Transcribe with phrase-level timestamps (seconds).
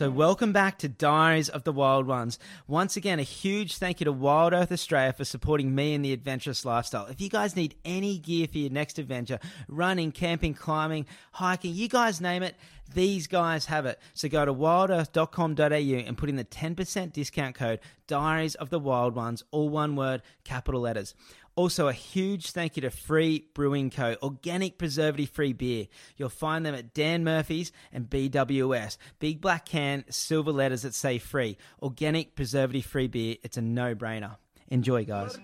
[0.00, 2.38] So, welcome back to Diaries of the Wild Ones.
[2.66, 6.14] Once again, a huge thank you to Wild Earth Australia for supporting me in the
[6.14, 7.04] adventurous lifestyle.
[7.04, 11.86] If you guys need any gear for your next adventure, running, camping, climbing, hiking, you
[11.86, 12.56] guys name it,
[12.94, 14.00] these guys have it.
[14.14, 19.14] So go to wildearth.com.au and put in the 10% discount code Diaries of the Wild
[19.14, 21.14] Ones, all one word, capital letters.
[21.60, 25.88] Also, a huge thank you to Free Brewing Co., organic preservative free beer.
[26.16, 28.96] You'll find them at Dan Murphy's and BWS.
[29.18, 31.58] Big black can, silver letters that say free.
[31.82, 33.36] Organic preservative free beer.
[33.42, 34.38] It's a no brainer.
[34.68, 35.36] Enjoy, guys.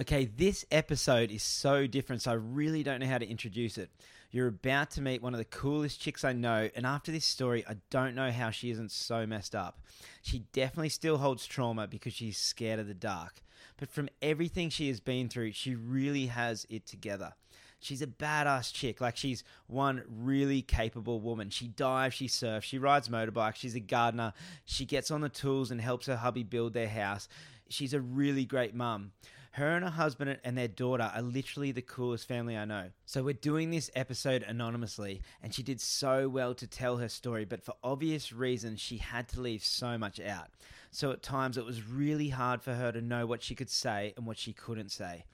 [0.00, 3.90] Okay, this episode is so different, so I really don't know how to introduce it.
[4.30, 7.64] You're about to meet one of the coolest chicks I know, and after this story,
[7.68, 9.80] I don't know how she isn't so messed up.
[10.22, 13.42] She definitely still holds trauma because she's scared of the dark.
[13.78, 17.34] But from everything she has been through, she really has it together.
[17.78, 19.00] She's a badass chick.
[19.00, 21.50] Like she's one really capable woman.
[21.50, 24.32] She dives, she surfs, she rides motorbikes, she's a gardener.
[24.64, 27.28] She gets on the tools and helps her hubby build their house.
[27.68, 29.12] She's a really great mum.
[29.56, 32.90] Her and her husband and their daughter are literally the coolest family I know.
[33.06, 37.46] So we're doing this episode anonymously, and she did so well to tell her story,
[37.46, 40.48] but for obvious reasons, she had to leave so much out.
[40.90, 44.12] So at times, it was really hard for her to know what she could say
[44.18, 45.24] and what she couldn't say.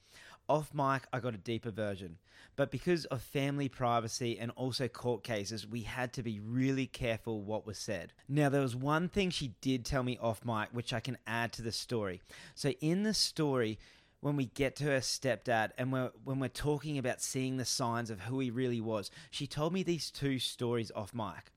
[0.47, 2.17] Off mic, I got a deeper version.
[2.55, 7.41] But because of family privacy and also court cases, we had to be really careful
[7.41, 8.13] what was said.
[8.29, 11.51] Now, there was one thing she did tell me off mic, which I can add
[11.53, 12.21] to the story.
[12.55, 13.79] So, in the story,
[14.23, 18.09] when we get to her stepdad and we're, when we're talking about seeing the signs
[18.09, 21.51] of who he really was, she told me these two stories off mic.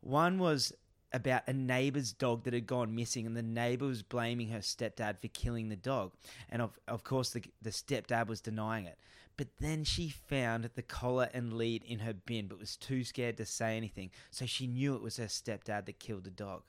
[0.00, 0.72] One was
[1.12, 5.20] about a neighbor's dog that had gone missing, and the neighbor was blaming her stepdad
[5.20, 6.10] for killing the dog.
[6.50, 8.98] And of, of course, the, the stepdad was denying it.
[9.36, 13.36] But then she found the collar and lead in her bin, but was too scared
[13.36, 14.10] to say anything.
[14.32, 16.62] So she knew it was her stepdad that killed the dog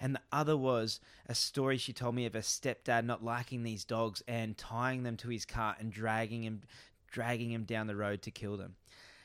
[0.00, 3.84] and the other was a story she told me of her stepdad not liking these
[3.84, 6.62] dogs and tying them to his cart and dragging him
[7.10, 8.74] dragging him down the road to kill them.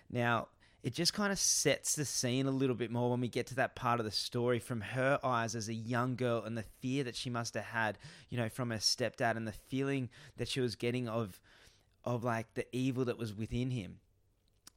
[0.10, 0.48] Now,
[0.84, 3.56] it just kind of sets the scene a little bit more when we get to
[3.56, 7.06] that part of the story from her eyes as a young girl and the fear
[7.06, 7.98] that she must have had,
[8.30, 11.40] you know, from her stepdad and the feeling that she was getting of
[12.06, 14.00] of like the evil that was within him.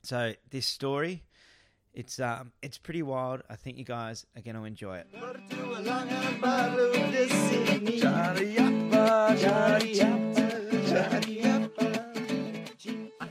[0.04, 1.24] So this story
[1.96, 3.42] it's um, it's pretty wild.
[3.48, 5.06] I think you guys are going to enjoy it.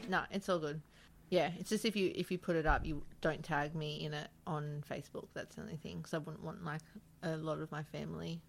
[0.07, 0.81] No, it's all good.
[1.29, 4.13] Yeah, it's just if you if you put it up, you don't tag me in
[4.13, 5.27] it on Facebook.
[5.35, 5.97] That's the only thing.
[5.97, 6.81] Because I wouldn't want like
[7.21, 8.41] a lot of my family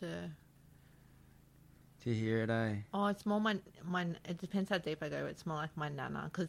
[0.00, 0.30] to.
[2.04, 2.76] To hear it, eh?
[2.94, 4.06] Oh, it's more my my.
[4.28, 5.26] It depends how deep I go.
[5.26, 6.48] It's more like my nana because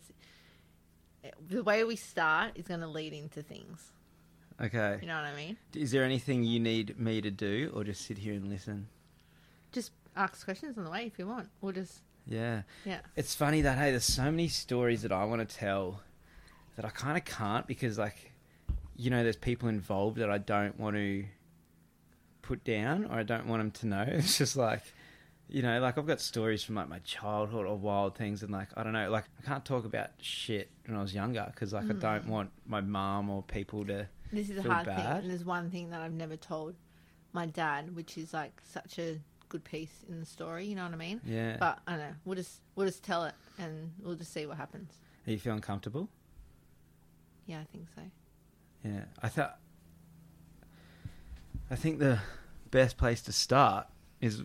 [1.50, 3.91] the way we start is going to lead into things.
[4.62, 4.97] Okay.
[5.02, 5.57] You know what I mean?
[5.74, 8.88] Is there anything you need me to do, or just sit here and listen?
[9.72, 12.63] Just ask questions on the way if you want, or just Yeah.
[12.85, 13.00] yeah.
[13.16, 16.02] It's funny that hey, there's so many stories that I want to tell
[16.75, 18.31] that I kind of can't because like,
[18.97, 21.25] you know, there's people involved that I don't want to
[22.41, 24.06] put down or I don't want them to know.
[24.18, 24.81] It's just like,
[25.49, 28.69] you know, like I've got stories from like my childhood or wild things, and like
[28.77, 31.85] I don't know, like I can't talk about shit when I was younger because like
[31.85, 31.99] I hmm.
[31.99, 34.07] don't want my mom or people to.
[34.31, 34.95] This is a hard thing.
[34.95, 36.75] And there's one thing that I've never told
[37.33, 40.65] my dad, which is like such a good piece in the story.
[40.65, 41.19] You know what I mean?
[41.25, 41.57] Yeah.
[41.59, 42.16] But I don't know.
[42.25, 44.93] We'll just we'll just tell it, and we'll just see what happens.
[45.25, 46.09] Are you feeling comfortable?
[47.47, 48.02] Yeah, I think so.
[48.84, 49.57] Yeah, I thought.
[51.72, 52.19] I think the
[52.72, 53.87] best place to start
[54.22, 54.43] is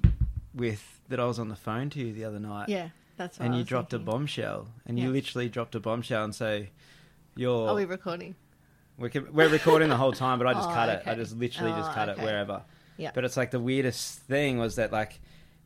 [0.54, 2.68] with that I was on the phone to you the other night.
[2.68, 3.46] Yeah, that's right.
[3.46, 4.08] and you dropped thinking.
[4.08, 6.70] a bombshell, and you literally dropped a bombshell, and say,
[7.36, 7.68] you're.
[7.68, 8.34] Are we recording?
[8.96, 11.02] We're, we're recording the whole time, but I just Oh, cut it.
[11.06, 12.20] I just literally just Oh, cut okay.
[12.20, 12.62] it wherever.
[12.96, 13.10] Yeah.
[13.12, 15.18] But it's like the weirdest thing was that like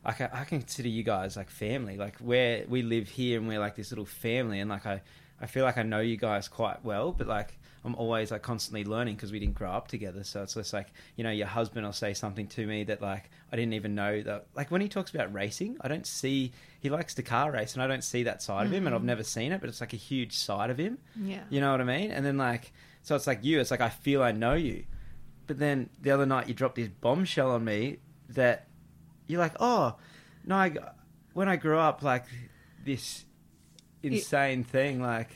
[0.03, 1.95] I, ca- I consider you guys like family.
[1.95, 5.01] Like where we live here and we're like this little family, and like I
[5.39, 8.83] I feel like I know you guys quite well, but like I'm always like constantly
[8.83, 10.23] learning because we didn't grow up together.
[10.23, 13.29] So it's just like you know your husband will say something to me that like
[13.51, 14.47] I didn't even know that.
[14.55, 17.83] Like when he talks about racing, I don't see he likes to car race, and
[17.83, 19.07] I don't see that side of him, and I've mm-hmm.
[19.07, 20.97] never seen it, but it's like a huge side of him.
[21.15, 21.43] Yeah.
[21.49, 22.11] You know what I mean?
[22.11, 23.59] And then like, so it's like you.
[23.59, 24.85] It's like I feel I know you,
[25.47, 27.97] but then the other night you dropped this bombshell on me
[28.29, 28.67] that
[29.27, 29.95] you're like, oh,
[30.45, 30.73] no, I,
[31.33, 32.25] when I grew up, like
[32.83, 33.25] this
[34.03, 35.29] insane thing, like,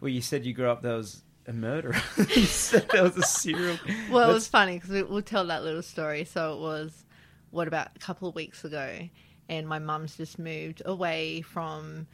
[0.00, 1.96] well, you said you grew up there was a murderer.
[2.18, 3.78] you said there was a serial.
[4.10, 6.24] Well, it was funny because we, we'll tell that little story.
[6.24, 7.04] So it was,
[7.50, 9.08] what about a couple of weeks ago,
[9.48, 12.06] and my mum's just moved away from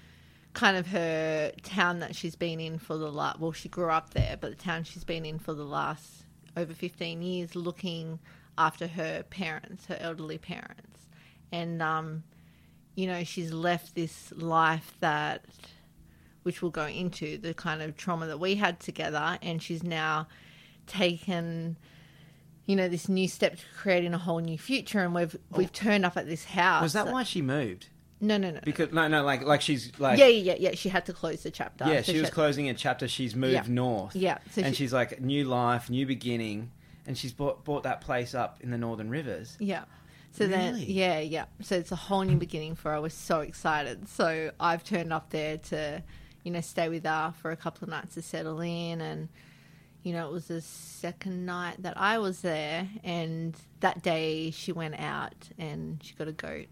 [0.55, 3.39] kind of her town that she's been in for the last.
[3.39, 6.25] Well, she grew up there, but the town she's been in for the last
[6.57, 8.19] over fifteen years, looking
[8.57, 11.07] after her parents, her elderly parents,
[11.53, 12.25] and um,
[12.99, 15.45] you know, she's left this life that,
[16.49, 20.27] which we'll go into the kind of trauma that we had together, and she's now
[20.87, 21.77] taken
[22.65, 25.59] you know this new step to creating a whole new future and we've oh.
[25.59, 27.89] we've turned up at this house Was that why she moved?
[28.21, 30.89] no no no Because no, no, like like she's like yeah yeah yeah yeah she
[30.89, 33.07] had to close the chapter yeah, So she was had- closing a chapter.
[33.09, 33.63] She's moved Yeah.
[33.69, 34.17] north.
[34.17, 36.71] yeah so and she, she's like new life, new beginning,
[37.07, 39.57] and she's bought bought that place up in the Northern Rivers.
[39.61, 39.85] yeah
[40.33, 44.07] so then yeah yeah so it's a whole new beginning for her we're so excited
[44.09, 46.03] so i've turned up there to
[46.45, 49.01] you know stay with her for a couple of nights to settle in.
[49.01, 49.29] And
[50.03, 54.71] you know it was the second night that i was there and that day she
[54.71, 56.67] went out and she got a goat.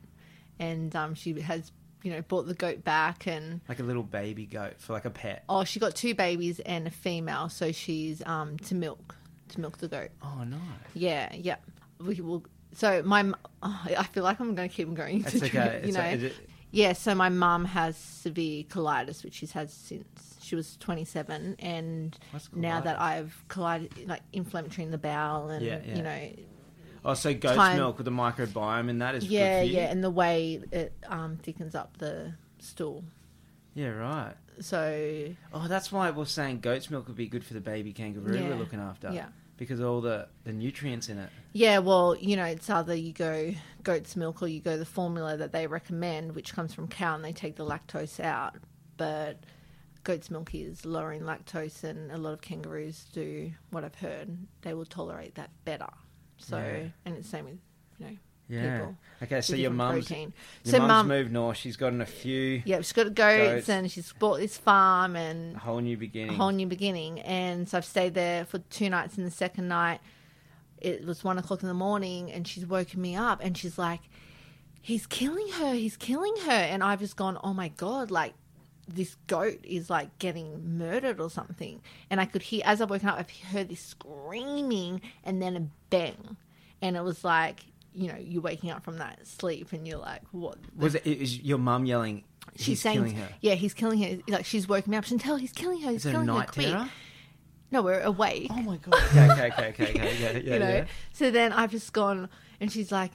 [0.59, 1.71] And um, she has
[2.03, 5.11] you know brought the goat back and Like a little baby goat for like a
[5.11, 5.43] pet.
[5.49, 9.17] oh she got two babies and a female so she's um to milk
[9.49, 10.11] to milk the goat.
[10.23, 10.59] Oh no,
[10.95, 11.57] yeah yeah.
[11.99, 13.25] We will so my
[13.63, 15.81] oh, i feel like i'm going to keep going that's into okay.
[15.83, 16.05] you It's know.
[16.05, 16.35] it-
[16.71, 22.17] yeah so my mum has severe colitis which she's had since she was 27 and
[22.55, 25.97] now that i've collided like inflammatory in the bowel and Yeah, yeah.
[25.97, 26.29] you know
[27.05, 29.77] oh, so goat's time- milk with the microbiome and that is yeah good for you?
[29.81, 33.05] yeah and the way it um, thickens up the stool
[33.75, 34.33] yeah, right.
[34.61, 38.35] so Oh, that's why we're saying goat's milk would be good for the baby kangaroo
[38.39, 38.49] Yeah.
[38.49, 39.13] we're looking after.
[39.13, 39.27] yeah
[39.57, 41.31] because all the the nutrients in it.
[41.53, 45.37] Yeah, well, you know, it's either you go goat's milk or you go the formula
[45.37, 48.57] that they recommend, which comes from cow, and they take the lactose out.
[48.97, 49.41] But
[50.05, 54.37] goat's milk is lower in lactose, and a lot of kangaroos do what I've heard.
[54.63, 55.89] They will tolerate that better.
[56.39, 56.89] So, Yeah.
[57.05, 57.59] and it's same with
[57.99, 58.17] you know
[58.49, 58.79] Yeah.
[58.79, 58.97] people.
[59.23, 60.33] Okay, so your mum's protein.
[60.65, 61.57] your so mum's mum, moved north.
[61.57, 63.69] She's gotten a few yeah, she's got goats, Goats.
[63.69, 66.35] and she's bought this farm and a whole new beginning.
[66.35, 67.21] a whole new beginning.
[67.21, 69.17] And so I've stayed there for two nights.
[69.17, 70.01] And the second night,
[70.79, 74.01] it was one o'clock in the morning, and she's woken me up, and she's like,
[74.83, 75.73] "He's killing her!
[75.73, 78.35] He's killing her!" And I've just gone, "Oh my god!" Like
[78.87, 81.81] this goat is like getting murdered or something.
[82.11, 85.67] And I could hear as I woken up, I heard this screaming, and then a
[85.91, 86.37] bang,
[86.83, 87.65] and it was like.
[87.97, 91.07] You know, you're waking up from that sleep, and you're like, "What?" the Was it
[91.07, 92.25] is your mum yelling?
[92.57, 93.29] She's He's saying, killing her.
[93.41, 95.05] "Yeah, he's killing her." Like she's woken me up.
[95.05, 95.91] Chantel, oh, he's killing her.
[95.91, 96.47] He's Is it a killing her.
[96.47, 96.67] Quick.
[96.67, 96.89] terror?
[97.73, 98.49] No, we're awake.
[98.51, 98.95] Oh my god.
[98.95, 100.17] Okay, okay, okay, okay, okay.
[100.21, 100.69] Yeah, yeah, you know.
[100.69, 100.85] yeah.
[101.13, 102.29] So then I've just gone,
[102.61, 103.13] and she's like,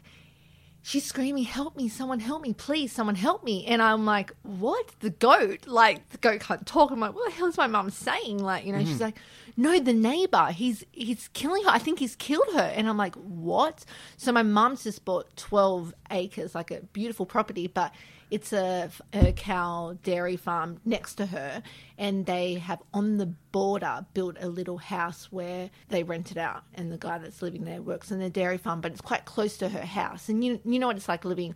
[0.82, 1.88] she's screaming, "Help me!
[1.88, 2.54] Someone help me!
[2.54, 4.92] Please, someone help me!" And I'm like, "What?
[5.00, 5.68] The goat?
[5.68, 8.66] Like the goat can't talk?" I'm like, "What the hell is my mum saying?" Like,
[8.66, 9.02] you know, she's mm.
[9.02, 9.18] like,
[9.58, 10.48] "No, the neighbor.
[10.48, 11.70] He's he's killing her.
[11.70, 13.86] I think he's killed her." And I'm like, "What?"
[14.18, 17.94] So my mum's just bought 12 acres, like a beautiful property, but
[18.32, 21.62] it's a, a cow dairy farm next to her,
[21.98, 26.64] and they have on the border built a little house where they rent it out,
[26.74, 29.58] and the guy that's living there works in the dairy farm, but it's quite close
[29.58, 30.30] to her house.
[30.30, 31.54] And you you know what it's like living.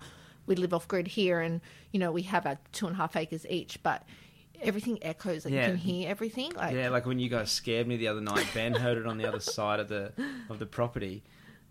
[0.48, 1.62] We live off grid here, and
[1.92, 4.04] you know we have our two and a half acres each, but
[4.62, 5.46] everything echoes.
[5.46, 5.62] Like Yeah.
[5.62, 6.52] you can hear everything.
[6.56, 9.18] Like Yeah, like when you guys scared me the other night, Ben heard it on
[9.18, 10.12] the other side of the
[10.50, 11.24] of the property.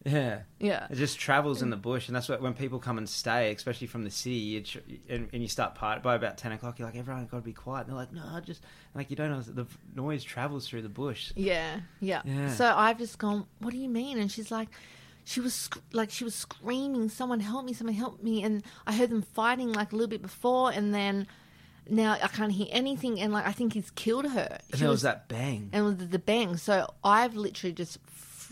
[0.05, 1.73] Yeah, yeah, it just travels in mm.
[1.73, 4.61] the bush, and that's what when people come and stay, especially from the city, you
[4.61, 7.43] tr- and, and you start part by about ten o'clock, you're like, everyone got to
[7.43, 7.87] be quiet.
[7.87, 8.63] And they're like, no, I just
[8.95, 11.33] like you don't know the noise travels through the bush.
[11.37, 12.51] Yeah, yeah, Yeah.
[12.51, 14.19] So I've just gone, what do you mean?
[14.19, 14.69] And she's like,
[15.25, 18.43] she was sc- like, she was screaming, someone help me, someone help me.
[18.43, 21.27] And I heard them fighting like a little bit before, and then
[21.89, 23.21] now I can't hear anything.
[23.21, 24.59] And like, I think he's killed her.
[24.71, 25.71] And She there was that bang.
[25.73, 26.57] and with the bang.
[26.59, 27.99] So I've literally just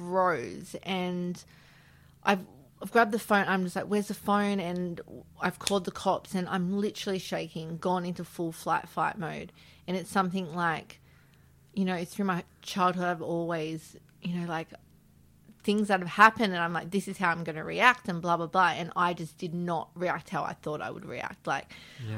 [0.07, 1.43] froze and
[2.25, 2.45] I've,
[2.81, 3.47] I've grabbed the phone.
[3.49, 4.61] I'm just like, where's the phone?
[4.61, 5.01] And
[5.41, 9.53] I've called the cops and I'm literally shaking, gone into full flight fight mode.
[9.87, 11.01] And it's something like,
[11.75, 14.69] you know, through my childhood, I've always, you know, like
[15.65, 18.21] things that have happened and I'm like, this is how I'm going to react and
[18.21, 18.71] blah, blah, blah.
[18.71, 21.47] And I just did not react how I thought I would react.
[21.47, 21.73] Like,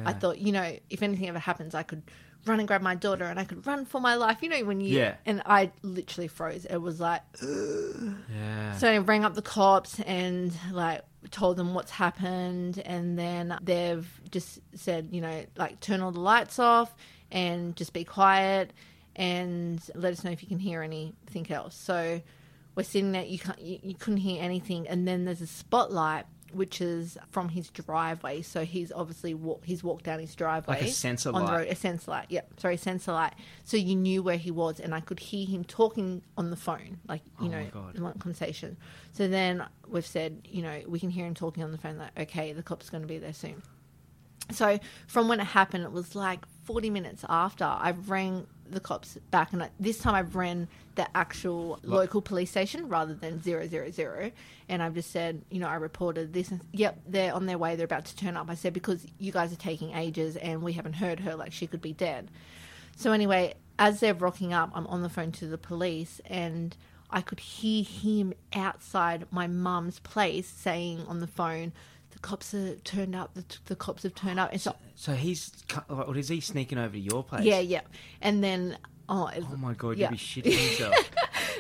[0.07, 2.03] I thought, you know, if anything ever happens, I could
[2.47, 4.39] run and grab my daughter and I could run for my life.
[4.43, 5.15] You know, when you, Yeah.
[5.27, 6.65] and I literally froze.
[6.65, 8.77] It was like, Yeah.
[8.79, 14.07] so I rang up the cops and like told them what's happened, and then they've
[14.31, 16.95] just said, you know, like turn all the lights off
[17.31, 18.73] and just be quiet
[19.17, 21.75] and let us know if you can hear anything else.
[21.77, 22.21] So
[22.75, 26.27] we're sitting there, you can't, you, you couldn't hear anything, and then there's a spotlight
[26.55, 28.43] which is from his driveway.
[28.43, 31.59] So he's obviously wa- he's walked down his driveway Like a sensor on the light.
[31.59, 32.27] road, a sensor light.
[32.31, 33.35] Yep, sorry, sensor light.
[33.65, 36.99] So you knew where he was, and I could hear him talking on the phone,
[37.09, 38.77] like you Oh know, in one conversation.
[39.13, 41.99] So then we've said, you know, we can hear him talking on the phone.
[41.99, 43.63] Like, okay, the cop's going to be there soon.
[44.51, 49.19] So from when it happened, it was like 40 minutes after, I rang the cops
[49.31, 53.67] back, and I, this time I've ran the actual local police station rather than zero
[53.67, 54.31] zero zero,
[54.69, 56.51] and I've just said, you know, I reported this.
[56.51, 57.77] And, yep, they're on their way.
[57.77, 58.49] They're about to turn up.
[58.51, 61.35] I said because you guys are taking ages, and we haven't heard her.
[61.37, 62.31] Like she could be dead.
[62.97, 66.77] So anyway, as they're rocking up, I'm on the phone to the police, and
[67.11, 71.94] I could hear him outside my mum's place saying on the phone, "The
[72.25, 73.35] cops have turned up.
[73.35, 75.53] The, the cops have turned up." And so, So he's,
[75.89, 77.45] or is he sneaking over to your place?
[77.45, 77.83] yeah, yeah,
[78.21, 78.77] and then
[79.09, 80.11] oh, Oh my god, Yeah.
[80.11, 81.11] you'd be shitting yourself.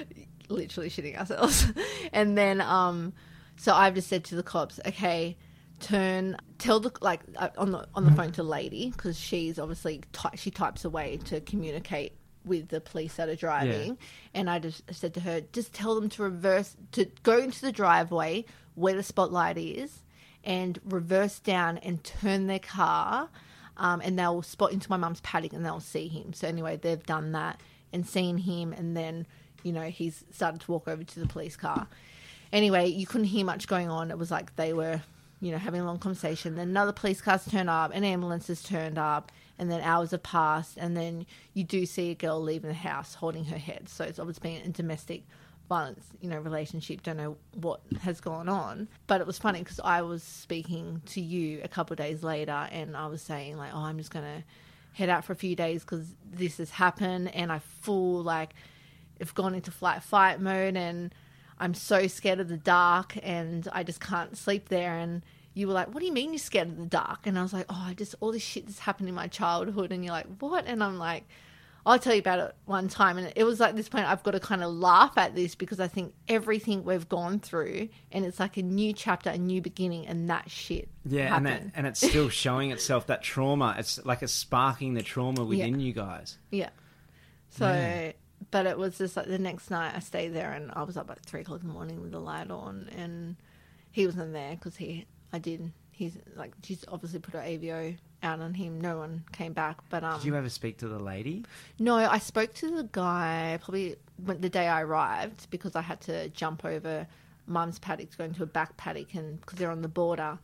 [0.49, 1.67] literally shitting ourselves.
[2.13, 3.13] and then, um,
[3.57, 5.37] so I've just said to the cops, okay,
[5.81, 10.03] turn, tell the like uh, on the on the phone to lady because she's obviously
[10.13, 13.97] ty- she types away to communicate with the police that are driving.
[14.35, 17.73] And I just said to her, just tell them to reverse to go into the
[17.73, 18.45] driveway
[18.75, 20.03] where the spotlight is
[20.45, 23.29] and reverse down and turn their car.
[23.77, 26.33] Um, and they'll spot into my mum's paddock and they'll see him.
[26.33, 27.61] So anyway, they've done that
[27.93, 29.27] and seen him, and then
[29.63, 31.87] you know he's started to walk over to the police car.
[32.53, 34.11] Anyway, you couldn't hear much going on.
[34.11, 35.01] It was like they were,
[35.41, 36.55] you know, having a long conversation.
[36.55, 40.23] Then another police car's turned up, an ambulance has turned up, and then hours have
[40.23, 43.89] passed, and then you do see a girl leaving the house holding her head.
[43.89, 45.23] So it's obviously been a domestic
[45.69, 47.03] violence, you know, relationship.
[47.03, 51.21] Don't know what has gone on, but it was funny because I was speaking to
[51.21, 54.45] you a couple days later, and I was saying like, oh, I'm just gonna
[54.93, 58.55] head out for a few days because this has happened, and I full like
[59.21, 61.15] have gone into flight fight mode, and
[61.59, 65.23] I'm so scared of the dark, and I just can't sleep there, and
[65.55, 67.53] you were like, "What do you mean you're scared of the dark?" And I was
[67.53, 70.27] like, "Oh, I just all this shit that's happened in my childhood." And you're like,
[70.41, 71.25] "What?" And I'm like,
[71.87, 74.33] "I'll tell you about it one time." And it was like this point I've got
[74.33, 78.41] to kind of laugh at this because I think everything we've gone through, and it's
[78.41, 82.01] like a new chapter, a new beginning, and that shit Yeah, and that, and it's
[82.07, 83.75] still showing itself that trauma.
[83.79, 86.39] It's like it's sparking the trauma within you guys.
[86.51, 86.71] Yeah.
[87.51, 88.13] So, Yeah.
[88.51, 91.11] but it was just like the next night I stayed there and I was up
[91.11, 93.37] at three o'clock in the morning with the light on and
[93.93, 98.41] he wasn't there because he, I did, he's like, she's obviously put her AVO out
[98.41, 98.81] on him.
[98.81, 99.79] No one came back.
[99.91, 101.45] But, um, Did you ever speak to the lady?
[101.79, 106.01] no, I spoke to the guy probably when, the day I arrived because I had
[106.03, 107.07] to jump over
[107.47, 110.39] mum's paddock to go into a back paddock and because they're on the border.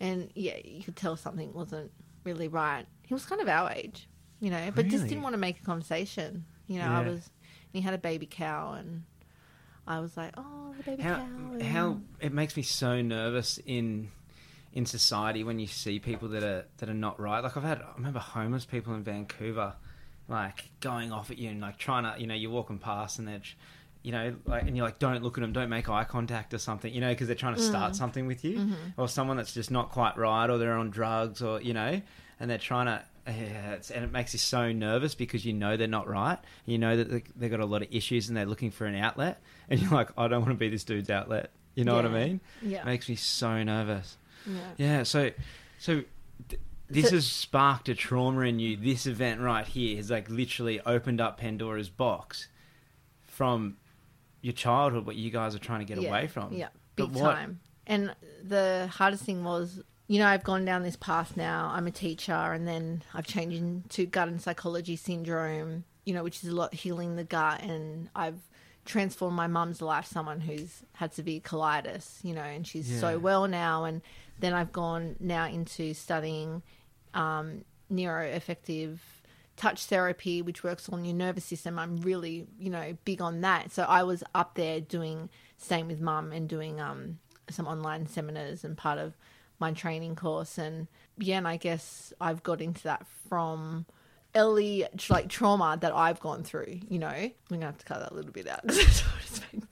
[0.00, 1.90] And yeah, you could tell something wasn't
[2.24, 2.84] really right.
[3.06, 4.08] He was kind of our age,
[4.40, 5.08] you know, but just Really?
[5.10, 6.44] didn't want to make a conversation.
[6.66, 7.08] You know, I Yeah.
[7.10, 7.30] was,
[7.72, 9.04] and he had a baby cow and
[9.86, 11.22] I was like, oh, the baby How cow.
[11.24, 14.10] and- how it makes me so nervous in
[14.72, 17.42] in society when you see people that are that are not right.
[17.42, 19.74] Like I've had, I remember homeless people in Vancouver,
[20.28, 23.26] like going off at you and like trying to, you know, you're walking past and
[23.26, 23.40] they're,
[24.02, 26.58] you know, like and you're like, don't look at them, don't make eye contact or
[26.58, 27.96] something, you know, because they're trying to start mm.
[27.96, 29.00] something with you, mm-hmm.
[29.00, 32.00] or someone that's just not quite right, or they're on drugs, or you know,
[32.38, 33.02] and they're trying to.
[33.26, 36.38] Yeah, it's, and it makes you so nervous because you know they're not right.
[36.64, 38.94] You know that they- they've got a lot of issues and they're looking for an
[38.96, 41.50] outlet, and you're like, I don't want to be this dude's outlet.
[41.74, 42.40] You know what I mean?
[42.62, 42.80] Yeah.
[42.80, 44.16] It makes me so nervous.
[44.46, 44.54] Yeah.
[44.76, 45.30] Yeah, so
[45.78, 46.02] so
[46.48, 48.76] th- this So- has sparked a trauma in you.
[48.76, 52.48] This event right here has like literally opened up Pandora's box
[53.26, 53.76] from
[54.42, 56.52] your childhood, what you guys are trying to get yeah, away from.
[56.52, 57.60] Yeah, big time.
[57.86, 61.70] And the hardest thing was, you know, I've gone down this path now.
[61.74, 66.42] I'm a teacher, and then I've changed into gut and psychology syndrome, you know, which
[66.42, 68.40] is a lot healing the gut, and I've
[68.84, 70.06] transformed my mum's life.
[70.06, 73.00] Someone who's had severe colitis, you know, and she's Yeah.
[73.00, 73.84] so well now.
[73.84, 74.02] And
[74.40, 76.62] then I've gone now into studying
[77.14, 78.98] um, neuroaffective
[79.56, 81.78] touch therapy, which works on your nervous system.
[81.78, 83.70] I'm really, you know, big on that.
[83.72, 85.28] So I was up there doing
[85.58, 87.18] staying with mum and doing um,
[87.50, 89.14] some online seminars and part of
[89.58, 90.56] my training course.
[90.56, 93.84] And yeah, and I guess I've got into that from
[94.34, 96.80] early like trauma that I've gone through.
[96.88, 98.64] You know, we're gonna have to cut that a little bit out.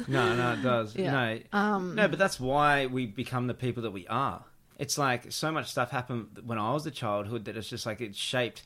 [0.08, 0.94] No, no, it does.
[0.94, 1.10] Yeah.
[1.10, 4.44] No, Um, no, but that's why we become the people that we are.
[4.78, 8.00] It's like so much stuff happened when I was a childhood that it's just like
[8.00, 8.62] it's shaped.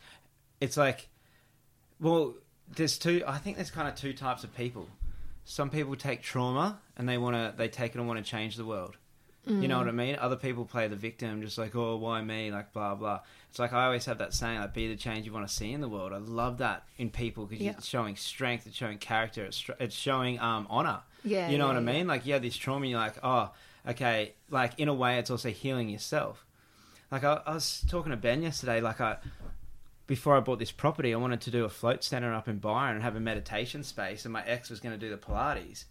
[0.61, 1.09] It's like,
[2.01, 2.35] well,
[2.75, 3.23] there's two.
[3.27, 4.89] I think there's kind of two types of people.
[5.45, 8.57] Some people take trauma and they want to, they take it and want to change
[8.57, 8.97] the world.
[9.47, 10.17] You know what I mean?
[10.21, 12.53] Other people play the victim, just like, oh, why me?
[12.53, 13.21] Like, blah, blah.
[13.49, 15.73] It's like I always have that saying, like, be the change you want to see
[15.73, 16.13] in the world.
[16.13, 17.71] I love that in people because Yeah.
[17.73, 21.01] it's showing strength, it's showing character, it's, it's showing um, honor.
[21.25, 22.07] Yeah, You know yeah, what I mean?
[22.07, 23.51] Like, you have this trauma, and you're like, oh,
[23.89, 24.35] okay.
[24.51, 26.47] Like, in a way, it's also healing yourself.
[27.11, 29.19] Like, I, I was talking to Ben yesterday, like, I,
[30.07, 32.97] before I bought this property, I wanted to do a float center up in Byron
[32.97, 35.85] and have a meditation space, and my ex was going to do the Pilates.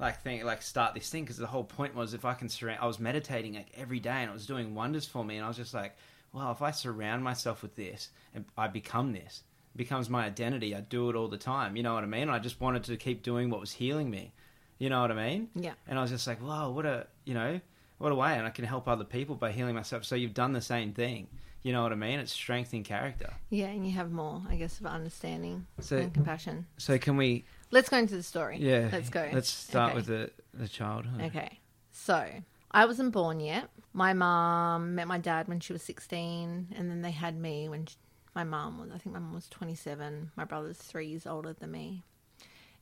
[0.00, 2.80] Like think like start this thing because the whole point was if I can surround,
[2.80, 5.48] I was meditating like every day and it was doing wonders for me, and I
[5.48, 5.94] was just like,
[6.32, 9.42] well, if I surround myself with this and I become this,
[9.74, 10.74] it becomes my identity.
[10.74, 11.76] I do it all the time.
[11.76, 12.30] You know what I mean?
[12.30, 14.32] I just wanted to keep doing what was healing me.
[14.80, 15.48] You know what I mean?
[15.54, 15.74] Yeah.
[15.86, 17.60] And I was just like, wow, what a, you know,
[17.98, 18.34] what a way.
[18.36, 20.04] And I can help other people by healing myself.
[20.04, 21.28] So you've done the same thing.
[21.62, 22.18] You know what I mean?
[22.18, 23.34] It's strengthening character.
[23.50, 26.66] Yeah, and you have more, I guess, of understanding So- and compassion.
[26.78, 28.56] So can we, Let's go into the story.
[28.58, 28.88] yeah.
[28.90, 29.28] Let's go.
[29.30, 29.96] Let's start Okay.
[29.96, 31.20] with the, the childhood.
[31.26, 31.60] Okay.
[31.92, 32.26] So
[32.70, 33.68] I wasn't born yet.
[33.92, 37.84] My mom met my dad when she was 16, and then they had me when
[37.86, 37.96] sh
[38.34, 40.30] my mom was, I think my mom was 27.
[40.36, 42.04] My brother's three years older than me.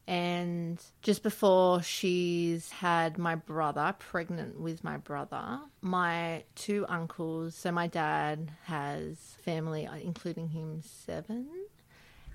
[0.08, 7.70] And just before she's had my brother, pregnant with my brother, my two uncles, so
[7.72, 11.46] my dad has family, uh, including him, seven,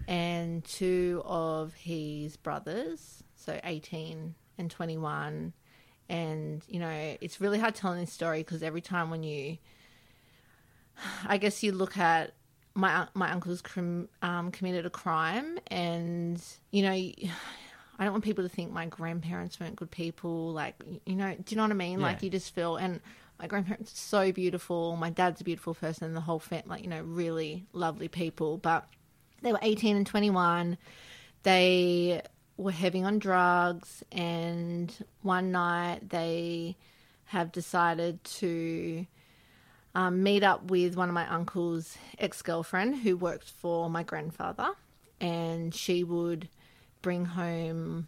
[0.08, 5.52] and two of his brothers, so 18 and 21.
[6.10, 9.58] And, you know, it's really hard telling this story because every time when you,
[11.28, 12.36] I guess you look at
[12.76, 13.62] my my uncle's
[14.22, 17.12] um, committed a crime, and you know,
[17.98, 20.52] I don't want people to think my grandparents weren't good people.
[20.52, 22.00] Like, you know, do you know what I mean?
[22.00, 23.00] Like, you just feel and.
[23.40, 24.96] My grandparents are so beautiful.
[24.96, 26.06] My dad's a beautiful person.
[26.06, 28.58] And the whole family, like you know, really lovely people.
[28.58, 28.88] But
[29.42, 30.78] they were eighteen and twenty-one.
[31.42, 32.22] They
[32.56, 36.78] were heavy on drugs, and one night they
[37.26, 39.08] have decided to
[39.96, 44.70] um, meet up with one of my uncle's ex girlfriend who worked for my grandfather,
[45.20, 46.48] and she would
[47.04, 48.08] bring home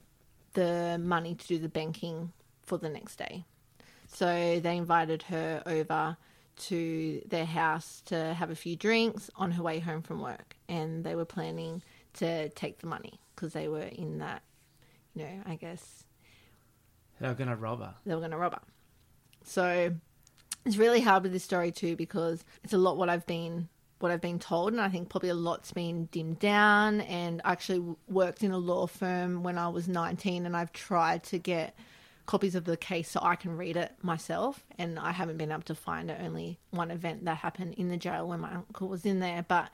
[0.53, 2.31] the money to do the banking
[2.63, 3.45] for the next day.
[4.07, 6.17] So they invited her over
[6.57, 11.03] to their house to have a few drinks on her way home from work, and
[11.03, 14.41] they were planning to take the money because they were in that,
[15.13, 16.05] you know, I guess
[17.19, 17.93] They were going to rob her.
[18.05, 18.61] they were going to rob her.
[19.43, 19.93] So
[20.65, 23.67] it's really hard with this story too because it's a lot what I've been
[23.99, 27.01] what I've been told, and I think probably a lot's been dimmed down.
[27.01, 31.23] And I actually worked in a law firm when I was 19, and I've tried
[31.25, 31.75] to get
[32.25, 35.61] copies of the case so I can read it myself, and I haven't been able
[35.63, 36.19] to find it.
[36.21, 39.69] Only one event that happened in the jail when my uncle was in there, but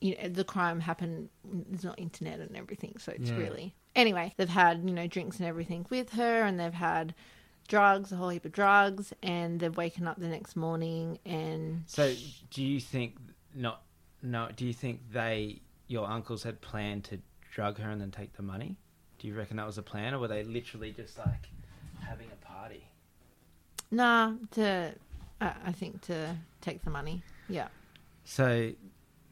[0.00, 1.28] you know the crime happened.
[1.44, 3.36] There's not internet and everything, so it's Yeah.
[3.38, 4.34] really anyway.
[4.36, 7.14] They've had you know drinks and everything with her, and they've had
[7.68, 12.12] drugs, a whole heap of drugs, and they've woken up the next morning and So
[12.50, 13.18] do you think
[13.58, 13.82] not?
[14.22, 14.48] No.
[14.54, 17.18] Do you think they, your uncles, had planned to
[17.52, 18.76] drug her and then take the money?
[19.18, 21.48] Do you reckon that was a plan, or were they literally just like
[22.00, 22.84] having a party?
[23.90, 24.92] nah to
[25.40, 27.22] I I think to take the money.
[27.48, 27.68] Yeah,
[28.24, 28.72] So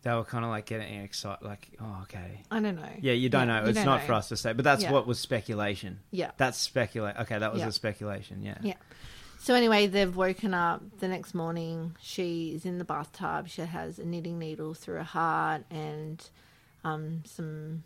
[0.02, 2.40] they were kind of like getting excited, like, oh, okay.
[2.50, 2.88] I don't know.
[3.00, 3.62] Yeah, you don't Yeah, know.
[3.64, 4.06] you it's don't not know.
[4.06, 4.92] for us to say, but that's Yeah.
[4.92, 6.00] what was speculation.
[6.12, 6.30] Yeah.
[6.38, 7.16] That's speculate.
[7.16, 7.68] Okay, that was Yeah.
[7.68, 8.40] a speculation.
[8.42, 8.56] Yeah.
[8.62, 8.74] Yeah.
[9.38, 11.94] So anyway, they've woken up the next morning.
[12.01, 13.49] She's in the bathtub.
[13.49, 16.29] She has a knitting needle through her heart and
[16.85, 17.85] um, some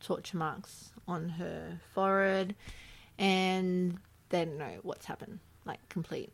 [0.00, 2.54] torture marks on her forehead,
[3.18, 3.98] and
[4.30, 5.40] they don't know what's happened.
[5.66, 6.32] Like complete.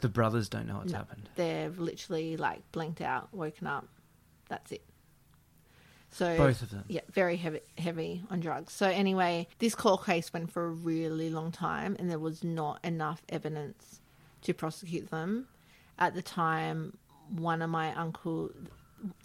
[0.00, 0.98] The brothers don't know what's No.
[0.98, 1.28] happened.
[1.36, 3.88] They've literally like blanked out, woken up.
[4.48, 4.82] That's it.
[6.16, 6.84] So Both of them.
[6.88, 8.72] yeah, very heavy, heavy on drugs.
[8.72, 12.82] So anyway, this court case went for a really long time, and there was not
[12.82, 14.00] enough evidence
[14.40, 15.46] to prosecute them.
[15.98, 16.96] At the time,
[17.28, 18.50] one of my uncle,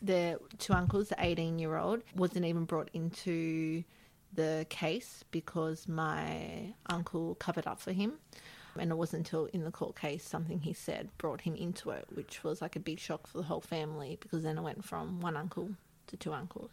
[0.02, 3.86] the two uncles, the eighteen-year-old, wasn't even brought into
[4.34, 8.16] the case because my uncle covered up for him.
[8.78, 12.06] And it wasn't until in the court case something he said brought him into it,
[12.14, 15.22] which was like a big shock for the whole family because then it went from
[15.22, 15.70] one uncle
[16.12, 16.72] to two uncles.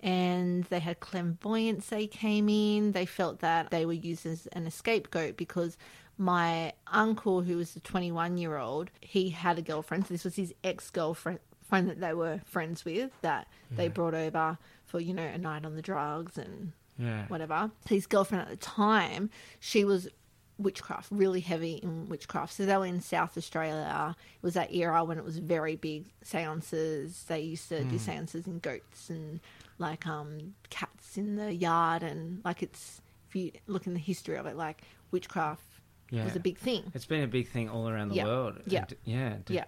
[0.00, 2.92] And they had clairvoyance, they came in.
[2.92, 5.76] They felt that they were used as an scapegoat because
[6.18, 10.06] my uncle, who was a 21 year old, he had a girlfriend.
[10.06, 14.14] So this was his ex girlfriend friend that they were friends with that they brought
[14.14, 17.26] over for, you know, a night on the drugs and Yeah.
[17.26, 17.72] whatever.
[17.88, 20.08] His girlfriend at the time, she was
[20.58, 22.52] witchcraft, really heavy in witchcraft.
[22.54, 24.16] So they were in South Australia.
[24.36, 27.24] It was that era when it was very big seances.
[27.28, 29.40] They used to do seances in goats and
[29.78, 34.36] like um cats in the yard and like it's if you look in the history
[34.36, 35.62] of it, like witchcraft
[36.10, 36.24] Yeah.
[36.24, 36.90] was a big thing.
[36.94, 38.24] It's been a big thing all around the Yeah.
[38.24, 38.62] world.
[38.66, 38.78] Yeah.
[38.88, 39.36] And- yeah.
[39.44, 39.64] d- Yeah.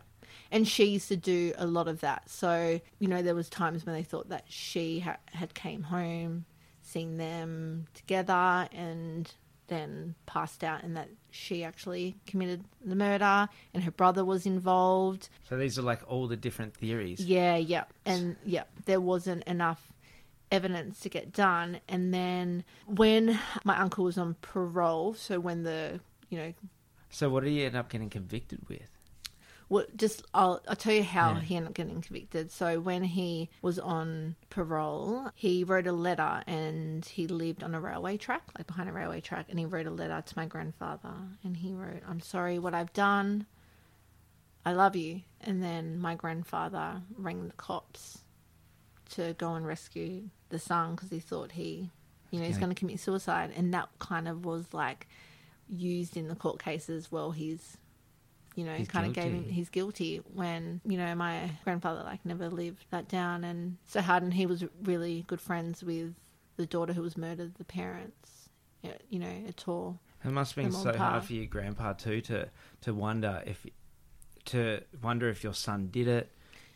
[0.51, 2.31] And she used to do a lot of that.
[2.31, 6.47] So, you know, there was times when they thought that she ha- had came home,
[6.81, 9.31] seen them together and
[9.69, 15.29] then passed out and that she actually committed the murder and her brother was involved.
[15.49, 17.21] So these are like all the different theories.
[17.21, 17.85] Yeah, yeah.
[18.05, 19.93] And yeah, there wasn't enough
[20.51, 21.81] evidence to get done.
[21.89, 26.01] And then when my uncle was on parole, so when the,
[26.31, 26.53] you know,
[27.11, 28.98] So what did he end up getting convicted with?
[29.69, 31.41] What just I'll I'll tell you how Yeah.
[31.41, 32.51] he ended up getting convicted.
[32.51, 37.81] So when he was on parole, he wrote a letter and he lived on a
[37.81, 41.13] railway track, like behind a railway track, and he wrote a letter to my grandfather
[41.45, 43.47] and he wrote, "I'm sorry what I've done.
[44.65, 48.19] I love you." And then my grandfather rang the cops
[49.11, 51.91] to go and rescue the son because he thought he,
[52.31, 55.07] you know, he's going to commit suicide, and that kind of was like
[55.69, 57.11] used in the court cases.
[57.13, 57.77] Well, he's,
[58.59, 62.27] you know, He's kind of gave him he's guilty when you know my grandfather like
[62.27, 66.17] never lived that down, and so hard, and he was really good friends with
[66.57, 68.49] the daughter who was murdered, the parents.
[68.83, 70.01] Yeah, You know, at all.
[70.25, 72.49] It must have been so on hard for your grandpa too to
[72.81, 73.65] to wonder if
[74.47, 76.29] to wonder if your son did it,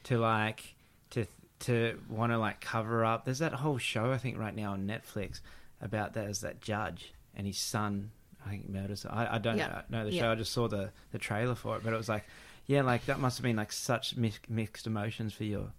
[0.05, 0.77] to like
[1.11, 1.27] to
[1.61, 3.25] to want to like cover up.
[3.25, 5.41] There's that whole show I think right now on Netflix
[5.81, 8.13] about that as that judge and his son.
[8.47, 9.07] I think murders.
[9.09, 9.83] I, I don't Yeah.
[9.89, 10.23] know the Yeah.
[10.23, 10.33] show.
[10.33, 12.25] I just saw the the trailer for it, but it was like,
[12.67, 15.73] yeah, like that must have been like such mi- mixed emotions for you.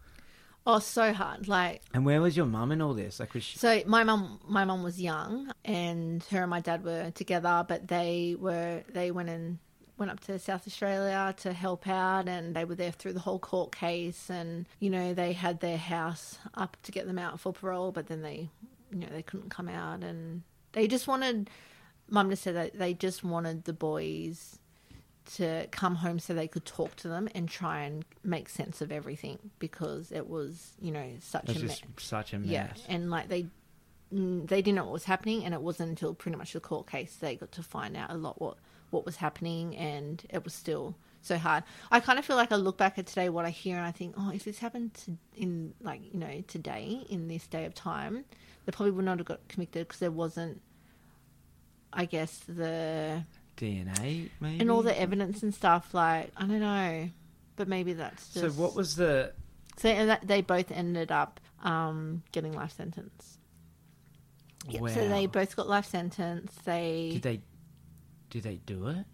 [0.65, 1.47] Oh, so hard.
[1.49, 3.19] Like And where was your mum in all this?
[3.19, 6.83] Like, was she, So my mum, my mum was young, and her and my dad
[6.85, 9.59] were together, but they were they went and
[9.97, 13.39] went up to South Australia to help out, and they were there through the whole
[13.39, 17.51] court case, and you know they had their house up to get them out for
[17.51, 18.49] parole, but then they,
[18.91, 21.49] you know, they couldn't come out, and they just wanted.
[22.13, 24.59] Mum just said that they just wanted the boys
[25.35, 28.91] to come home so they could talk to them and try and make sense of
[28.91, 32.49] everything because it was, you know, such it was a just such a mess.
[32.49, 33.47] yeah, and like they
[34.13, 36.85] mm, they didn't know what was happening, and it wasn't until pretty much the court
[36.87, 38.57] case they got to find out a lot what
[38.91, 41.63] what was happening, and it was still so hard.
[41.89, 43.91] I kind of feel like I look back at today, what I hear, and I
[43.91, 47.73] think, oh, if this happened to, in like you know today in this day of
[47.73, 48.25] time,
[48.65, 50.61] they probably would not have got convicted because there wasn't,
[51.93, 53.23] I guess the
[53.57, 55.93] DNA maybe and all the evidence and stuff.
[55.93, 57.09] Like I don't know,
[57.55, 59.33] but maybe that's just So what was the
[59.77, 63.37] so and that, they both ended up um, getting life sentence.
[64.69, 64.87] Yep, wow?
[64.89, 66.53] So they both got life sentence.
[66.63, 67.41] They Did they
[68.29, 69.05] did they do it?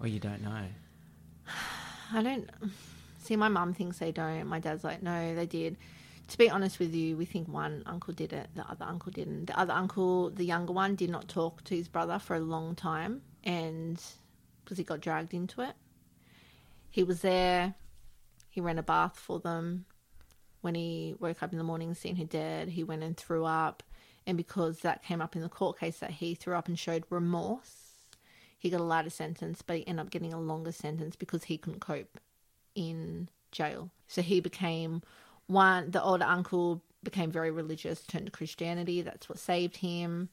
[0.00, 0.66] Or you don't know?
[2.12, 2.50] I don't
[3.22, 3.36] see.
[3.36, 4.46] My mum thinks they don't.
[4.46, 5.76] My dad's like, no, they did.
[6.28, 9.46] To be honest with you, we think one uncle did it, the other uncle didn't.
[9.46, 12.74] The other uncle, the younger one, did not talk to his brother for a long
[12.74, 14.00] time, and
[14.64, 15.74] because he got dragged into it,
[16.90, 17.74] he was there.
[18.48, 19.84] He ran a bath for them.
[20.60, 23.82] When he woke up in the morning, seeing her dead, he went and threw up.
[24.26, 27.04] And because that came up in the court case that he threw up and showed
[27.10, 27.92] remorse,
[28.58, 31.58] he got a lighter sentence, but he ended up getting a longer sentence because he
[31.58, 32.18] couldn't cope
[32.74, 33.90] in jail.
[34.06, 35.02] So he became
[35.46, 39.02] one, the older uncle became very religious, turned to Christianity.
[39.02, 40.28] That's what saved him.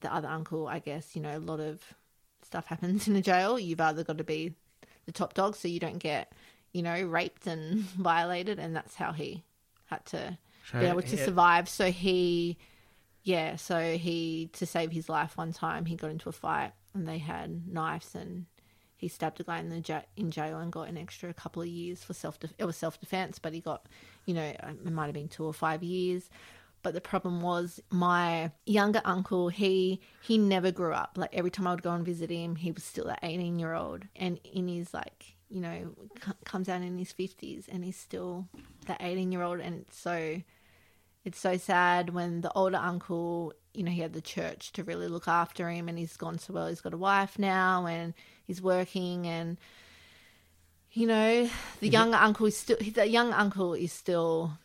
[0.00, 1.82] The other uncle, I guess, you know, a lot of
[2.42, 3.58] stuff happens in a jail.
[3.58, 4.54] You've either got to be
[5.06, 6.32] the top dog so you don't get,
[6.72, 8.58] you know, raped and violated.
[8.58, 9.44] And that's how he
[9.86, 10.38] had to
[10.70, 11.68] So be able to he- survive.
[11.68, 12.56] So he,
[13.22, 17.06] yeah, so he to save his life one time he got into a fight and
[17.06, 18.46] they had knives and
[18.98, 21.68] he stabbed a guy in the ja- in jail and got an extra couple of
[21.68, 22.38] years for self.
[22.58, 23.86] It was self defense, but he got,
[24.26, 26.28] you know, um, it might have been two or five years.
[26.82, 29.48] But the problem was my younger uncle.
[29.48, 31.12] He he never grew up.
[31.16, 33.72] Like every time I would go and visit him, he was still that eighteen year
[33.74, 37.96] old, and in his like you know c- comes out in his fifties, and he's
[37.96, 38.48] still
[38.86, 40.42] that eighteen year old, and so
[41.24, 45.08] it's so sad when the older uncle, you know, he had the church to really
[45.08, 46.68] look after him and he's gone so well.
[46.68, 48.14] He's got a wife now and
[48.46, 49.56] he's working and
[50.92, 51.48] you know,
[51.80, 54.58] the younger uncle is still the young uncle is still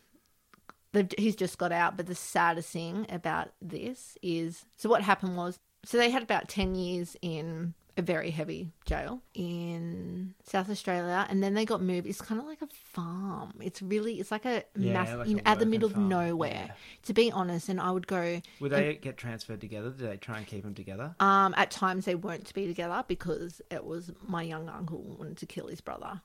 [1.17, 5.59] he's just got out, but the saddest thing about this is so what happened was
[5.85, 11.43] so they had about 10 years in a very heavy jail in South Australia, and
[11.43, 12.08] then they got moved.
[12.08, 13.53] It's kind of like a farm.
[13.62, 16.65] It's really, it's like a Yeah, mass, like a at the middle of farm, nowhere.
[16.67, 16.73] yeah.
[17.03, 18.41] To be honest, and I would go.
[18.60, 19.89] Would they get transferred together?
[19.91, 21.15] Did they try and keep them together?
[21.19, 25.38] Um, at times they weren't to be together because it was my young uncle wanted
[25.38, 26.21] to kill his brother.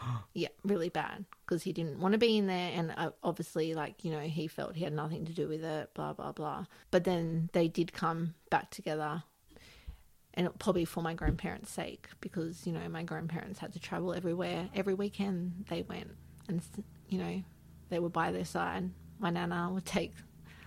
[0.34, 4.04] yeah, really bad because he didn't want to be in there, and uh, obviously, like
[4.04, 5.94] you know, he felt he had nothing to do with it.
[5.94, 6.66] Blah blah blah.
[6.90, 9.22] But then they did come back together,
[10.34, 14.68] and probably for my grandparents' sake because you know my grandparents had to travel everywhere
[14.74, 15.66] every weekend.
[15.68, 16.10] They went,
[16.48, 16.62] and
[17.08, 17.42] you know,
[17.90, 18.90] they were by their side.
[19.18, 20.12] My nana would take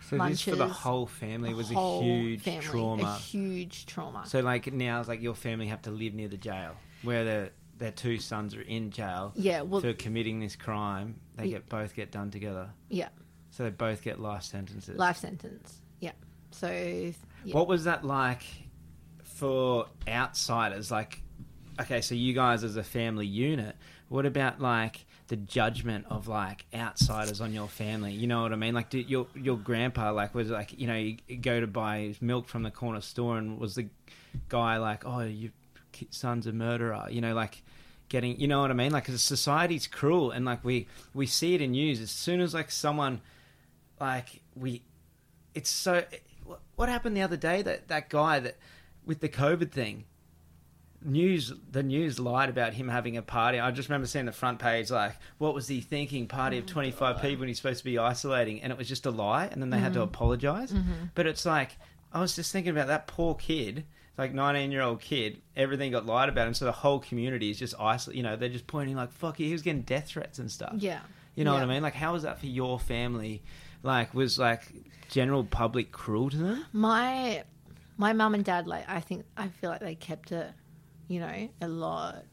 [0.02, 3.16] So this for the whole family was a huge family, trauma.
[3.18, 4.24] A huge trauma.
[4.26, 7.50] So like now it's like your family have to live near the jail where their
[7.78, 11.20] their two sons are in jail yeah, well, for committing this crime.
[11.36, 12.70] They get both get done together.
[12.90, 13.10] yeah.
[13.50, 14.98] So they both get life sentences.
[14.98, 15.80] life sentence.
[16.02, 16.12] Yeah.
[16.52, 17.54] So yeah.
[17.54, 18.44] What was that like
[19.36, 20.90] for outsiders?
[20.90, 21.22] Like
[21.80, 23.76] okay, so you guys as a family unit,
[24.10, 28.14] what about like the judgment of like outsiders on your family?
[28.14, 28.74] You know what I mean?
[28.74, 32.48] Like, did your your grandpa like was like you know you go to buy milk
[32.48, 33.88] from the corner store and was the
[34.50, 35.52] guy like oh your
[36.10, 37.08] son's a murderer?
[37.10, 37.62] You know like
[38.10, 38.92] getting you know what I mean?
[38.92, 42.72] Like society's cruel and like we we see it in news as soon as like
[42.72, 43.22] someone
[44.00, 44.82] like we
[45.54, 46.04] it's so
[46.76, 48.58] what happened the other day that that guy that
[49.06, 50.06] with the covid thing
[51.06, 53.60] news the news lied about him having a party.
[53.60, 56.28] I just remember seeing the front page like what was he thinking?
[56.28, 58.62] Party of 25 people when he's supposed to be isolating.
[58.62, 59.46] And it was just a lie.
[59.46, 60.10] And then they had to mm-hmm.
[60.10, 60.72] apologize.
[60.72, 61.06] Mm-hmm.
[61.14, 61.78] But it's like
[62.12, 63.84] i was just thinking about that poor kid
[64.18, 67.60] like 19 year old kid everything got lied about him, so the whole community is
[67.60, 70.40] just isolated you know they're just pointing like fuck you," he was getting death threats
[70.40, 70.76] and stuff.
[70.78, 71.02] Yeah.
[71.36, 71.84] you know what I mean?
[71.84, 73.44] Like, how was that for your family?
[73.84, 74.62] Like, was like
[75.10, 76.66] general public cruel to them?
[76.72, 77.44] My
[77.98, 80.52] my mum and dad, like I think I feel like they kept it,
[81.08, 82.24] you know, a lot.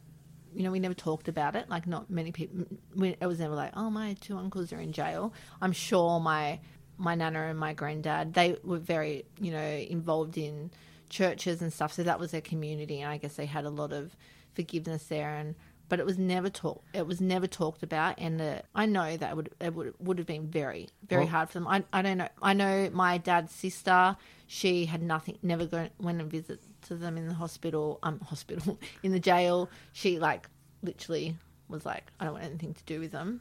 [0.54, 1.70] You know, we never talked about it.
[1.70, 2.66] Like, not many people.
[2.94, 5.32] We, it was never like, oh, my two uncles are in jail.
[5.60, 6.60] I'm sure my
[6.98, 10.70] my nana and my granddad they were very, you know, involved in
[11.08, 11.92] churches and stuff.
[11.94, 14.14] So that was their community, and I guess they had a lot of
[14.54, 15.34] forgiveness there.
[15.34, 15.54] And
[15.88, 16.82] but it was never talk.
[16.92, 20.18] It was never talked about, and uh, I know that it would it would would
[20.18, 21.68] have been very very Well- hard for them.
[21.68, 22.28] I I don't know.
[22.42, 24.16] I know my dad's sister.
[24.54, 25.38] She had nothing.
[25.42, 27.98] Never go, went and visit to them in the hospital.
[28.02, 29.70] Um, hospital in the jail.
[29.94, 30.46] She like
[30.82, 31.36] literally
[31.70, 33.40] was like, I don't want anything to do with them.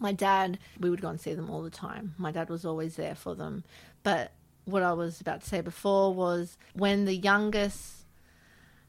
[0.00, 2.14] My dad, we would go and see them all the time.
[2.18, 3.62] My dad was always there for them.
[4.02, 4.32] But
[4.64, 8.04] what I was about to say before was when the youngest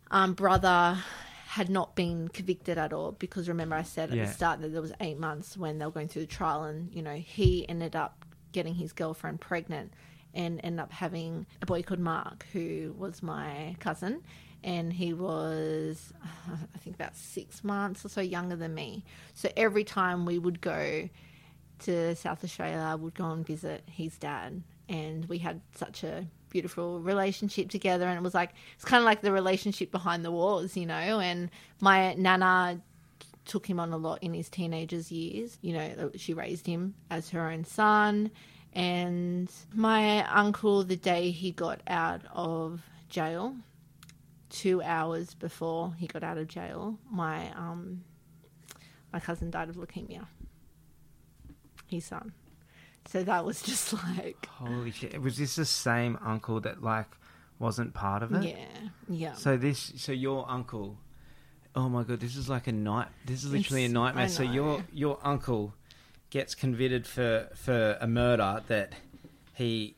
[0.09, 0.97] um, brother
[1.49, 4.25] had not been convicted at all, because remember I said at Yeah.
[4.25, 6.91] the start that there was eight months when they were going through the trial, and
[6.93, 9.93] you know he ended up getting his girlfriend pregnant
[10.37, 14.21] and ended up having a boy called Mark, who was my cousin,
[14.63, 16.13] and he was
[16.73, 19.03] I think about six months or so younger than me.
[19.33, 21.09] So every time we would go
[21.79, 26.27] to South Australia, I would go and visit his dad, and we had such a
[26.49, 28.05] beautiful relationship together.
[28.05, 31.19] And it was like it's kind of like the relationship behind the walls, you know.
[31.19, 31.49] And
[31.81, 32.79] my nana
[33.45, 35.57] took him on a lot in his teenagers years.
[35.61, 38.29] You know, she raised him as her own son.
[38.73, 43.55] And my uncle, the day he got out of jail,
[44.49, 48.03] two hours before he got out of jail, my um,
[49.11, 50.25] my cousin died of leukemia.
[51.87, 52.33] His son.
[53.07, 55.19] So that was just like, Holy shit!
[55.21, 57.07] Was this the same uncle that like
[57.59, 58.43] wasn't part of it?
[58.43, 59.33] yeah, yeah.
[59.33, 60.97] So this, so your uncle.
[61.75, 63.07] Oh my god, this is like a night.
[63.25, 64.29] This is literally a nightmare.
[64.29, 65.73] So your your uncle
[66.29, 68.93] gets convicted for for a murder that
[69.53, 69.95] he,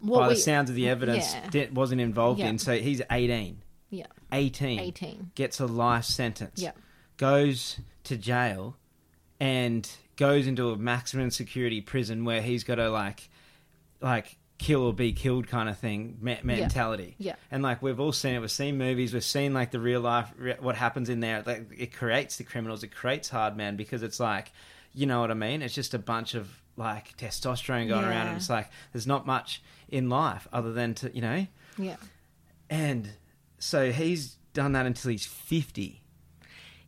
[0.00, 1.50] What by we- the sounds of the evidence, yeah.
[1.50, 2.48] di- wasn't involved Yeah.
[2.48, 2.58] in.
[2.58, 3.62] So he's eighteen.
[3.92, 5.30] Yeah, 18, 18.
[5.34, 6.70] gets a life sentence, Yeah.
[7.16, 8.76] goes to jail,
[9.40, 13.28] and goes into a maximum security prison where he's got to like,
[14.00, 17.16] like kill or be killed kind of thing me- mentality.
[17.18, 17.34] Yeah.
[17.50, 20.30] And like we've all seen it, we've seen movies, we've seen like the real life,
[20.36, 21.42] re- what happens in there.
[21.44, 24.52] Like it creates the criminals, it creates hard man because it's like,
[24.92, 25.62] you know what I mean?
[25.62, 29.62] It's just a bunch of like testosterone going around, and it's like there's not much
[29.88, 31.46] in life other than to you know.
[31.78, 31.96] Yeah.
[32.68, 33.10] And
[33.58, 36.02] so he's done that until he's 50.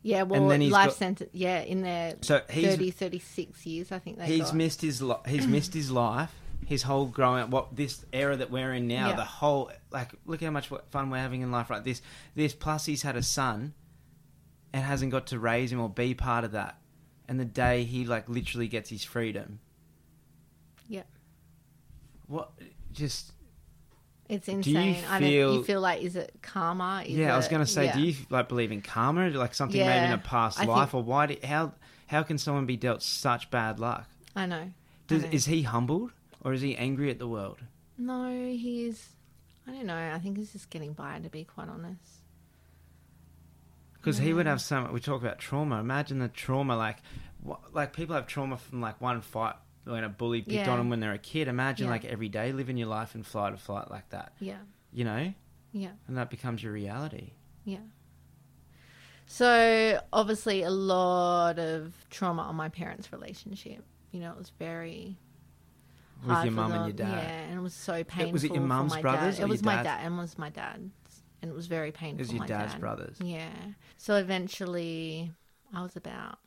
[0.05, 1.29] Yeah, well, then he's life got- sentence.
[1.33, 4.55] Yeah, in their So he's 30, 36 years, I think they he's got.
[4.55, 6.31] missed his li- he's missed his life,
[6.65, 7.49] his whole growing up.
[7.49, 9.15] What this era that we're in now, Yeah.
[9.15, 12.01] the whole like look how much fun we're having in life like this.
[12.35, 13.73] This plus he's had a son,
[14.73, 16.77] and hasn't got to raise him or be part of that.
[17.33, 19.57] And the day he like literally gets his freedom,
[20.87, 21.01] Yeah.
[22.27, 22.51] what
[22.91, 23.31] just
[24.29, 25.03] It's you insane.
[25.09, 27.01] I don't, feel- you feel like, is it karma?
[27.07, 27.95] Is yeah, I was going to say, yeah.
[27.95, 31.01] do you like believe in karma, like something maybe in a past I life, think-
[31.01, 31.25] or why?
[31.25, 31.73] Do, how
[32.05, 34.07] how can someone be dealt such bad luck?
[34.35, 34.69] I know.
[35.09, 35.27] I know.
[35.31, 36.11] is he humbled
[36.43, 37.57] or is he angry at the world?
[37.97, 39.09] No, he's.
[39.67, 39.97] I don't know.
[40.13, 42.19] I think he's just getting by, to be quite honest.
[43.93, 44.91] Because he would have so much.
[44.91, 45.79] We talk about trauma.
[45.79, 46.97] Imagine the trauma, like,
[47.71, 50.69] like people have trauma from like one fight when a bully picked Yeah.
[50.71, 51.47] on them when they're a kid.
[51.47, 51.91] Imagine Yeah.
[51.91, 54.59] like every day living your life in flight or flight like that, Yeah.
[54.93, 55.33] you know,
[55.73, 55.91] Yeah.
[56.07, 57.31] and that becomes your reality.
[57.65, 57.79] Yeah.
[59.25, 63.83] So obviously, a lot of trauma on my parents' relationship.
[64.11, 65.17] You know, it was very
[66.25, 67.23] With your mum and your dad.
[67.23, 68.27] Yeah, and it was so painful.
[68.29, 69.43] It, was it your mum's brothers Dad.
[69.43, 69.85] or It was your my dad's?
[69.87, 72.19] dad, and it was my dad's, and it was very painful.
[72.19, 72.79] It was your my dad's dad.
[72.81, 73.17] brothers.
[73.21, 73.49] Yeah.
[73.97, 75.31] So eventually,
[75.73, 76.39] I was about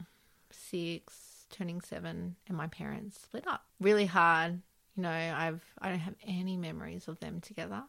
[0.70, 3.64] six, turning seven, and my parents split up.
[3.80, 4.60] Really hard.
[4.96, 7.82] You know, I've I don't have any memories of them together.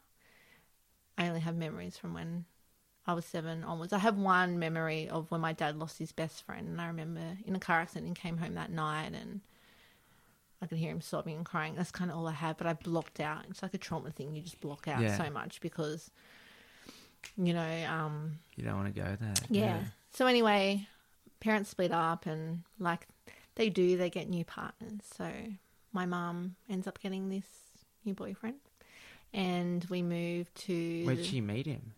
[1.17, 2.45] I only have memories from when
[3.07, 3.93] I was seven onwards.
[3.93, 7.37] I have one memory of when my dad lost his best friend, and I remember
[7.45, 9.41] in a car accident and came home that night, and
[10.61, 11.75] I could hear him sobbing and crying.
[11.75, 13.45] That's kind of all I had, but I blocked out.
[13.49, 15.17] It's like a trauma thing; you just block out Yeah.
[15.17, 16.11] so much because,
[17.37, 19.33] you know, um, You don't want to go there.
[19.49, 19.83] yeah.
[20.13, 20.87] So anyway,
[21.39, 23.07] parents split up, and like
[23.55, 25.01] they do, they get new partners.
[25.15, 25.29] So
[25.93, 27.45] my mum ends up getting this
[28.05, 28.59] new boyfriend,
[29.33, 31.03] and we moved to.
[31.05, 31.93] Where'd she meet him?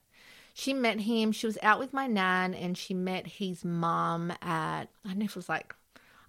[0.54, 1.32] She met him.
[1.32, 5.26] She was out with my nan, and she met his mum at I don't know
[5.26, 5.74] if it was like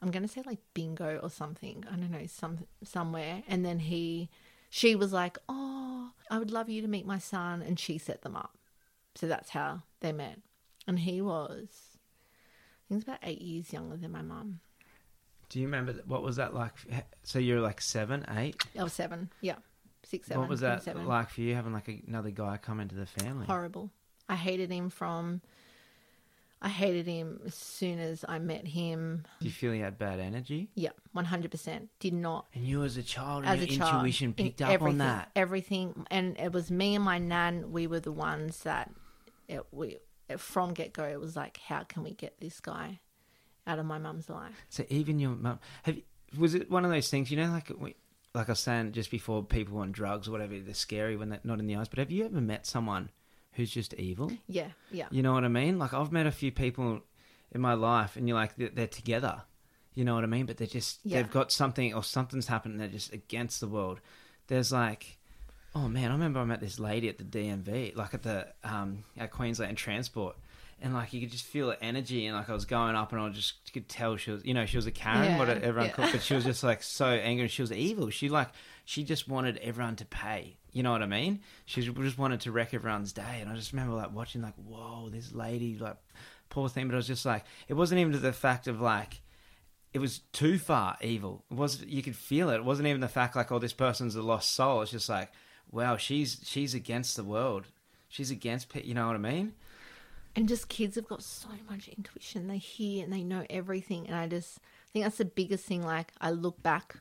[0.02, 1.84] I'm gonna say like bingo or something.
[1.90, 3.42] I don't know some somewhere.
[3.48, 4.30] And then he,
[4.70, 8.22] she was like, "Oh, I would love you to meet my son," and she set
[8.22, 8.56] them up.
[9.14, 10.38] So that's how they met.
[10.86, 11.98] And he was,
[12.90, 14.60] I think, about eight years younger than my mum.
[15.48, 16.72] Do you remember th- what was that like?
[17.22, 18.56] So you're like seven, eight.
[18.78, 19.30] I was seven.
[19.40, 19.56] Yeah,
[20.04, 20.40] six, seven.
[20.40, 21.06] what was that Seven.
[21.06, 23.46] like for you having like another guy come into the family?
[23.46, 23.90] horrible.
[24.28, 25.40] I hated him from.
[26.62, 29.24] I hated him as soon as I met him.
[29.40, 30.68] Do you feel he had bad energy?
[30.74, 31.88] Yeah, one hundred percent.
[32.00, 33.94] Did not And you as a child, as and a your child.
[33.94, 35.30] intuition in picked up everything, on that.
[35.34, 37.72] Everything, and it was me and my nan.
[37.72, 38.90] We were the ones that
[39.48, 39.96] it, we
[40.38, 41.04] from get go.
[41.04, 43.00] It was like, how can we get this guy
[43.66, 44.54] out of my mum's life?
[44.68, 46.02] So even your mum, have you,
[46.38, 47.30] was it one of those things?
[47.30, 47.94] You know, like we,
[48.34, 51.40] like I was saying just before, people on drugs or whatever, they're scary when they're
[51.44, 51.88] not in the eyes.
[51.88, 53.10] But have you ever met someone
[53.54, 54.30] who's just evil?
[54.46, 55.78] Yeah, yeah, You know what I mean?
[55.78, 57.00] Like I've met a few people
[57.52, 59.42] in my life, and you're like they're, they're together.
[59.94, 60.46] You know what I mean?
[60.46, 61.16] But they're just Yeah.
[61.20, 62.74] they've got something or something's happened.
[62.74, 64.00] and They're just against the world.
[64.46, 65.18] There's like,
[65.74, 69.04] oh man, I remember I met this lady at the DMV, like at the um
[69.16, 70.36] at Queensland Transport,
[70.82, 73.20] and like you could just feel the energy, and like I was going up, and
[73.20, 75.92] I just could tell she was, you know, she was a Karen, what everyone yeah.
[75.92, 77.42] called, but she was just like so angry.
[77.42, 78.10] And she was evil.
[78.10, 78.48] She like
[78.84, 80.56] she just wanted everyone to pay.
[80.72, 81.40] You know what I mean?
[81.66, 85.08] She just wanted to wreck everyone's day, and I just remember like watching like, whoa,
[85.10, 85.96] this lady, like
[86.48, 86.88] poor thing.
[86.88, 89.20] But it was just like it wasn't even to the fact of like
[89.92, 91.44] it was too far evil.
[91.50, 92.56] It was you could feel it.
[92.56, 94.82] It wasn't even the fact like oh this person's a lost soul.
[94.82, 95.30] It's just like
[95.70, 97.66] wow she's she's against the world.
[98.08, 99.52] She's against pe- you know what I mean?
[100.36, 102.46] and just kids have got so much intuition.
[102.46, 104.58] They hear and they know everything, and I just
[104.92, 105.82] think that's the biggest thing.
[105.84, 106.96] Like I look back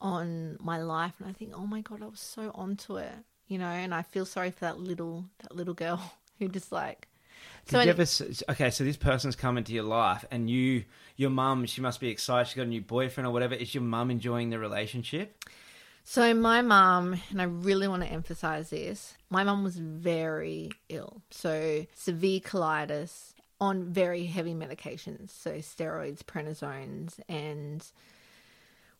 [0.00, 3.12] on my life, and I think, oh my god, I was so onto it,
[3.48, 3.66] you know.
[3.66, 7.08] And I feel sorry for that little that little girl who just like.
[7.66, 8.06] Did So you ever
[8.52, 8.70] okay?
[8.70, 10.84] So this person's come into your life, and you,
[11.16, 12.48] your mum, she must be excited.
[12.48, 13.54] She's got a new boyfriend or whatever.
[13.54, 15.44] Is your mum enjoying the relationship?
[16.04, 21.22] So my mum, and I really want to emphasize this, my mum was very ill.
[21.30, 27.84] So severe colitis on very heavy medications, so steroids, prednisones, and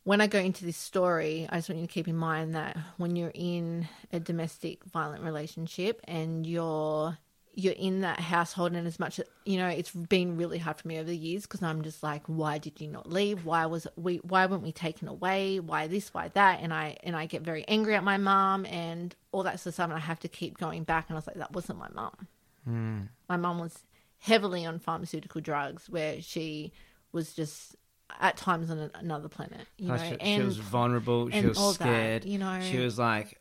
[0.03, 2.75] when I go into this story, I just want you to keep in mind that
[2.97, 7.17] when you're in a domestic violent relationship and you're
[7.53, 10.87] you're in that household and as much as you know it's been really hard for
[10.87, 13.87] me over the years because i'm just like why did you not leave why was
[13.95, 17.41] we why weren't we taken away why this why that and i and i get
[17.41, 20.29] very angry at my mom and all that sort of stuff and i have to
[20.29, 22.27] keep going back and i was like that wasn't my mom
[22.65, 22.99] hmm.
[23.27, 23.83] my mom was
[24.19, 26.71] heavily on pharmaceutical drugs where she
[27.11, 27.75] was just
[28.19, 31.29] at times on another planet you know she, she was vulnerable.
[31.29, 32.25] She was all that, scared.
[32.25, 32.59] you know.
[32.61, 33.39] she was like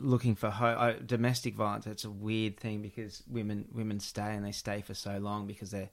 [0.00, 0.76] looking for hope.
[0.78, 1.86] Uh, domestic violence.
[1.86, 5.70] It's a weird thing because women women stay and they stay for so long because
[5.70, 5.90] they're.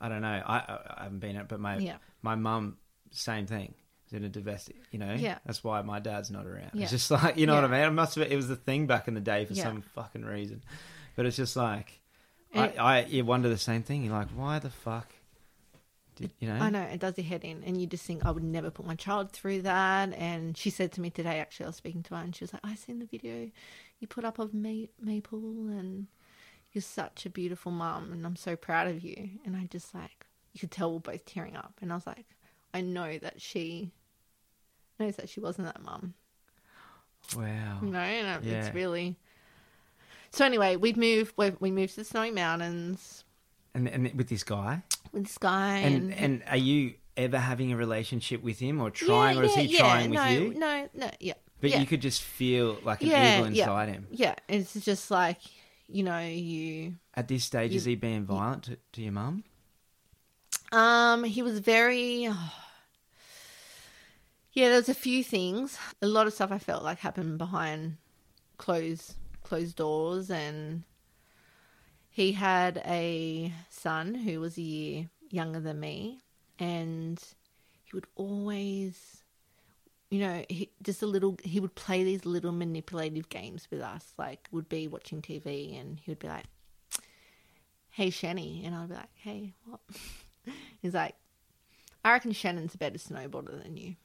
[0.00, 0.42] I don't know.
[0.44, 1.96] I I, I haven't been it, but my Yeah.
[2.22, 2.76] my mum
[3.10, 3.74] same thing.
[4.04, 5.14] Was in a domestic, you know.
[5.14, 5.38] Yeah.
[5.46, 6.72] That's why my dad's not around.
[6.74, 6.82] Yeah.
[6.82, 7.80] It's just like you know what I mean.
[7.80, 8.30] It must have.
[8.30, 9.62] It was the thing back in the day for Yeah.
[9.64, 10.62] some fucking reason,
[11.16, 12.00] but it's just like.
[12.52, 14.04] And- I, I you wonder the same thing.
[14.04, 15.08] You're like, why the fuck?
[16.20, 16.54] You know?
[16.54, 18.86] I know it does your head in, and you just think I would never put
[18.86, 20.12] my child through that.
[20.14, 22.52] And she said to me today, actually, I was speaking to her, and she was
[22.52, 23.50] like, "I seen the video
[24.00, 25.38] you put up of Ma- Maple,
[25.68, 26.06] and
[26.72, 30.26] you're such a beautiful mum, and I'm so proud of you." And I just like
[30.52, 32.26] you could tell we're both tearing up, and I was like,
[32.72, 33.90] I know that she
[35.00, 36.14] knows that she wasn't that mum,
[37.36, 37.80] Wow.
[37.82, 38.66] you know, and Yeah.
[38.66, 39.16] it's really.
[40.30, 41.32] So anyway, we've moved.
[41.36, 43.24] We we moved to the Snowy Mountains
[43.74, 44.82] And and with this guy,
[45.14, 49.38] with this guy, and and are you ever having a relationship with him or trying,
[49.38, 50.54] or is he trying with you?
[50.54, 51.34] No, no, yeah.
[51.60, 51.80] But yeah.
[51.80, 53.62] you could just feel like an Yeah, evil yeah.
[53.64, 54.06] inside him.
[54.10, 55.38] Yeah, it's just like
[55.88, 56.96] you know you.
[57.14, 59.44] At this stage, You- is he being violent to, to your mum?
[60.72, 62.28] Um, he was very.
[64.52, 65.76] Yeah, there was a few things.
[66.00, 67.96] A lot of stuff I felt like happened behind
[68.56, 70.84] closed closed doors, and
[72.14, 76.20] he had a son who was a year younger than me,
[76.60, 77.20] and
[77.82, 79.24] he would always,
[80.10, 81.36] you know, he, just a little.
[81.42, 84.12] He would play these little manipulative games with us.
[84.16, 86.44] Like, would be watching TV, and he would be like,
[87.90, 88.62] "Hey, Shanny.
[88.64, 89.80] and I'd be like, "Hey, what?"
[90.80, 91.16] He's like,
[92.04, 93.96] "I reckon Shannon's a better snowboarder than you."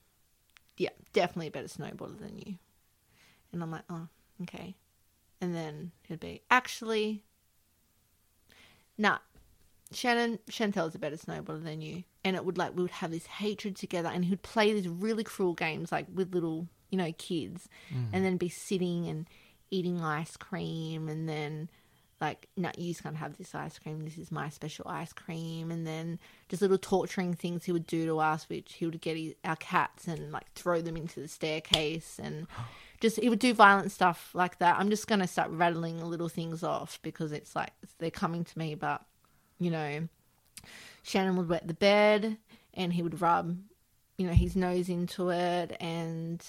[0.77, 2.55] Yeah, definitely a better snowboarder than you.
[3.53, 4.07] And I'm like, "Oh,
[4.41, 4.77] okay."
[5.39, 7.23] And then he'd be, "Actually,
[8.99, 9.17] nah,
[9.91, 13.25] Shannon Chantel's a better snowboarder than you." And it would like we would have this
[13.25, 17.67] hatred together, and he'd play these really cruel games like with little you know kids,
[17.91, 18.05] mm.
[18.13, 19.25] and then be sitting and
[19.71, 21.69] eating ice cream, and then
[22.21, 24.03] like no you just can't have this ice cream.
[24.03, 25.71] This is my special ice cream.
[25.71, 26.19] And then
[26.49, 29.55] just little torturing things he would do to us which he would get his, our
[29.55, 32.19] cats and like throw them into the staircase.
[32.21, 32.47] And
[32.99, 36.29] just he would do violent stuff like that i'm just going to start rattling little
[36.29, 39.01] things off because it's like they're coming to me but
[39.59, 40.07] you know
[41.03, 42.37] shannon would wet the bed
[42.73, 43.57] and he would rub
[44.17, 46.45] you know his nose into it and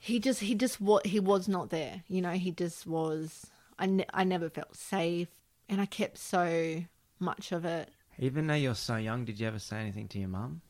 [0.00, 3.46] he just he just what he was not there you know he just was
[3.78, 5.28] I, ne- I never felt safe
[5.68, 6.82] and i kept so
[7.20, 7.88] much of it
[8.18, 10.60] Even though you're so young, did you ever say anything to your mum?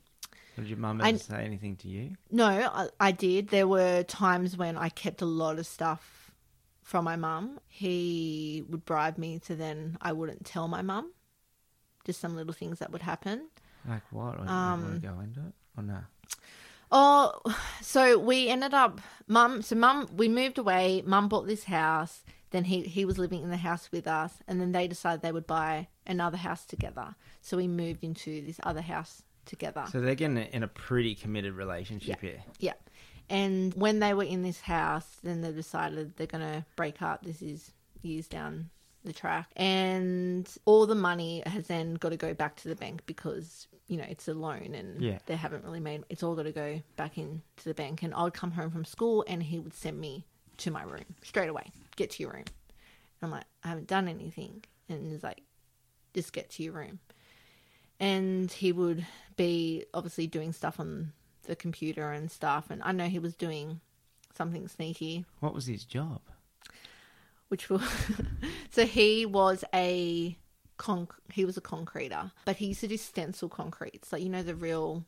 [0.58, 2.16] Did your mum I- ever say anything to you?
[2.30, 6.30] no I, I did there were times when i kept a lot of stuff
[6.82, 11.12] from my mum he would bribe me to then i wouldn't tell my mum
[12.04, 13.48] just some little things that would happen
[13.88, 14.38] Like what?
[14.38, 15.54] Or Um, want to go into it?
[15.76, 15.98] Or no?
[16.90, 17.40] Oh,
[17.82, 19.60] so we ended up, mum.
[19.62, 21.02] So mum, we moved away.
[21.04, 22.24] Mum bought this house.
[22.50, 25.32] Then he he was living in the house with us, and then they decided they
[25.32, 27.14] would buy another house together.
[27.42, 29.84] So we moved into this other house together.
[29.90, 32.42] So they're getting in a pretty committed relationship here.
[32.60, 32.74] yeah,
[33.28, 37.24] and when they were in this house, then they decided they're gonna break up.
[37.24, 37.72] This is
[38.02, 38.70] years down
[39.04, 43.02] the track, and all the money has then got to go back to the bank
[43.06, 45.18] because you know it's a loan and Yeah.
[45.26, 48.22] they haven't really made it's all got to go back into the bank and i
[48.22, 50.26] would come home from school and he would send me
[50.58, 54.06] to my room straight away get to your room and i'm like i haven't done
[54.06, 55.40] anything and he's like
[56.12, 56.98] just get to your room
[58.00, 61.12] and he would be obviously doing stuff on
[61.44, 63.80] the computer and stuff and i know he was doing
[64.36, 66.20] something sneaky What was his job?
[67.48, 67.82] which was
[68.70, 70.36] so he was a
[70.78, 74.42] conc he was a concreter but he used to do stencil concretes like you know
[74.42, 75.04] the real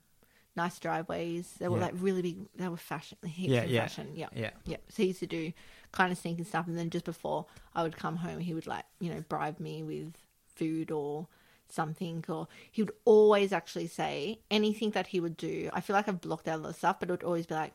[0.56, 1.84] nice driveways they were Yeah.
[1.84, 3.80] like really big they were fashion heaps Yeah, yeah.
[3.82, 4.50] fashion yeah Yeah.
[4.64, 5.52] yeah so he used to do
[5.92, 8.84] kind of sneaky stuff and then just before i would come home he would like
[9.00, 10.12] you know bribe me with
[10.56, 11.28] food or
[11.72, 16.08] something or he would always actually say anything that he would do i feel like
[16.08, 17.72] i've blocked out a lot of stuff but it would always be like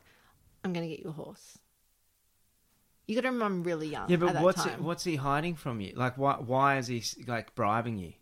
[0.64, 1.58] i'm gonna get you a horse
[3.06, 4.82] you gotta remember i'm really young Yeah, at but what's time.
[4.82, 5.92] what's he hiding from you?
[5.94, 8.14] Like, why why is he like bribing you?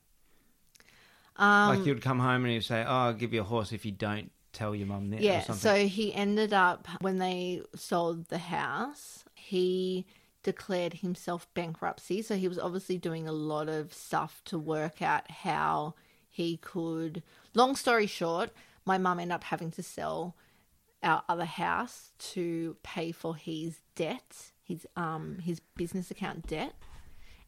[1.37, 3.73] Um, like, he would come home and he'd say, "Oh, I'll give you a horse
[3.73, 5.57] if you don't tell your mum this." or yeah, something.
[5.61, 10.07] so he ended up when they sold the house, he
[10.45, 12.23] declared himself bankruptcy.
[12.23, 15.95] So he was obviously doing a lot of stuff to work out how
[16.31, 17.25] he could.
[17.55, 18.51] Long story short,
[18.85, 20.37] my mum ended up having to sell
[21.03, 26.75] our other house to pay for his debt, his um his business account debt,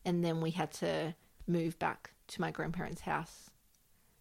[0.04, 1.14] and then we had to
[1.46, 3.50] move back to my grandparents' house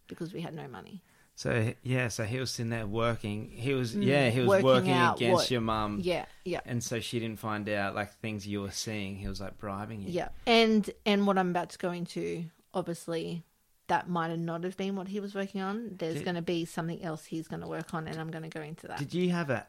[0.08, 1.02] because we had no money.
[1.38, 3.50] So yeah, so he was sitting there working.
[3.52, 6.00] He was yeah, he was Mm, working working, against what- your mum.
[6.02, 6.62] Yeah, yeah.
[6.66, 9.18] And so she didn't find out like things you were seeing.
[9.18, 10.10] He was like bribing you.
[10.12, 13.44] Yeah, and and what I'm about to go into, obviously,
[13.88, 15.96] that might have not have been what he was working on.
[15.98, 18.50] There's going to be something else he's going to work on, and I'm going to
[18.50, 18.98] go into that.
[19.00, 19.68] Did you have a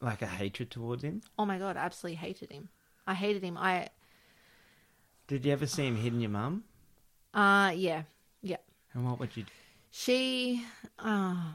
[0.00, 1.22] like a hatred towards him?
[1.38, 2.70] oh my god, I absolutely hated him.
[3.06, 3.56] I hated him.
[3.56, 3.88] I
[5.28, 6.64] Did you ever see him hitting your mum?
[7.34, 8.02] uh yeah
[8.42, 8.56] yeah.
[8.94, 9.44] And what would you?
[9.44, 9.50] do?
[9.90, 10.64] She
[10.98, 11.52] uh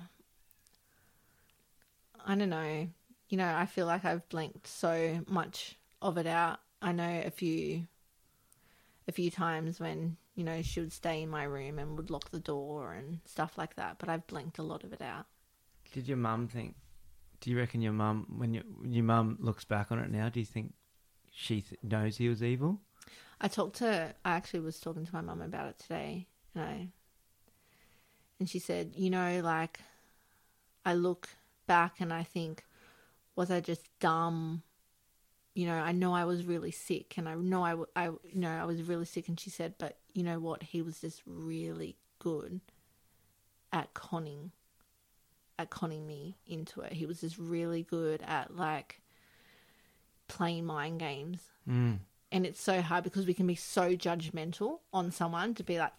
[2.26, 2.88] I don't know.
[3.30, 6.60] You know, I feel like I've blanked so much of it out.
[6.82, 7.88] I know a few
[9.08, 12.32] a few times when, you know, she would stay in my room and would lock
[12.32, 15.26] the door and stuff like that, but I've blanked a lot of it out.
[15.92, 16.76] Did your mum think?
[17.42, 20.30] Do you reckon your mum, when your when your mum looks back on it now,
[20.30, 20.74] do you think
[21.32, 22.80] she th- knows he was evil?
[23.42, 26.88] I talked to I actually was talking to my mum about it today and I
[28.44, 29.80] and she said, you know, like
[30.86, 31.30] I look
[31.66, 32.66] back and I think
[33.38, 34.64] was I just dumb?
[35.56, 38.50] You know, I know I was really sick and I know I, I you know,
[38.50, 40.62] I was really sick and she said, but you know what?
[40.62, 42.60] He was just really good
[43.72, 44.52] at conning
[45.58, 46.92] at conning me into it.
[46.92, 49.00] He was just really good at like
[50.28, 51.40] playing mind games
[51.70, 52.00] Mm.
[52.30, 55.94] and it's so hard because we can be so judgmental on someone to be like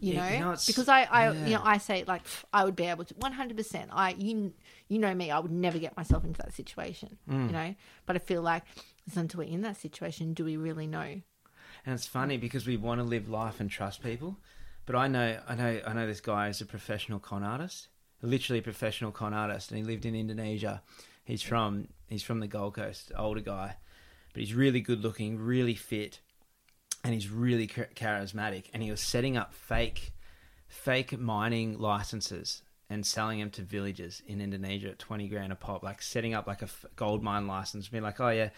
[0.00, 2.22] you Yeah, know, you know, because I, I you know I say like
[2.52, 4.52] I would be able to 100% I you
[4.88, 7.46] you know me I would never get myself into that situation Mm.
[7.46, 7.74] you know?
[8.06, 8.64] But I feel like
[9.06, 11.20] it's until we're in that situation do we really know?
[11.86, 14.38] And it's funny because we want to live life and trust people,
[14.86, 17.88] but I know, I know, I know this guy is a professional con artist,
[18.22, 20.82] literally a professional con artist, and he lived in Indonesia.
[21.24, 23.76] He's from he's from the Gold Coast, older guy,
[24.32, 26.20] but he's really good looking, really fit,
[27.04, 28.64] and he's really charismatic.
[28.72, 30.12] And he was setting up fake
[30.66, 35.82] fake mining licenses and selling them to villages in Indonesia at 20 grand a pop,
[35.82, 38.48] like setting up like a gold mine license, being like, oh yeah,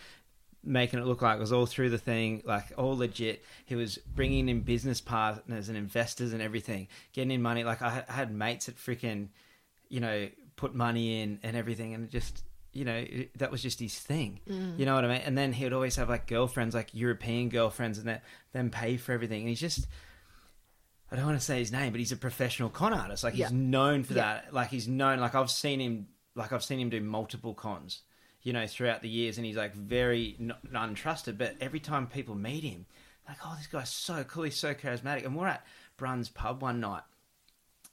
[0.65, 3.45] making it look like it was all through the thing, like all legit.
[3.67, 7.65] He was bringing in business partners and investors and everything, getting in money.
[7.65, 9.29] Like I had- mates that freaking,
[9.89, 12.43] you know, put money in and everything, and just,
[12.77, 14.41] you know, it- that was just his thing.
[14.47, 15.23] You know what I mean?
[15.25, 18.23] And then he would always have like girlfriends, like European girlfriends, and that
[18.53, 19.41] then pay for everything.
[19.41, 19.87] And he's just,
[21.11, 23.25] I don't want to say his name, but he's a professional con artist.
[23.25, 23.47] Like Yeah.
[23.47, 24.23] he's known for Yeah.
[24.43, 24.55] that.
[24.55, 25.19] Like he's known.
[25.21, 26.09] Like I've seen him.
[26.35, 28.03] Like I've seen him do multiple cons,
[28.43, 31.39] you know, throughout the years, and he's like very n- untrusted.
[31.39, 32.87] But every time people meet him,
[33.29, 34.43] like, oh, this guy's so cool.
[34.45, 35.25] He's so charismatic.
[35.25, 35.65] And we're at
[35.97, 37.03] Brun's pub one night,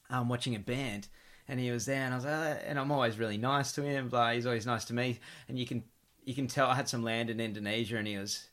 [0.09, 1.07] um, watching a band,
[1.48, 4.10] and he was there, and I was, like, and I'm always really nice to him.
[4.10, 5.84] Blah, he's always nice to me, and you can
[6.24, 8.48] you can tell I had some land in Indonesia, and he was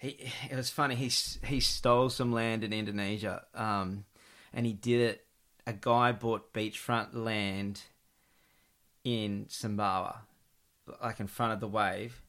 [0.00, 1.10] he it was funny he
[1.46, 4.04] he stole some land in Indonesia um
[4.52, 5.26] and he did it
[5.66, 7.82] a guy bought beachfront land
[9.04, 10.20] in Sumbawa
[11.02, 12.22] like in front of the wave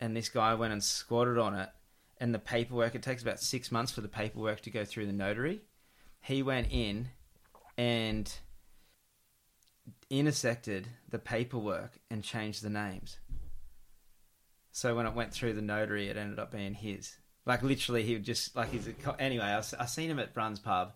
[0.00, 1.68] and this guy went and squatted on it
[2.18, 5.12] and the paperwork it takes about 6 months for the paperwork to go through the
[5.12, 5.60] notary
[6.22, 7.08] he went in
[7.76, 8.38] and
[10.10, 13.18] intersected the paperwork and changed the names
[14.72, 17.14] so when it went through the notary, it ended up being his.
[17.44, 19.44] Like literally, he would just like he's a, anyway.
[19.44, 20.94] I, I seen him at Brun's pub,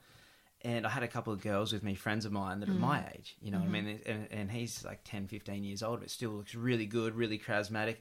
[0.62, 2.99] and I had a couple of girls with me, friends of mine that are my
[3.01, 3.16] mm.
[3.16, 3.37] age.
[3.41, 3.84] You know what I mean?
[3.84, 4.11] Mm-hmm.
[4.11, 7.97] And, and he's like 10, 15 years old, but still looks really good, really charismatic.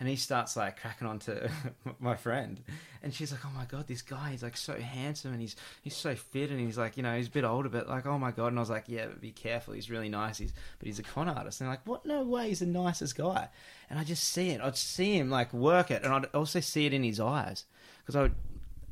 [0.00, 1.50] And he starts like cracking on to
[1.98, 2.60] my friend,
[3.02, 4.30] and she's like, "Oh my god, this guy!
[4.30, 7.26] He's like so handsome, and he's he's so fit, and he's like, you know, he's
[7.26, 9.32] a bit older, but like, oh my god!" And I was like, "Yeah, but be
[9.32, 9.74] careful.
[9.74, 10.38] He's really nice.
[10.38, 12.06] He's but he's a con artist." And they're like, "What?
[12.06, 12.48] No way!
[12.48, 13.48] He's the nicest guy."
[13.90, 14.60] And I just see it.
[14.60, 17.64] I'd see him like work it, and I'd also see it in his eyes
[18.00, 18.34] because I would.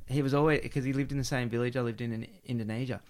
[0.08, 3.00] He was always because he lived in the same village I lived in in Indonesia,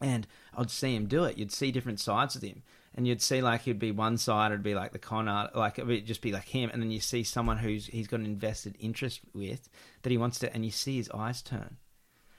[0.00, 1.36] and I'd see him do it.
[1.36, 2.62] You'd see different sides of him,
[2.94, 5.78] and you'd see like he'd be one side, it'd be like the con art, like
[5.78, 8.26] it would just be like him, and then you see someone who's he's got an
[8.26, 9.68] invested interest with
[10.02, 11.76] that he wants to, and you see his eyes turn,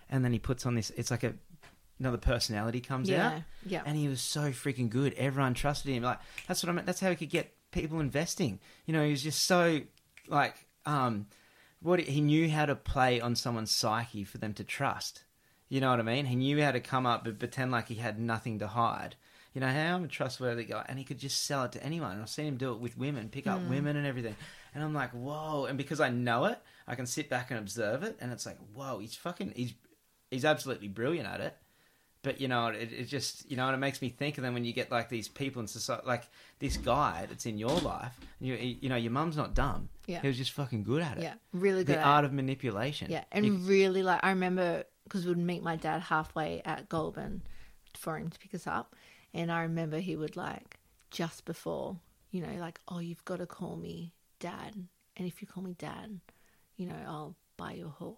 [0.10, 0.89] and then he puts on this.
[0.91, 1.34] It's like a
[1.99, 3.84] another personality comes Yeah, out, yeah.
[3.86, 5.14] and he was so freaking good.
[5.14, 6.04] Everyone trusted him.
[6.04, 6.88] Like that's what I meant.
[6.88, 8.60] That's how he could get people investing.
[8.86, 9.82] You know, he was just so
[10.28, 11.28] like um,
[11.82, 15.24] what he knew how to play on someone's psyche for them to trust.
[15.70, 16.26] You know what I mean?
[16.26, 19.16] He knew how to come up and pretend like he had nothing to hide.
[19.54, 22.14] You know, hey, I'm a trustworthy guy, and he could just sell it to anyone.
[22.14, 23.70] And I've seen him do it with women, pick up hmm.
[23.70, 24.36] women and everything.
[24.74, 25.66] And I'm like, whoa!
[25.66, 28.58] And because I know it, I can sit back and observe it, and it's like,
[28.74, 29.74] whoa, he's fucking, he's,
[30.30, 31.58] he's absolutely brilliant at it.
[32.24, 34.38] But you know, it, it just you know, and it makes me think.
[34.38, 36.24] And then when you get like these people in society, like
[36.60, 39.89] this guy that's in your life, you you know, your mum's not dumb.
[40.06, 40.22] Yeah.
[40.22, 41.24] he was just fucking good at it.
[41.24, 41.97] Yeah, really good.
[41.97, 42.28] the art it.
[42.28, 43.10] of manipulation.
[43.10, 47.41] Yeah, and You- really like I remember because we'd meet my dad halfway at Goulburn
[47.97, 48.95] for him to pick us up,
[49.34, 50.80] and I remember he would like
[51.10, 51.98] just before
[52.32, 54.74] you know like oh you've got to call me dad,
[55.18, 56.20] and if you call me dad,
[56.78, 58.18] you know I'll buy you a horse.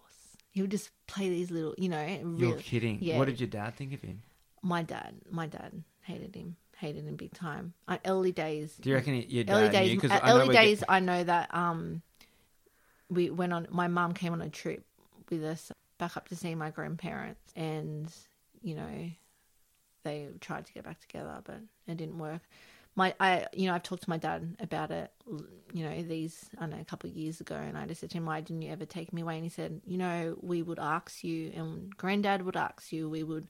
[0.50, 2.38] He would just play these little you know really.
[2.48, 2.98] you're kidding.
[3.00, 4.22] Yeah, What did your dad think of him?
[4.62, 5.14] my dad?
[5.30, 7.74] My dad hated him, hated him big time.
[7.88, 10.00] Uh, early days, Do you reckon your dad early knew?
[10.00, 12.00] days, at I early get- days, I know that um,
[13.10, 13.66] we went on.
[13.70, 14.84] My mum came on a trip
[15.30, 18.10] with us back up to see my grandparents, and
[18.62, 19.10] you know,
[20.04, 22.42] they tried to get back together, but it didn't work.
[22.96, 25.10] My, I, you know, I've talked to my dad about it.
[25.72, 28.10] You know, these I don't know a couple of years ago, and I just said
[28.10, 30.62] to him, "Why didn't you ever take me away?" And he said, "You know, we
[30.62, 33.10] would ask you, and Granddad would ask you.
[33.10, 33.48] We would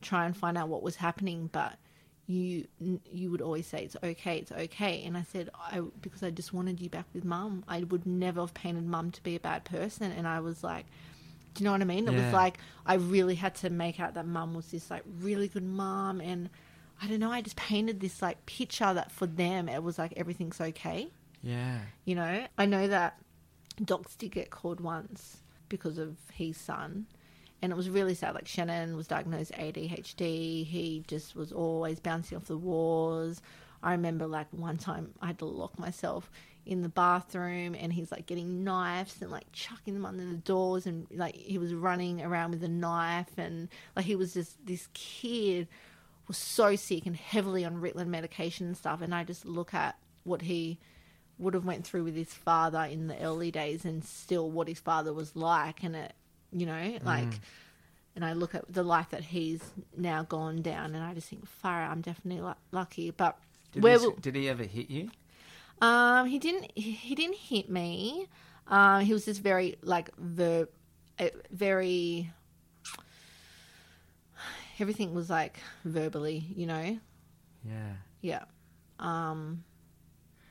[0.00, 1.78] try and find out what was happening, but."
[2.26, 6.30] you you would always say it's okay it's okay and i said i because i
[6.30, 9.40] just wanted you back with mum i would never have painted mum to be a
[9.40, 10.86] bad person and i was like
[11.54, 12.24] do you know what i mean it Yeah.
[12.24, 15.64] was like i really had to make out that mum was this like really good
[15.64, 16.48] mum and
[17.02, 20.12] i don't know i just painted this like picture that for them it was like
[20.16, 21.08] everything's okay
[21.42, 21.78] Yeah.
[22.04, 23.18] you know i know that
[23.80, 25.38] DoCS did get called once
[25.68, 27.06] because of his son
[27.62, 30.20] and it was really sad like shannon was diagnosed adhd
[30.66, 33.40] he just was always bouncing off the walls
[33.82, 36.30] i remember like one time i had to lock myself
[36.64, 40.86] in the bathroom and he's like getting knives and like chucking them under the doors
[40.86, 44.88] and like he was running around with a knife and like he was just this
[44.94, 45.66] kid
[46.28, 49.96] was so sick and heavily on Ritalin medication and stuff and I just look at
[50.22, 50.78] what he
[51.38, 54.78] would have went through with his father in the early days and still what his
[54.78, 56.12] father was like and it
[56.52, 57.38] you know like Mm.
[58.14, 59.62] and I look at the life that he's
[59.96, 63.36] now gone down and I just think fire I'm definitely lu- lucky but
[63.72, 65.10] Did, where he, will, did he ever hit you?
[65.82, 68.26] Um he didn't he didn't hit me
[68.68, 70.66] um he was just very like ver
[71.18, 72.30] uh, very
[74.78, 76.98] everything was like verbally you know
[77.68, 77.92] Yeah.
[78.20, 78.44] yeah
[78.98, 79.64] um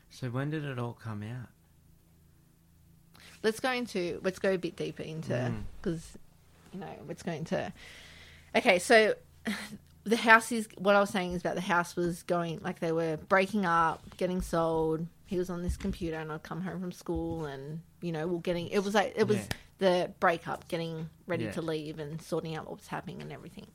[0.10, 1.48] So when did it all come out?
[3.44, 5.64] let's go into let's go a bit deeper into Mm.
[5.82, 6.18] because
[6.74, 7.74] you know let's go into
[8.56, 9.16] okay so
[10.04, 12.92] the house is what i was saying is about the house was going like they
[12.92, 16.92] were breaking up getting sold he was on this computer and i'd come home from
[16.92, 19.44] school and you know we're getting it was like it was Yeah.
[19.80, 21.52] the breakup getting ready Yeah.
[21.52, 23.68] to leave and sorting out what was happening and everything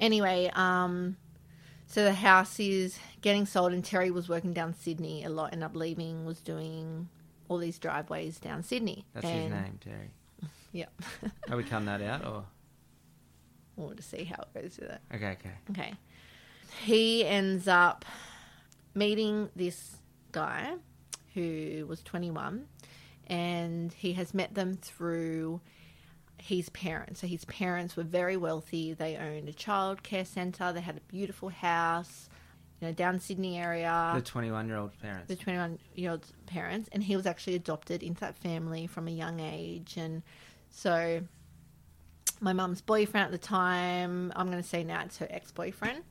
[0.00, 1.16] anyway um
[1.88, 5.52] so the house is getting sold, and Terry was working down Sydney a lot.
[5.52, 7.08] Ended up leaving, was doing
[7.48, 9.04] all these driveways down Sydney.
[9.14, 10.10] That's and, his name, Terry.
[10.72, 10.86] Yeah,
[11.48, 12.44] Are we cutting that out or?
[13.76, 15.00] Want to see how it goes with it.
[15.14, 15.52] Okay, okay.
[15.70, 15.94] Okay,
[16.84, 18.04] he ends up
[18.96, 19.96] meeting this
[20.32, 20.74] guy
[21.34, 22.66] who was 21,
[23.28, 25.60] and he has met them through
[26.38, 27.20] his parents.
[27.20, 28.94] So his parents were very wealthy.
[28.94, 30.72] They owned a childcare centre.
[30.72, 32.28] They had a beautiful house,
[32.80, 34.12] you know, down Sydney area.
[34.14, 35.28] The 21 year old parents.
[35.28, 39.10] the 21 year old parents and he was actually adopted into that family from a
[39.10, 40.22] young age and
[40.70, 41.20] so
[42.40, 46.02] my mum's boyfriend at the time i'm going to say now it's her ex-boyfriend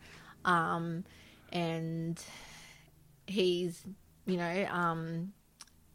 [0.43, 1.03] um,
[1.53, 2.21] and
[3.28, 3.84] he's
[4.26, 5.34] you know um,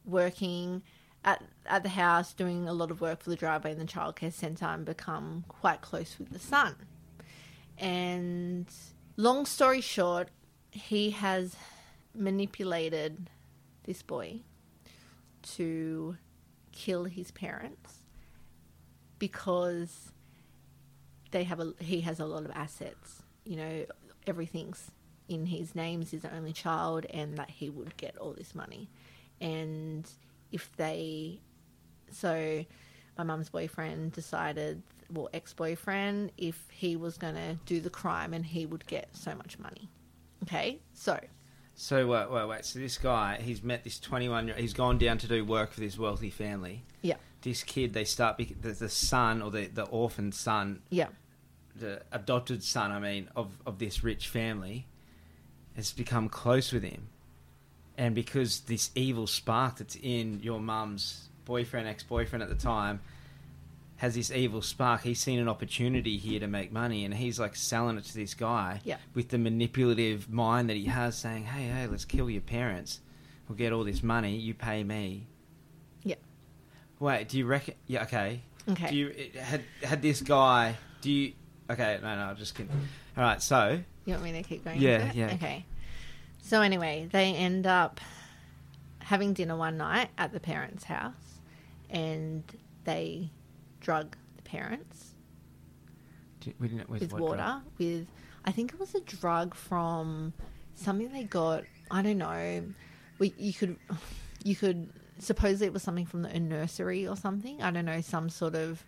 [0.04, 0.82] working
[1.24, 4.32] at, at the house doing a lot of work for the driveway and the childcare
[4.32, 6.74] centre and become quite close with the son.
[7.78, 8.66] And
[9.16, 10.28] long story short
[10.70, 11.56] he has
[12.14, 13.28] manipulated
[13.84, 14.40] this boy
[15.42, 16.16] to
[16.72, 17.98] kill his parents
[19.18, 20.12] because
[21.30, 23.84] they have a he has a lot of assets you know
[24.26, 24.90] everything's
[25.30, 28.90] in his name as his only child and that he would get all this money.
[29.40, 30.06] And
[30.52, 31.40] if they
[32.10, 32.64] so
[33.16, 38.44] my mum's boyfriend decided well ex-boyfriend if he was going to do the crime and
[38.44, 39.88] he would get so much money.
[40.42, 41.18] Okay so.
[41.76, 42.64] So wait, wait, wait.
[42.64, 45.80] So this guy, he's met this 21 year he's gone down to do work for
[45.80, 46.84] this wealthy family.
[47.02, 47.14] yeah.
[47.42, 51.06] This kid, they start, the, the son or the, the orphan son, yeah.
[51.74, 54.86] the adopted son, I mean, of, of this rich family,
[55.80, 57.08] has become close with him.
[57.96, 63.00] And because this evil spark that's in your mum's boyfriend, ex boyfriend at the time,
[63.96, 67.56] has this evil spark, he's seen an opportunity here to make money and he's like
[67.56, 68.96] selling it to this guy Yeah.
[69.14, 73.00] with the manipulative mind that he has, saying, Hey, hey, let's kill your parents.
[73.48, 75.26] We'll get all this money, you pay me.
[76.02, 76.14] Yeah.
[76.98, 77.74] Wait, do you reckon?
[77.86, 78.42] Yeah, okay.
[78.68, 80.76] okay Do you it- had had this guy?
[81.00, 81.32] Do you?
[81.70, 82.72] Okay, no, no, I'm just kidding.
[83.16, 84.80] All right, so You want me to keep going?
[84.80, 85.32] Yeah, yeah.
[85.34, 85.64] Okay.
[86.42, 88.00] So anyway, they end up
[89.00, 91.40] having dinner one night at the parents' house,
[91.88, 92.42] and
[92.84, 93.30] they
[93.80, 95.10] drug the parents
[96.58, 97.36] we didn't with, with what water.
[97.36, 97.62] drug?
[97.78, 98.06] With
[98.44, 100.32] I think it was a drug from
[100.74, 101.64] something they got.
[101.90, 102.64] I don't know.
[103.18, 103.76] We you could
[104.44, 107.62] you could supposedly it was something from the a nursery or something.
[107.62, 108.84] I don't know some sort of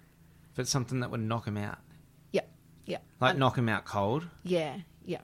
[0.55, 1.79] but something that would knock him out,
[2.31, 2.43] yeah
[2.85, 4.27] yeah like knock him out cold.
[4.43, 5.21] Yeah, yeah.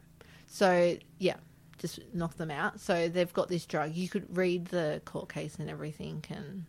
[0.47, 1.37] So yeah,
[1.79, 2.81] just knock them out.
[2.81, 3.95] So they've got this drug.
[3.95, 6.65] You could read the court case and everything, and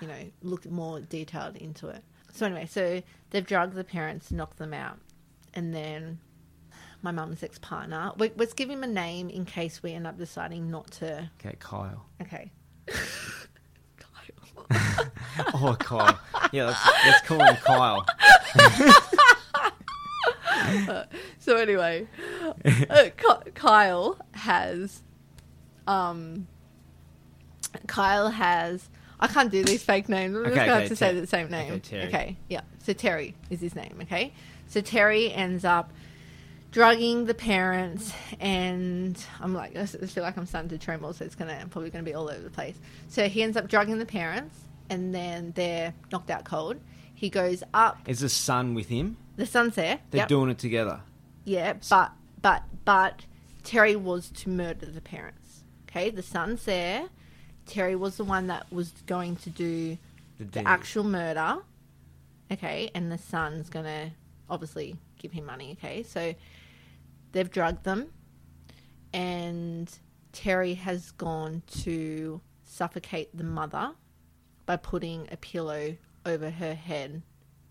[0.00, 2.02] you know look more detailed into it.
[2.32, 4.98] So anyway, so they've drugged the parents, knocked them out,
[5.54, 6.18] and then
[7.02, 8.12] my mum's ex partner.
[8.16, 11.30] Let's give him a name in case we end up deciding not to.
[11.40, 12.06] Okay, Kyle.
[12.20, 12.50] Okay.
[12.86, 14.66] Kyle.
[15.54, 16.18] oh, Kyle.
[16.52, 18.06] Yeah, let's, let's call him Kyle.
[21.38, 22.06] so anyway,
[22.90, 23.08] uh,
[23.54, 25.02] Kyle has,
[25.86, 26.46] um,
[27.86, 28.88] Kyle has.
[29.20, 30.36] I can't do these fake names.
[30.36, 31.74] I'm just gonna okay, have to say the same name.
[31.74, 32.36] okay, Terry.
[32.48, 32.60] yeah.
[32.84, 33.98] So Terry is his name.
[34.02, 34.32] Okay,
[34.68, 35.92] so Terry ends up
[36.70, 41.34] drugging the parents, and I'm like, I feel like I'm starting to tremble, so it's
[41.34, 42.76] gonna probably gonna be all over the place.
[43.08, 44.56] So he ends up drugging the parents,
[44.90, 46.76] and then they're knocked out cold.
[47.18, 47.98] He goes up.
[48.08, 49.16] Is the son with him?
[49.34, 49.98] The son's there.
[50.12, 50.28] They're Yep.
[50.28, 51.00] doing it together.
[51.44, 53.24] Yeah, but but but
[53.64, 55.64] Terry was to murder the parents.
[55.88, 57.08] Okay, the son's there.
[57.66, 59.98] Terry was the one that was going to do
[60.38, 61.58] The, the actual murder.
[62.52, 64.12] Okay, and the son's gonna
[64.48, 65.72] obviously give him money.
[65.72, 66.36] Okay, so
[67.32, 68.12] they've drugged them,
[69.12, 69.90] and
[70.32, 73.90] Terry has gone to suffocate the mother
[74.66, 77.22] by putting a pillow over her head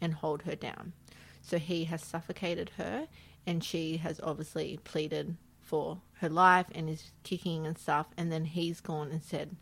[0.01, 0.93] and hold her down.
[1.41, 3.07] So he has suffocated her,
[3.45, 8.07] and she has obviously pleaded for her life and is kicking and stuff.
[8.17, 9.55] And then he's gone and said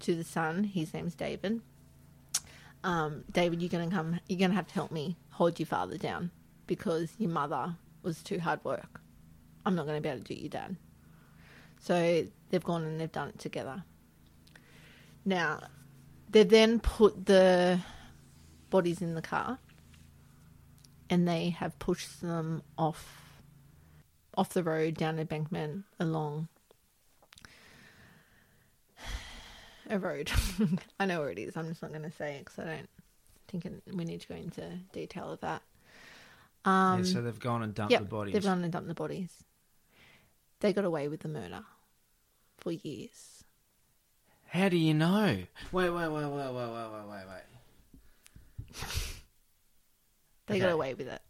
[0.00, 1.60] to the son, his name's David,
[2.82, 4.20] um, David, you're gonna come.
[4.28, 6.30] You're gonna have to help me hold your father down
[6.66, 9.00] because your mother was too hard work.
[9.66, 10.76] I'm not gonna be able to do your dad.
[11.78, 13.84] So they've gone and they've done it together.
[15.24, 15.60] Now,
[16.30, 17.80] they then put the
[18.70, 19.58] bodies in the car,
[21.08, 23.26] and they have pushed them off
[24.36, 26.48] off the road down an embankment along
[29.90, 30.30] a road.
[31.00, 31.56] I know where it is.
[31.56, 32.88] I'm just not going to say it because I don't
[33.48, 34.62] think we need to go into
[34.92, 35.62] detail of that.
[36.64, 38.32] Um, yeah, so they've gone and dumped yep, the bodies.
[38.34, 39.30] they've gone and dumped the bodies.
[40.60, 41.64] They got away with the murder
[42.58, 43.44] for years.
[44.48, 45.38] How do you know?
[45.72, 47.49] Wait, wait, wait, wait, wait, wait, wait, wait, wait.
[50.46, 50.64] They Okay.
[50.64, 51.22] got away with it.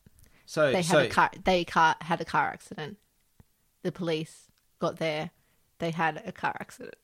[0.47, 1.31] So, They had so a car.
[1.45, 2.97] They car had a car accident.
[3.83, 5.31] The police got there.
[5.79, 6.95] They had a car accident.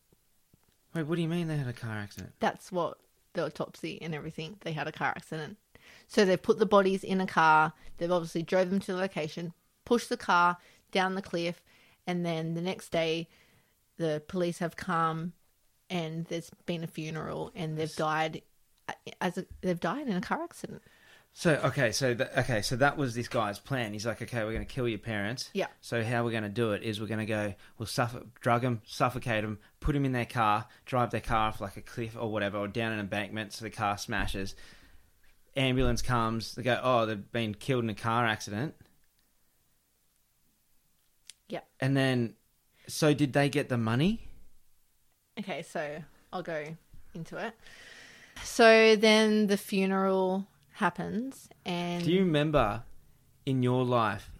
[0.94, 2.32] wait, what do you mean they had a car accident?
[2.40, 2.98] That's what
[3.34, 4.56] the autopsy and everything.
[4.62, 5.58] They had a car accident.
[6.08, 7.74] So they've put the bodies in a car.
[7.98, 9.52] They've obviously drove them to the location,
[9.84, 10.56] pushed the car
[10.90, 11.62] down the cliff,
[12.06, 13.28] and then the next day,
[13.98, 15.34] the police have come,
[15.90, 18.42] and there's been a funeral, and they've died
[19.20, 20.82] as a, they've died in a car accident.
[21.32, 23.92] So okay, so th- okay, so that was this guy's plan.
[23.92, 25.50] He's like, okay, we're going to kill your parents.
[25.52, 25.66] Yeah.
[25.82, 28.62] So how we're going to do it is we're going to go, we'll suffer, drug
[28.62, 32.16] them, suffocate them, put them in their car, drive their car off like a cliff
[32.18, 34.54] or whatever, or down an embankment so the car smashes.
[35.56, 36.54] Ambulance comes.
[36.54, 38.74] They go, oh, they've been killed in a car accident.
[41.50, 41.60] Yeah.
[41.80, 42.34] And then,
[42.88, 44.26] so did they get the money?
[45.38, 46.64] Okay, so I'll go
[47.14, 47.52] into it.
[48.42, 52.82] So then the funeral happens, and Do you remember
[53.44, 54.30] in your life,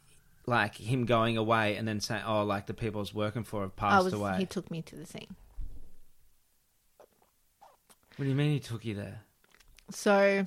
[0.47, 3.63] like him going away and then saying, oh, like the people I was working for
[3.63, 4.37] have I passed was away?
[4.39, 5.35] he took me to the scene.
[8.17, 9.21] What do you mean he took you there?
[9.91, 10.47] So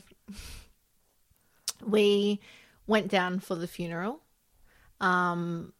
[1.85, 2.39] we
[2.87, 4.21] went down for the funeral.
[4.99, 5.73] Um,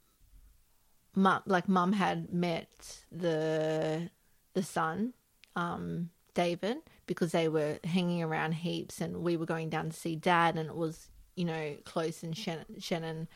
[1.15, 4.09] mum, like mum had met the
[4.53, 5.13] the son,
[5.55, 10.16] um, David, because they were hanging around heaps, and we were going down to see
[10.16, 13.28] dad, and it was you know close, and Shannon, Shannon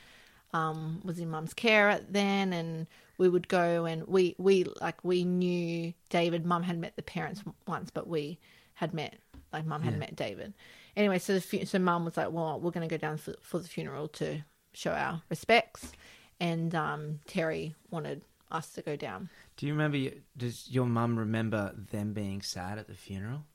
[0.54, 2.88] um, was in mum's care at then, and
[3.18, 6.46] we would go and we we like we knew David.
[6.46, 8.40] Mum had met the parents once, but we
[8.76, 9.16] had met
[9.52, 10.00] like mum had Yeah.
[10.00, 10.54] met David.
[10.96, 13.34] Anyway, so the fu- so mum was like, "Well, we're going to go down for,
[13.42, 15.92] for the funeral to show our respects,"
[16.40, 19.30] and um, Terry wanted us to go down.
[19.58, 19.98] Do you remember?
[20.36, 23.46] Does your mum remember them being sad at the funeral?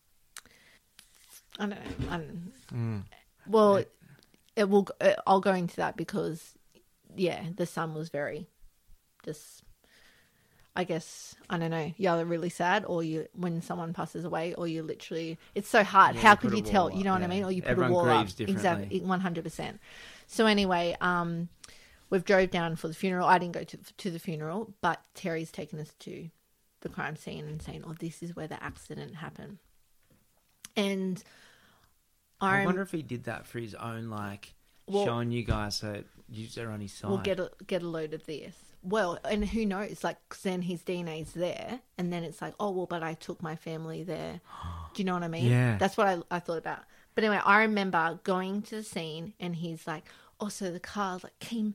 [1.59, 2.11] I don't know.
[2.11, 3.05] I don't, Mm.
[3.47, 3.89] well, Right.
[4.55, 4.87] it will.
[5.01, 6.55] uh, I'll go into that because,
[7.17, 8.47] yeah, the son was very,
[9.25, 9.63] just.
[10.77, 11.93] I guess I don't know.
[11.97, 15.37] You're either really sad, or you when someone passes away, or you literally.
[15.57, 16.15] It's so hard.
[16.15, 16.89] Yeah, How you could you tell?
[16.89, 17.43] wall You know up, what I mean?
[17.43, 18.37] Or you put Everyone a wall grieves up.
[18.37, 18.85] differently.
[18.85, 19.81] Exactly, one hundred percent.
[20.29, 21.49] So anyway, um,
[22.11, 23.27] we've drove down for the funeral.
[23.29, 26.31] I didn't go to to the funeral, but Terry's taken us to
[26.81, 29.59] the crime scene and saying, "Oh, this is where the accident happened."
[30.77, 31.23] And
[32.41, 34.55] I I'm- wonder if he did that for his own, like
[34.87, 37.09] Well- showing you guys so you are on his side.
[37.11, 38.55] we'll get a get a load of this.
[38.81, 40.05] Well, and who knows?
[40.05, 43.43] Like, 'cause then his DNA's there, and then it's like, oh well, but I took
[43.43, 44.41] my family there.
[44.95, 45.47] Do you know what I mean?
[45.51, 45.77] Yeah.
[45.79, 46.85] That's what I, I thought about.
[47.15, 50.05] But anyway, I remember going to the scene, and he's like,
[50.39, 51.75] oh, so the car like came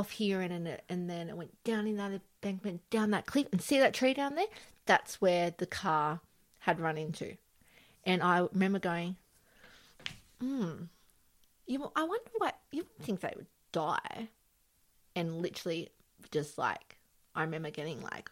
[0.00, 3.46] off here, and and, and then it went down in that embankment, down that cliff,
[3.52, 4.46] and see that tree down there?
[4.86, 6.20] That's where the car
[6.60, 7.36] had run into.
[8.04, 9.16] And I remember going,
[10.40, 10.72] hmm,
[11.66, 14.28] you, I wonder what you would think they would die
[15.14, 15.90] and literally
[16.30, 16.98] just like
[17.34, 18.30] I remember getting like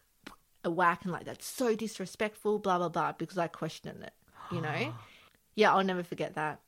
[0.63, 4.13] a whack and like that's so disrespectful, blah blah blah, because I questioned it,
[4.51, 4.93] you know.
[5.55, 6.59] yeah, I'll never forget that.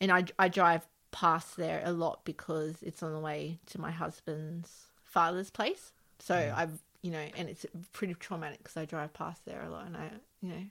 [0.00, 3.90] And I I drive past there a lot because it's on the way to my
[3.90, 5.92] husband's father's place.
[6.18, 6.56] So mm.
[6.56, 9.96] I've you know, and it's pretty traumatic because I drive past there a lot, and
[9.96, 10.10] I
[10.42, 10.64] you know,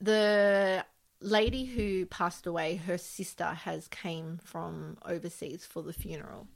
[0.00, 0.84] the
[1.20, 6.48] lady who passed away, her sister has came from overseas for the funeral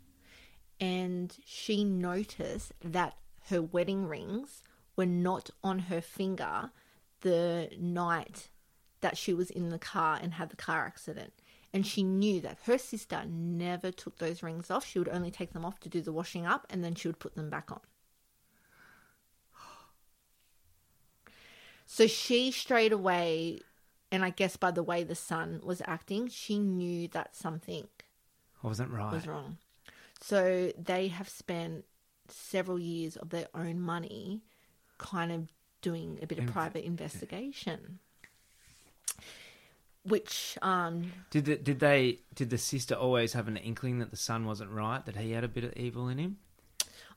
[0.80, 3.16] and she noticed that
[3.48, 4.62] her wedding rings
[4.96, 6.70] were not on her finger
[7.20, 8.48] the night
[9.00, 11.32] that she was in the car and had the car accident.
[11.74, 14.86] And she knew that her sister never took those rings off.
[14.86, 17.18] She would only take them off to do the washing up and then she would
[17.18, 17.80] put them back on.
[21.86, 23.60] So she straight away,
[24.10, 27.88] and I guess by the way the son was acting, she knew that something
[28.62, 29.12] Wasn't right.
[29.12, 29.58] was wrong.
[30.20, 31.84] So they have spent
[32.28, 34.42] several years of their own money
[34.96, 35.48] kind of
[35.82, 37.98] doing a bit of private investigation.
[40.04, 44.16] Which um Did the, did they did the sister always have an inkling that the
[44.16, 45.04] son wasn't right?
[45.06, 46.38] That he had a bit of evil in him?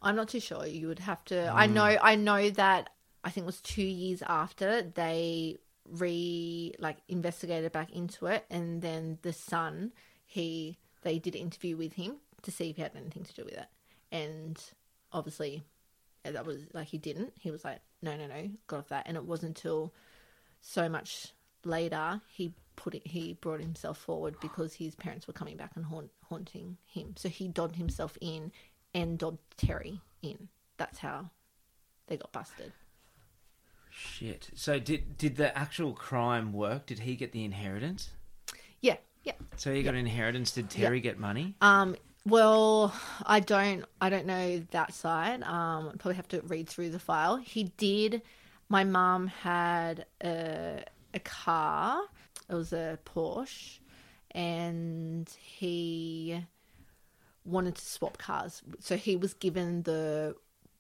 [0.02, 0.66] I'm not too sure.
[0.66, 1.52] You would have to.
[1.54, 1.84] I know.
[1.84, 2.92] I know that.
[3.24, 5.58] I think it was two years after they
[5.90, 9.92] re like investigated back into it, and then the son
[10.26, 13.44] he they did an interview with him to see if he had anything to do
[13.44, 13.68] with it,
[14.12, 14.62] and
[15.12, 15.64] obviously
[16.26, 17.34] uh, that was like he didn't.
[17.40, 19.94] He was like, no, no, no, got off that, and it wasn't until
[20.62, 21.34] so much
[21.64, 25.84] later he put it he brought himself forward because his parents were coming back and
[25.86, 28.52] haunt, haunting him so he dobbed himself in
[28.94, 30.48] and dobbed terry in
[30.78, 31.30] that's how
[32.08, 32.72] they got busted
[33.90, 34.50] Shit.
[34.54, 36.86] So did did the actual crime work?
[36.86, 38.12] Did he get the inheritance?
[38.80, 40.52] yeah yeah So he got inheritance.
[40.52, 41.56] Did Terry get money?
[41.62, 42.94] um well
[43.26, 47.00] i don't i don't know that side um I'd probably have to read through the
[47.00, 48.22] file he did
[48.70, 52.02] my mom had a a car
[52.50, 53.80] it was a porsche
[54.32, 56.44] and he
[57.44, 58.62] wanted to swap cars.
[58.80, 60.36] So he was given the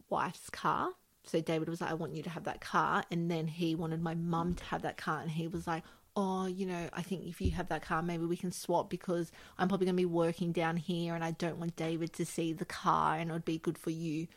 [0.09, 0.91] wife's car.
[1.23, 3.03] So David was like, I want you to have that car.
[3.11, 5.19] And then he wanted my mum to have that car.
[5.21, 5.83] And he was like,
[6.19, 9.31] Oh, you know, I think if you have that car, maybe we can swap because
[9.59, 12.53] I'm probably going to be working down here and I don't want David to see
[12.53, 14.27] the car and it would be good for you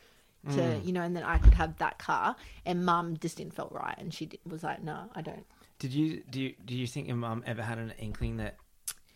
[0.50, 0.84] to, mm.
[0.84, 2.36] you know, and then I could have that car.
[2.66, 3.94] And mum just didn't feel right.
[3.96, 5.46] And she was like, No, I don't.
[5.80, 8.56] Did you do you do you think your mum ever had an inkling that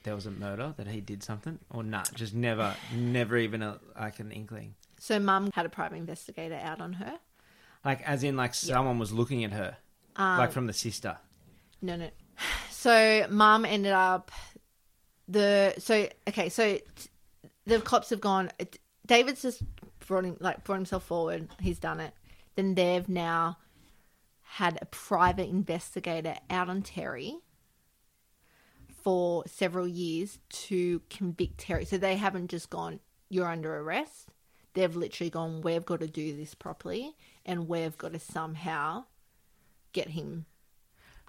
[0.03, 2.12] there was a murder that he did something or not?
[2.15, 4.75] Just never, never even a, like an inkling.
[4.99, 7.19] So mum had a private investigator out on her.
[7.85, 9.77] Like as in like someone was looking at her,
[10.17, 11.19] um, like from the sister.
[11.83, 12.09] No, no.
[12.71, 14.31] So mum ended up
[15.29, 16.49] the so okay.
[16.49, 17.11] So t-
[17.67, 18.51] the cops have gone.
[19.07, 19.62] David's just
[20.07, 21.49] brought him like brought himself forward.
[21.61, 22.15] He's done it.
[22.57, 23.59] Then they've now
[24.55, 27.38] had a private investigator out on Terry
[29.02, 31.84] for several years to convict Terry.
[31.84, 34.28] So they haven't just gone, you're under arrest.
[34.74, 39.07] They've literally gone, we've got to do this properly and we've got to somehow
[39.92, 40.46] get him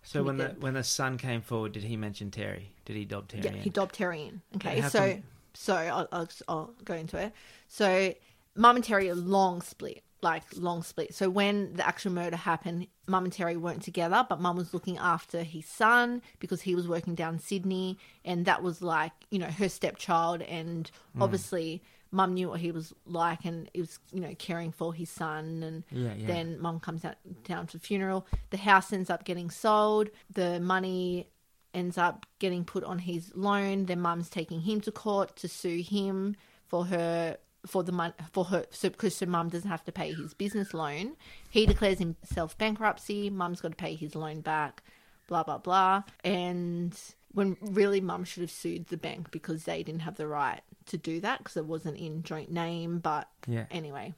[0.04, 2.76] So when the when the son came forward, did he mention Terry?
[2.86, 3.44] Did he dob Terry?
[3.44, 3.58] Yeah, in?
[3.58, 4.42] he dobbed Terry in.
[4.58, 5.24] Okay, so come-
[5.56, 7.34] so I'll, I'll I'll go into it.
[7.70, 8.14] So
[8.56, 11.14] Mum and Terry are long split, like long split.
[11.16, 14.98] So when the actual murder happened, Mum and Terry weren't together, but Mum was looking
[14.98, 19.48] after his son because he was working down Sydney, and that was like you know
[19.62, 21.22] her stepchild, and Hmm.
[21.24, 21.82] obviously.
[22.12, 25.62] Mum knew what he was like, and it was, you know, caring for his son.
[25.64, 26.28] And Yeah, yeah.
[26.28, 28.26] then Mum comes out down to the funeral.
[28.52, 30.08] The house ends up getting sold.
[30.32, 31.28] The money
[31.74, 33.88] ends up getting put on his loan.
[33.88, 37.36] Then mum's taking him to court to sue him for her
[37.66, 40.74] for the money for her so because her mum doesn't have to pay his business
[40.74, 41.16] loan.
[41.50, 43.30] He declares himself bankruptcy.
[43.30, 44.84] Mum's got to pay his loan back.
[45.28, 46.04] Blah blah blah.
[46.24, 46.98] And
[47.34, 50.98] when really mum should have sued the bank because they didn't have the right to
[50.98, 53.00] do that because it wasn't in joint name.
[53.00, 53.66] But Yeah.
[53.72, 54.14] anyway,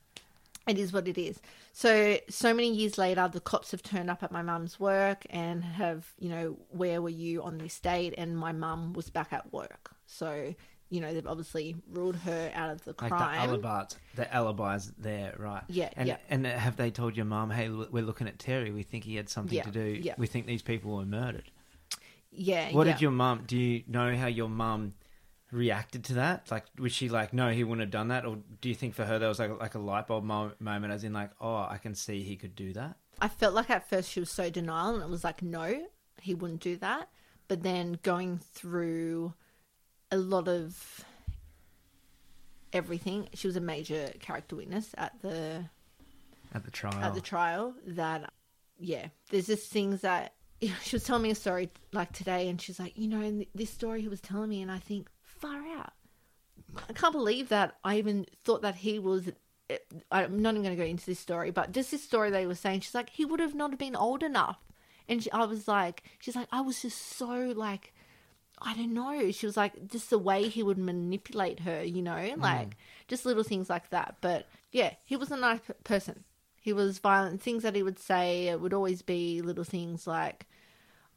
[0.68, 1.42] it is what it is.
[1.74, 5.64] So, so many years later, the cops have turned up at my mum's work and
[5.64, 8.14] have, you know, where were you on this date?
[8.18, 9.92] And my mum was back at work.
[10.06, 10.54] So,
[10.90, 13.12] you know, they've obviously ruled her out of the crime.
[13.12, 15.64] Like the alibis, the alibis there, right?
[15.68, 16.18] Yeah, and yeah.
[16.30, 18.72] and have they told your mum, hey, we're looking at Terry.
[18.72, 20.00] We think he had something Yeah, to do.
[20.02, 20.16] yeah.
[20.18, 21.52] We think these people were murdered.
[22.32, 22.72] yeah.
[22.72, 22.94] What yeah.
[22.94, 23.44] did your mum?
[23.48, 24.94] Do you know how your mum
[25.52, 26.50] reacted to that?
[26.52, 29.06] Like, was she like, no, he wouldn't have done that, or do you think for
[29.06, 31.96] her there was like like a light bulb moment, as in like, oh, I can
[31.96, 32.98] see he could do that?
[33.20, 35.86] I felt like at first she was so denial and it was like, no,
[36.22, 37.10] he wouldn't do that.
[37.48, 39.34] But then going through
[40.12, 41.04] a lot of
[42.74, 45.66] everything, she was a major character witness at the
[46.54, 48.32] At the trial, at the trial that
[48.80, 52.80] yeah there's just things that she was telling me a story like today and she's
[52.80, 55.94] like you know and this story he was telling me and i think far out.
[56.90, 59.30] I can't believe that i even thought that he was
[59.70, 59.78] eh,
[60.12, 62.56] i'm not even going to go into this story but just this story they were
[62.56, 64.60] saying she's like he would have not been old enough.
[65.10, 67.94] And she, i was like she's like i was just so like
[68.60, 69.32] I don't know.
[69.32, 72.42] She was like, just the way he would manipulate her, you know, mm.
[72.42, 72.76] like
[73.08, 74.16] just little things like that.
[74.22, 76.24] But yeah, he was a nice p- person.
[76.60, 77.42] He was violent.
[77.42, 80.48] Things that he would say it would always be little things like,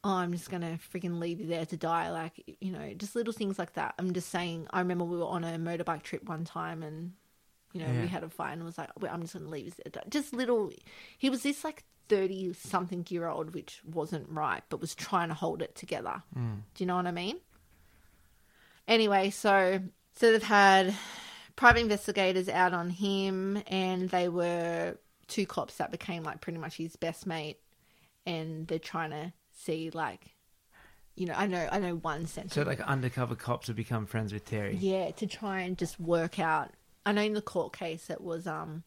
[0.03, 3.33] "Oh, I'm just gonna freaking leave you there to die," like you know, just little
[3.33, 3.95] things like that.
[3.99, 4.67] I'm just saying.
[4.71, 7.13] I remember we were on a motorbike trip one time, and
[7.73, 8.01] You know, Yeah.
[8.01, 9.65] we had a fight and was like, well, I'm just going to leave.
[9.65, 10.71] his- Just little.
[11.17, 15.33] He was this like 30 something year old, which wasn't right, but was trying to
[15.33, 16.21] hold it together.
[16.37, 16.63] Mm.
[16.75, 17.37] Do you know what I mean?
[18.87, 19.79] Anyway, so
[20.15, 20.93] so they've had
[21.55, 24.97] private investigators out on him, and they were
[25.27, 27.59] two cops that became like pretty much his best mate,
[28.25, 30.31] and they're trying to see like,
[31.15, 32.53] you know, I know I know one sentence.
[32.55, 34.75] So like undercover cops have become friends with Terry.
[34.75, 36.71] Yeah, to try and just work out.
[37.05, 38.83] I know in the court case it was um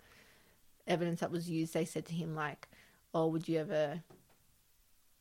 [0.86, 1.74] evidence that was used.
[1.74, 2.68] They said to him like,
[3.14, 4.02] "Oh, would you ever,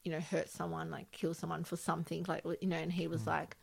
[0.04, 3.26] you know, hurt someone, like kill someone for something, like you know?" And he was
[3.26, 3.56] like,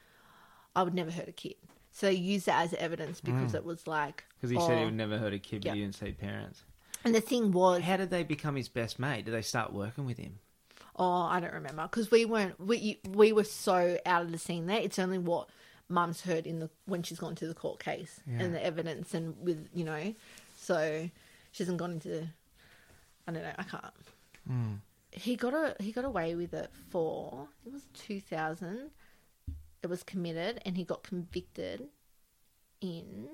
[0.74, 1.56] "I would never hurt a kid."
[1.92, 4.86] So they used that as evidence because it was like, Because he said he oh.
[4.86, 5.74] would never hurt a kid, but Yeah.
[5.74, 6.62] he didn't say parents.
[7.04, 9.24] And the thing was, How did they become his best mate?
[9.24, 10.38] Did they start working with him?
[10.96, 14.66] Oh, I don't remember because we weren't we we were so out of the scene
[14.66, 14.78] there.
[14.80, 15.48] It's only what
[15.90, 18.42] Mum's heard in the when she's gone to the court case Yeah.
[18.44, 20.14] and the evidence and with you know,
[20.56, 21.10] so
[21.52, 22.26] she hasn't gone into.
[23.26, 23.52] I don't know.
[23.58, 23.84] I can't.
[24.50, 24.78] Mm.
[25.12, 28.90] He got a he got away with it for it was two thousand.
[29.82, 31.88] It was committed and he got convicted
[32.80, 33.28] in.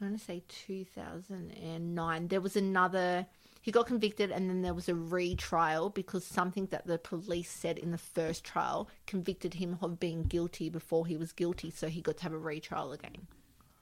[0.00, 2.28] I'm going to say 2009.
[2.28, 3.26] There was another.
[3.68, 7.76] He got convicted and then there was a retrial because something that the police said
[7.76, 11.70] in the first trial convicted him of being guilty before he was guilty.
[11.70, 13.26] So he got to have a retrial again.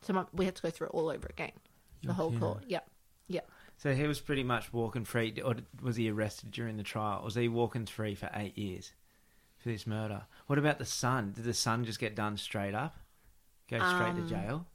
[0.03, 1.53] So my- we had to go through it all over again.
[2.01, 2.41] The You're whole kidding.
[2.41, 2.65] court.
[2.67, 2.91] Yep.
[3.29, 3.51] Yep.
[3.77, 7.23] So he was pretty much walking free, or was he arrested during the trial?
[7.23, 8.93] Was he walking free for eight years
[9.57, 10.23] for this murder?
[10.49, 11.31] What about the son?
[11.31, 12.97] Did the son just get done straight up,
[13.71, 14.67] go straight Um, to jail?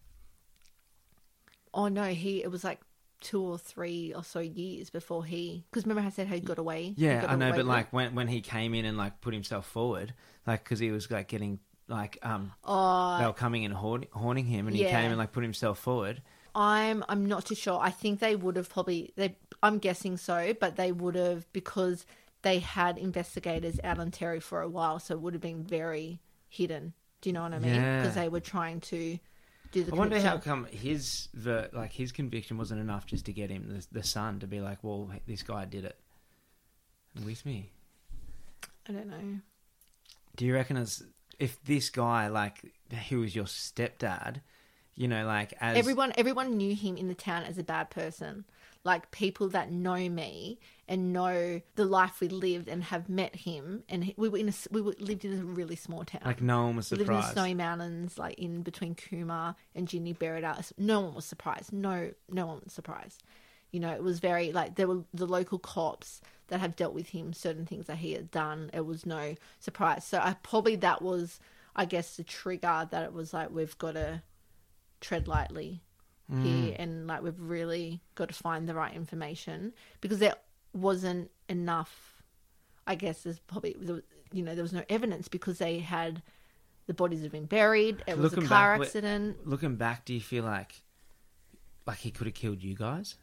[1.73, 2.79] Oh no, he it was like
[3.21, 6.57] two or three or so years before he because remember I said how he got
[6.57, 6.93] away.
[6.97, 9.33] Yeah, got I know, away but like when when he came in and like put
[9.33, 10.13] himself forward,
[10.45, 14.45] like because he was like getting like um oh, they were coming and haun- haunting
[14.45, 16.21] him, and he came and like put himself forward.
[16.53, 17.79] I'm I'm not too sure.
[17.79, 22.05] I think they would have probably they I'm guessing so, but they would have because
[22.41, 26.19] they had investigators out on Terry for a while, so it would have been very
[26.49, 26.93] hidden.
[27.21, 27.75] Do you know what I mean?
[27.75, 28.01] Yeah.
[28.01, 29.19] Because they were trying to
[29.71, 29.93] do the.
[29.93, 33.67] I wonder how come his ver- like his conviction wasn't enough just to get him
[33.67, 35.97] the, the son to be like, well, this guy did it
[37.25, 37.71] with me.
[38.87, 39.39] I don't know.
[40.35, 41.03] Do you reckon as
[41.39, 44.41] if this guy like he was your stepdad,
[44.95, 48.45] you know, like as Everyone everyone knew him in the town as a bad person.
[48.83, 53.83] Like people that know me and know the life we lived and have met him,
[53.87, 56.21] and he- we were in a we were, lived in a really small town.
[56.25, 57.33] like no one was We lived in the surprised.
[57.35, 60.71] snowy mountains, like in between Cooma and Ginny Berida.
[60.79, 61.71] No one was surprised.
[61.71, 63.21] No, no one was surprised.
[63.71, 67.09] You know, it was very like there were the local cops that have dealt with
[67.09, 68.71] him, certain things that he had done.
[68.73, 70.03] It was no surprise.
[70.05, 71.39] So I probably that was,
[71.75, 74.23] I guess, the trigger that it was like we've got to
[74.99, 75.81] tread lightly
[76.31, 76.43] Mm.
[76.43, 80.35] here, and like we've really got to find the right information because there
[80.73, 82.23] wasn't enough.
[82.87, 83.75] I guess there's probably
[84.31, 86.21] you know there was no evidence because they had
[86.87, 88.03] the bodies had been buried.
[88.07, 89.47] It was a car back, accident.
[89.47, 90.81] Looking back, do you feel like
[91.85, 93.15] like he could have killed you guys?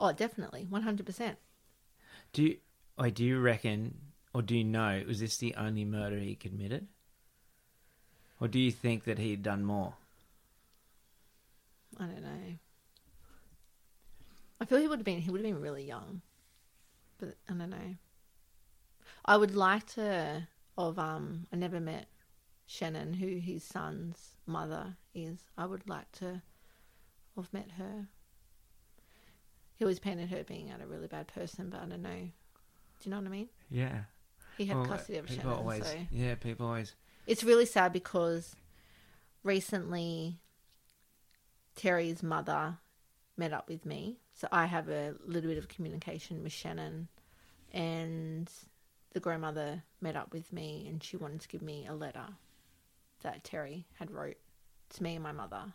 [0.00, 1.38] Oh, definitely, one hundred percent.
[2.32, 2.56] Do you,
[2.98, 3.96] or do you reckon,
[4.32, 6.88] or do you know, was this the only murder he committed?
[8.40, 9.94] Or do you think that he'd done more?
[11.98, 12.58] I don't know.
[14.60, 16.22] I feel he would have been he would have been really young,
[17.18, 17.96] but I don't know.
[19.24, 22.06] I would like to of um I never met
[22.66, 25.38] Shannon, who his son's mother is.
[25.56, 26.42] I would like to
[27.36, 28.06] have met her.
[29.76, 32.10] He always painted her being a really bad person, but I don't know.
[32.10, 32.30] Do
[33.02, 33.48] you know what I mean?
[33.70, 34.04] Yeah.
[34.56, 36.94] He had Well, custody of Shannon, always, so Yeah, people always.
[37.26, 38.54] it's really sad because
[39.42, 40.38] recently
[41.76, 42.78] Terry's mother
[43.36, 44.18] met up with me.
[44.34, 47.08] So I have a little bit of communication with Shannon
[47.72, 48.50] and
[49.12, 52.26] the grandmother met up with me and she wanted to give me a letter
[53.22, 54.36] that Terry had wrote
[54.90, 55.72] to me and my mother.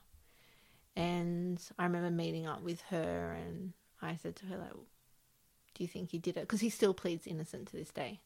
[0.96, 4.74] And I remember meeting up with her and I said to her like
[5.74, 6.42] do you think he did it?
[6.42, 8.20] Because he still pleads innocent to this day.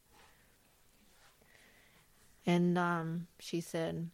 [2.45, 4.09] And um, she said,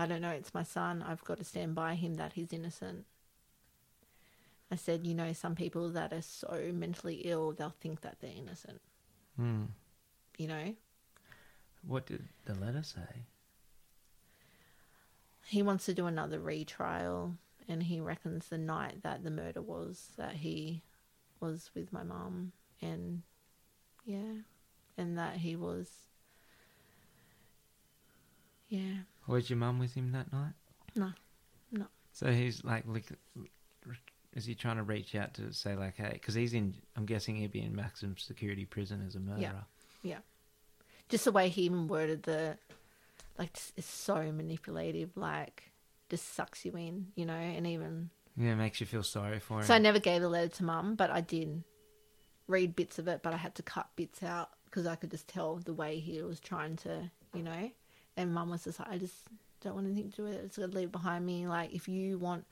[0.00, 1.04] I don't know, it's my son.
[1.06, 3.04] I've got to stand by him that he's innocent.
[4.70, 8.32] I said, you know, some people that are so mentally ill, they'll think that they're
[8.34, 8.80] innocent,
[9.36, 9.64] Hmm.
[10.38, 10.74] you know?
[11.86, 13.26] What did the letter say?
[15.44, 17.34] He wants to do another retrial,
[17.68, 20.82] and he reckons the night that the murder was, that he
[21.40, 23.22] was with my mum, and
[24.06, 24.32] yeah,
[24.96, 25.90] and that he was,
[28.70, 30.52] yeah, Was your mum with him that night?
[30.96, 31.12] no,
[31.72, 31.84] no.
[32.12, 33.02] So he's like, look,
[34.34, 36.74] is he trying to reach out to say like, hey, because he's in?
[36.96, 39.64] I'm guessing he'd be in maximum security prison as a murderer.
[40.02, 40.10] Yeah.
[40.14, 40.18] yeah.
[41.08, 42.56] Just the way he even worded the,
[43.38, 45.16] like, it's so manipulative.
[45.16, 45.70] Like,
[46.08, 47.34] just sucks you in, you know.
[47.34, 49.64] And even Yeah, makes you feel sorry for him.
[49.66, 51.64] so, I never gave the letter to mum, but I did
[52.46, 53.22] read bits of it.
[53.22, 56.22] But I had to cut bits out because I could just tell the way he
[56.22, 57.70] was trying to, you know.
[58.20, 59.14] And mum was just like, I just
[59.62, 60.42] don't want anything to do with it.
[60.44, 61.46] It's gonna leave it behind me.
[61.46, 62.44] Like, if you want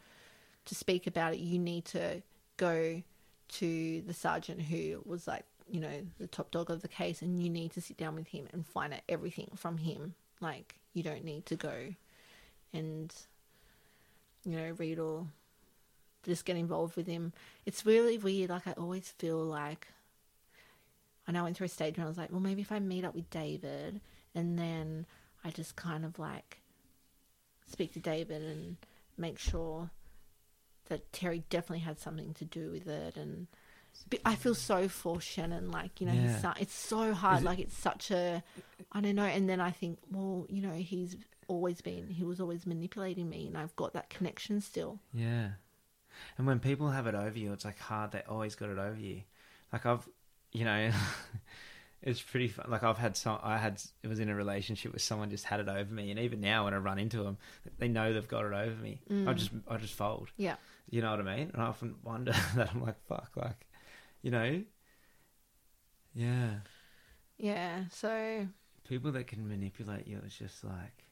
[0.65, 2.23] to speak about it, you need to
[2.57, 3.03] go
[3.49, 7.43] to the sergeant who was like, you know, the top dog of the case, and
[7.43, 10.15] you need to sit down with him and find out everything from him.
[10.41, 11.95] Like, you don't need to go
[12.73, 13.15] and,
[14.45, 15.27] you know, read or
[16.23, 17.33] just get involved with him.
[17.67, 18.51] It's really weird.
[18.51, 19.89] Like, I always feel like,
[21.27, 22.79] I know I went through a stage when I was like, well, maybe if I
[22.79, 24.01] meet up with David
[24.35, 25.05] and then
[25.49, 26.61] I just kind of like
[27.67, 28.77] speak to David and
[29.17, 29.91] make sure
[30.89, 33.17] that Terry definitely had something to do with it.
[33.17, 33.47] And
[34.25, 36.39] I feel so for Shannon, like, you know, Yeah.
[36.39, 37.41] son, it's so hard.
[37.41, 38.43] It- like, it's such a,
[38.93, 39.25] I don't know.
[39.25, 41.17] And then I think, well, you know, he's
[41.49, 45.01] always been, he was always manipulating me, and I've got that connection still.
[45.15, 45.53] Yeah.
[46.37, 48.13] And when people have it over you, it's like hard.
[48.13, 49.23] They always got it over you.
[49.73, 50.07] Like I've,
[50.53, 50.91] you know,
[52.03, 52.67] it's pretty fun.
[52.69, 53.39] Like I've had some.
[53.43, 53.83] I had.
[54.03, 56.65] It was in a relationship with someone just had it over me, and even now
[56.65, 57.39] when I run into them,
[57.79, 59.01] they know they've got it over me.
[59.11, 59.37] I mm.
[59.37, 60.31] just, I just fold.
[60.37, 60.57] Yeah.
[60.91, 61.51] You know what I mean?
[61.53, 63.67] And I often wonder that I'm like, fuck, like,
[64.23, 64.63] you know.
[66.15, 66.51] Yeah.
[67.37, 67.85] Yeah.
[67.91, 68.47] So,
[68.89, 71.05] People that can manipulate you, it's just like,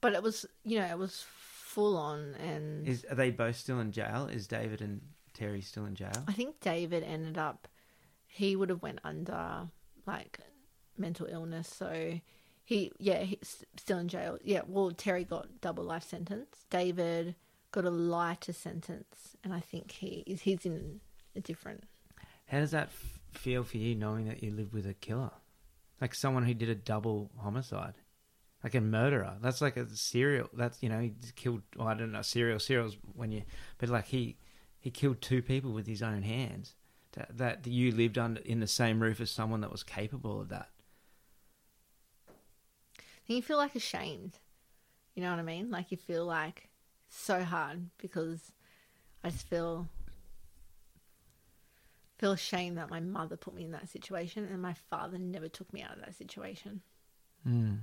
[0.00, 2.34] but it was, you know, it was full on.
[2.34, 4.28] And is are they both still in jail?
[4.32, 5.00] Is David and
[5.34, 6.24] Terry still in jail?
[6.28, 7.66] I think David ended up,
[8.36, 9.68] he would have went under
[10.06, 10.40] like
[10.98, 11.68] mental illness.
[11.68, 12.20] So
[12.64, 14.38] he, yeah, he's still in jail.
[14.42, 14.60] Yeah.
[14.66, 16.64] Well, Terry got double life sentence.
[16.68, 17.34] David
[17.72, 19.36] got a lighter sentence.
[19.42, 21.00] And I think he is, he's in
[21.34, 21.84] a different,
[22.46, 22.90] How does that
[23.32, 25.32] feel for you, knowing that you live with a killer,
[26.00, 27.94] like someone who did a double homicide,
[28.62, 29.34] like a murderer?
[29.40, 30.48] That's like a serial.
[30.52, 31.62] That's you know he killed.
[31.76, 33.42] Well, I don't know serial serials when you,
[33.78, 34.36] but like he
[34.78, 36.74] he killed two people with his own hands.
[37.16, 40.50] That, that you lived under in the same roof as someone that was capable of
[40.50, 40.68] that.
[43.26, 44.38] Then you feel like ashamed.
[45.14, 45.70] You know what I mean?
[45.70, 46.68] Like you feel like
[47.08, 48.52] so hard because
[49.24, 49.88] I just feel
[52.18, 55.72] feel ashamed that my mother put me in that situation and my father never took
[55.72, 56.80] me out of that situation.
[57.46, 57.78] Mm.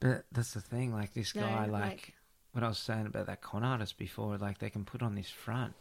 [0.00, 0.92] But that's the thing.
[0.94, 2.14] Like this No, guy, like, like-
[2.52, 4.36] what I was saying about that con artist before.
[4.38, 5.74] Like they can put on this front,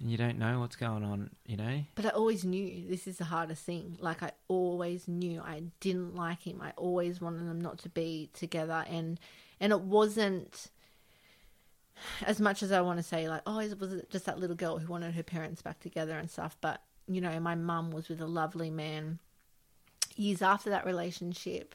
[0.00, 1.30] and you don't know what's going on.
[1.46, 1.84] You know.
[1.94, 3.96] But I always knew this is the hardest thing.
[4.00, 6.60] Like I always knew I didn't like him.
[6.62, 9.18] I always wanted them not to be together and
[9.60, 10.70] and it wasn't
[12.24, 14.78] as much as I want to say like, oh, it was just that little girl
[14.78, 18.20] who wanted her parents back together and stuff, but you know, my mum was with
[18.20, 19.18] a lovely man
[20.14, 21.74] years after that relationship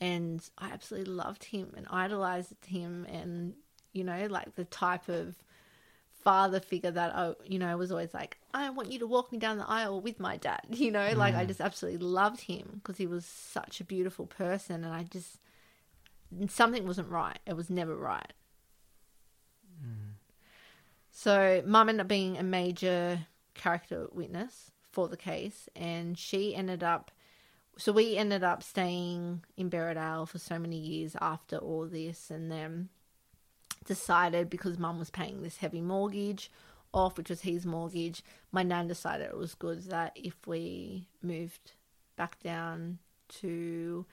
[0.00, 3.54] and I absolutely loved him and idolized him and
[3.92, 5.34] you know, like the type of
[6.26, 9.38] father figure that I, you know, was always like, I want you to walk me
[9.38, 10.62] down the aisle with my dad.
[10.70, 11.48] You know, like I mm.
[11.48, 15.38] just absolutely loved him because he was such a beautiful person, and I just
[16.48, 17.38] something wasn't right.
[17.46, 18.32] It was never right.
[19.80, 20.14] Mm.
[21.12, 26.82] So, mum ended up being a major character witness for the case, and she ended
[26.82, 27.12] up.
[27.78, 32.50] So we ended up staying in Berridale for so many years after all this, and
[32.50, 32.88] then
[33.86, 36.50] decided because mum was paying this heavy mortgage
[36.92, 38.22] off, which was his mortgage,
[38.52, 41.72] my nan decided it was good that if we moved
[42.16, 42.98] back down
[43.28, 44.06] to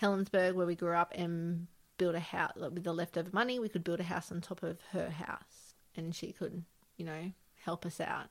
[0.00, 1.66] Helensburgh, where we grew up, and
[1.98, 4.62] build a house like, with the leftover money, we could build a house on top
[4.62, 6.64] of her house, and she could,
[6.96, 7.32] you know,
[7.64, 8.28] help us out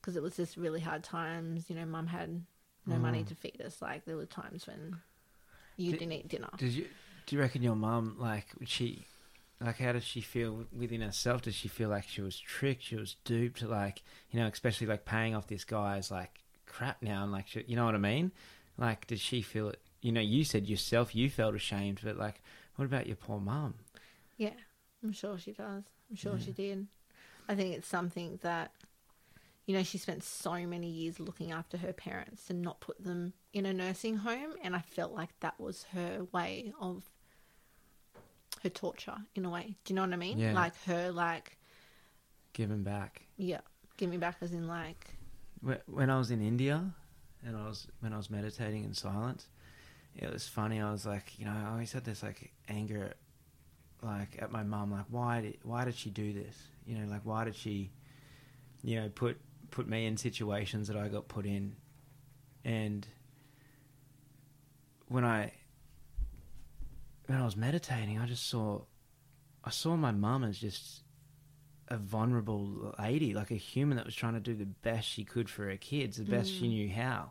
[0.00, 1.68] because it was just really hard times.
[1.68, 2.44] You know, mum had
[2.86, 3.28] no money mm.
[3.28, 3.80] to feed us.
[3.80, 4.96] Like there were times when
[5.76, 6.50] you Did- didn't eat dinner.
[6.56, 6.86] Did you?
[7.26, 9.06] Do you reckon your mum like would she?
[9.60, 11.42] Like, how does she feel within herself?
[11.42, 12.82] Does she feel like she was tricked?
[12.82, 13.62] She was duped?
[13.62, 17.64] Like, you know, especially like paying off this guy's like crap now, and like, she,
[17.66, 18.32] you know what I mean?
[18.76, 19.80] Like, did she feel it?
[20.02, 22.42] You know, you said yourself you felt ashamed, but like,
[22.76, 23.74] what about your poor mum?
[24.36, 24.50] Yeah,
[25.02, 25.84] I'm sure she does.
[26.10, 26.86] I'm sure she did.
[27.48, 28.72] I think it's something that,
[29.66, 33.32] you know, she spent so many years looking after her parents and not put them
[33.52, 34.54] in a nursing home.
[34.62, 37.04] And I felt like that was her way of
[38.64, 39.76] her torture, in a way.
[39.84, 40.38] Do you know what I mean?
[40.38, 40.52] Yeah.
[40.52, 41.56] Like her, like,
[42.52, 43.22] Giving back.
[43.36, 43.60] yeah,
[43.96, 45.16] giving back as in, like,
[45.86, 46.82] When I was in India,
[47.46, 49.48] and I was when I was meditating in silence,
[50.16, 50.80] it was funny.
[50.80, 53.14] I was like, you know, I always had this like anger,
[54.02, 56.56] like at my mom, like why did why did she do this?
[56.86, 57.90] You know, like why did she,
[58.82, 59.38] you know, put
[59.70, 61.76] put me in situations that I got put in,
[62.64, 63.06] and
[65.08, 65.52] when I
[67.26, 68.82] when I was meditating, I just saw
[69.66, 71.02] I saw my mum as just
[71.88, 75.48] a vulnerable lady, like a human that was trying to do the best she could
[75.48, 76.68] for her kids, the best she Mm.
[76.70, 77.30] knew how.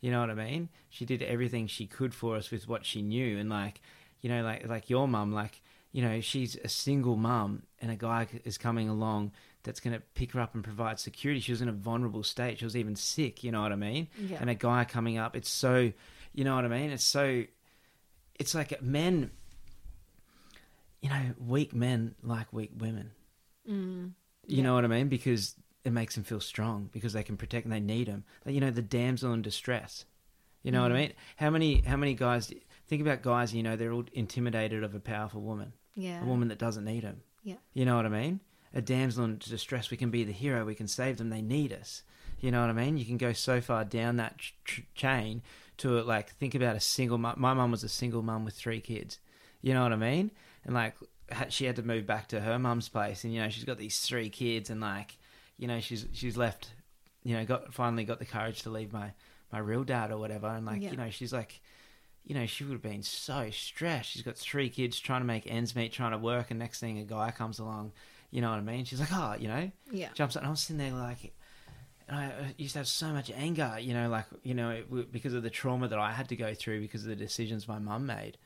[0.00, 0.68] You know what I mean?
[0.90, 3.80] She did everything she could for us with what she knew, and like,
[4.20, 5.62] you know, like like your mum, like
[5.92, 9.30] you know, she's a single mum, and a guy is coming along
[9.62, 11.40] that's going to pick her up and provide security.
[11.40, 12.58] She was in a vulnerable state.
[12.58, 13.44] She was even sick.
[13.44, 14.08] You know what I mean?
[14.18, 14.38] Yeah.
[14.40, 15.92] And a guy coming up, it's so,
[16.34, 16.90] you know what I mean?
[16.90, 17.44] It's so,
[18.38, 19.30] it's like men.
[21.00, 23.10] You know, weak men like weak women.
[23.68, 24.12] Mm.
[24.46, 24.62] You Yeah.
[24.62, 25.08] know what I mean?
[25.08, 25.54] Because
[25.84, 28.24] it makes them feel strong because they can protect and they need them.
[28.44, 30.06] Like, you know, the damsel in distress.
[30.62, 30.98] You know what I Mm.
[30.98, 31.12] mean?
[31.36, 32.50] How many how many guys
[32.86, 33.52] think about guys?
[33.52, 36.22] You know, they're all intimidated of a powerful woman, Yeah.
[36.22, 37.22] a woman that doesn't need them.
[37.42, 37.56] Yeah.
[37.74, 38.40] You know what I mean?
[38.72, 39.90] A damsel in distress.
[39.90, 40.64] We can be the hero.
[40.64, 41.28] We can save them.
[41.28, 42.02] They need us.
[42.40, 42.96] You know what I mean?
[42.96, 45.42] You can go so far down that ch- chain
[45.78, 47.18] to like think about a single.
[47.18, 47.34] mum.
[47.38, 49.18] My mum was a single mum with three kids.
[49.62, 50.30] You know what I mean?
[50.64, 50.94] And like
[51.48, 53.98] she had to move back to her mum's place, and you know she's got these
[54.00, 55.16] three kids, and like
[55.58, 56.70] you know she's she's left.
[57.22, 59.12] You know, got finally got the courage to leave my
[59.52, 60.90] my real dad or whatever, and like Yeah.
[60.92, 61.60] you know she's like.
[62.26, 64.08] You know, she would have been so stressed.
[64.08, 66.98] She's got three kids trying to make ends meet, trying to work, and next thing
[66.98, 67.92] a guy comes along,
[68.30, 68.86] you know what I mean?
[68.86, 70.08] She's like, oh, you know, Yeah.
[70.14, 71.34] jumps up, and I was sitting there like,
[72.08, 75.34] and I used to have so much anger, you know, like you know, it, because
[75.34, 78.06] of the trauma that I had to go through because of the decisions my mum
[78.06, 78.36] made,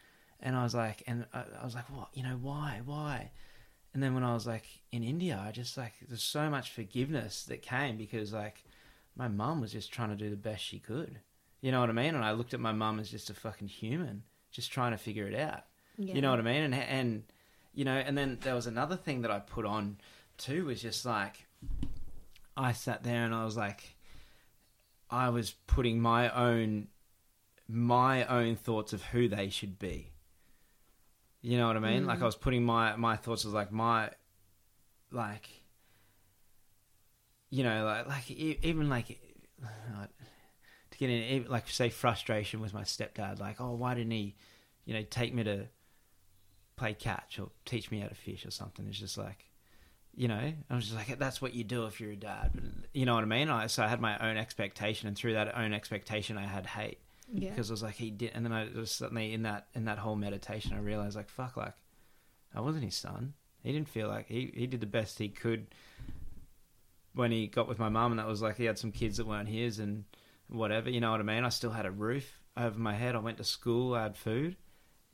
[0.41, 3.31] and I was like, and I, I was like, what, you know, why, why?
[3.95, 7.45] And then when I was like in India, I just like there's so much forgiveness
[7.45, 8.65] that came because like
[9.17, 11.19] my mum was just trying to do the best she could,
[11.61, 12.15] you know what I mean?
[12.15, 14.23] And I looked at my mum as just a fucking human,
[14.53, 15.65] just trying to figure it out.
[15.97, 16.15] yeah.
[16.15, 16.63] You know what I mean?
[16.63, 17.23] And and
[17.75, 19.99] you know, and then there was another thing that I put on
[20.37, 21.47] too was just like
[22.59, 23.95] I sat there and I was like
[25.09, 26.89] I was putting my own
[27.69, 30.13] my own thoughts of who they should be.
[31.41, 32.05] You know what I mean?
[32.05, 32.23] Like Mm.
[32.23, 34.11] I was putting my my thoughts as like my
[35.13, 35.49] like
[37.49, 39.07] you know like like even like
[40.91, 44.35] to get in like say frustration with my stepdad like oh why didn't he
[44.85, 45.67] you know take me to
[46.77, 49.47] play catch or teach me how to fish or something it's just like
[50.19, 52.51] you know I was just like that's what you do if you're a dad.
[52.53, 53.49] But you know what I mean?
[53.49, 56.99] I, so I had my own expectation and through that own expectation I had hate.
[57.31, 57.51] Yeah.
[57.51, 59.99] because I was like he did and then I was suddenly in that in that
[59.99, 61.75] whole meditation I realized like fuck like
[62.55, 63.35] I wasn't his son.
[63.63, 65.67] He didn't feel like he he did the best he could
[67.15, 69.27] when he got with my mum and that was like he had some kids that
[69.27, 70.05] weren't his and
[70.49, 71.45] whatever you know what I mean?
[71.45, 73.15] I still had a roof over my head.
[73.15, 74.57] I went to school I had food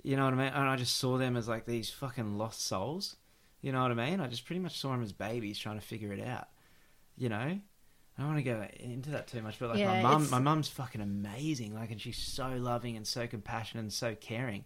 [0.02, 0.52] you know what I mean?
[0.52, 3.16] And I just saw them as like these fucking lost souls
[3.64, 5.86] you know what I mean I just pretty much saw them as babies trying to
[5.86, 6.48] figure it out
[7.16, 7.58] you know
[8.16, 10.38] I don't want to go into that too much, but like my Yeah, mum, my
[10.38, 11.74] mum's fucking amazing.
[11.74, 14.64] Like, and she's so loving and so compassionate and so caring.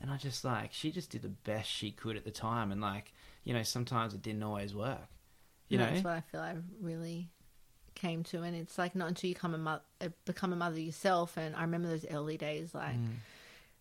[0.00, 2.80] And I just like she just did the best she could at the time, and
[2.80, 3.12] like
[3.44, 5.06] you know sometimes it didn't always work.
[5.68, 7.30] You know, that's what I feel I really
[7.94, 11.36] came to, and it's like not until you come a mo- become a mother yourself.
[11.36, 13.14] And I remember those early days, like Mm.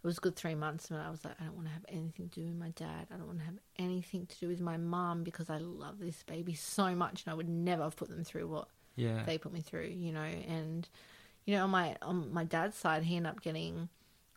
[0.03, 1.85] It was a good three months when I was like, I don't want to have
[1.87, 3.07] anything to do with my dad.
[3.13, 6.23] I don't want to have anything to do with my mum because I love this
[6.23, 9.53] baby so much, and I would never have put them through what yeah, they put
[9.53, 10.21] me through, you know.
[10.21, 10.89] And
[11.45, 13.89] you know, on my on my dad's side, he ended up getting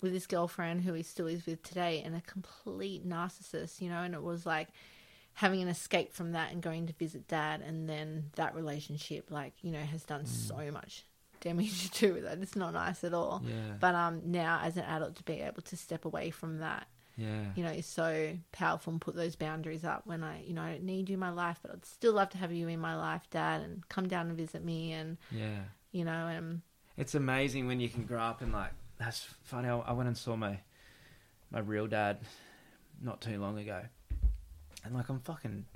[0.03, 4.03] with this girlfriend who he still is with today, and a complete narcissist, you know.
[4.03, 4.69] And it was like
[5.32, 9.55] having an escape from that and going to visit dad, and then that relationship, like
[9.62, 10.28] you know, has done mm.
[10.28, 11.05] so much
[11.45, 12.39] damage to that.
[12.39, 13.43] It's not nice at all.
[13.47, 16.89] yeah, But um, now as an adult, to be able to step away from that
[17.16, 20.62] yeah, you know, is so powerful and put those boundaries up when I, you know,
[20.62, 22.81] I don't need you in my life, but I'd still love to have you in
[22.81, 25.61] my life, Dad, and come down and visit me and, yeah.
[25.93, 26.62] you know, and
[26.97, 29.69] It's amazing when you can grow up and like that's funny.
[29.69, 30.59] I, I went and saw my
[31.51, 32.19] my real dad
[33.01, 33.83] not too long ago,
[34.85, 35.66] and like I'm fucking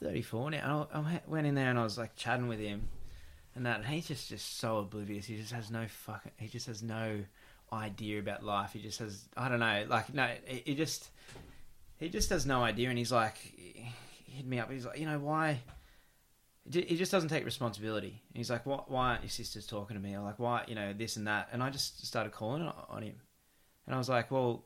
[0.00, 0.88] thirty four now.
[0.92, 2.88] I, I went in there and I was like chatting with him,
[3.56, 5.26] and that and he's just just so oblivious.
[5.26, 6.32] He just has no fucking.
[6.36, 7.20] He just has no
[7.72, 8.74] idea about life.
[8.74, 9.86] He just has I don't know.
[9.88, 11.08] Like no, he, just
[11.98, 12.90] he just has no idea.
[12.90, 13.92] And he's like he
[14.26, 14.70] hit me up.
[14.70, 15.60] He's like, you know why?
[16.70, 18.22] He just doesn't take responsibility.
[18.28, 20.16] And he's like, why, why aren't your sisters talking to me?
[20.16, 21.48] Or like, why, you know, this and that.
[21.52, 23.14] And I just started calling on- on him.
[23.86, 24.64] And I was like, well,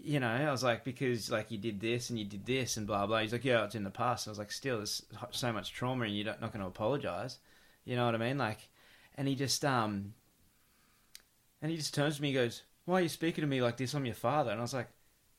[0.00, 2.86] you know, I was like, because like you did this and you did this and
[2.86, 3.18] blah, blah.
[3.18, 4.28] He's like, yeah, it's in the past.
[4.28, 5.02] I was like, still, there's
[5.32, 7.38] so much trauma and you're not going to apologize.
[7.84, 8.38] You know what I mean?
[8.38, 8.68] Like,
[9.16, 10.14] and he just, um,
[11.60, 13.76] and he just turns to me and goes, why are you speaking to me like
[13.76, 13.94] this?
[13.94, 14.50] I'm your father.
[14.50, 14.88] And I was like,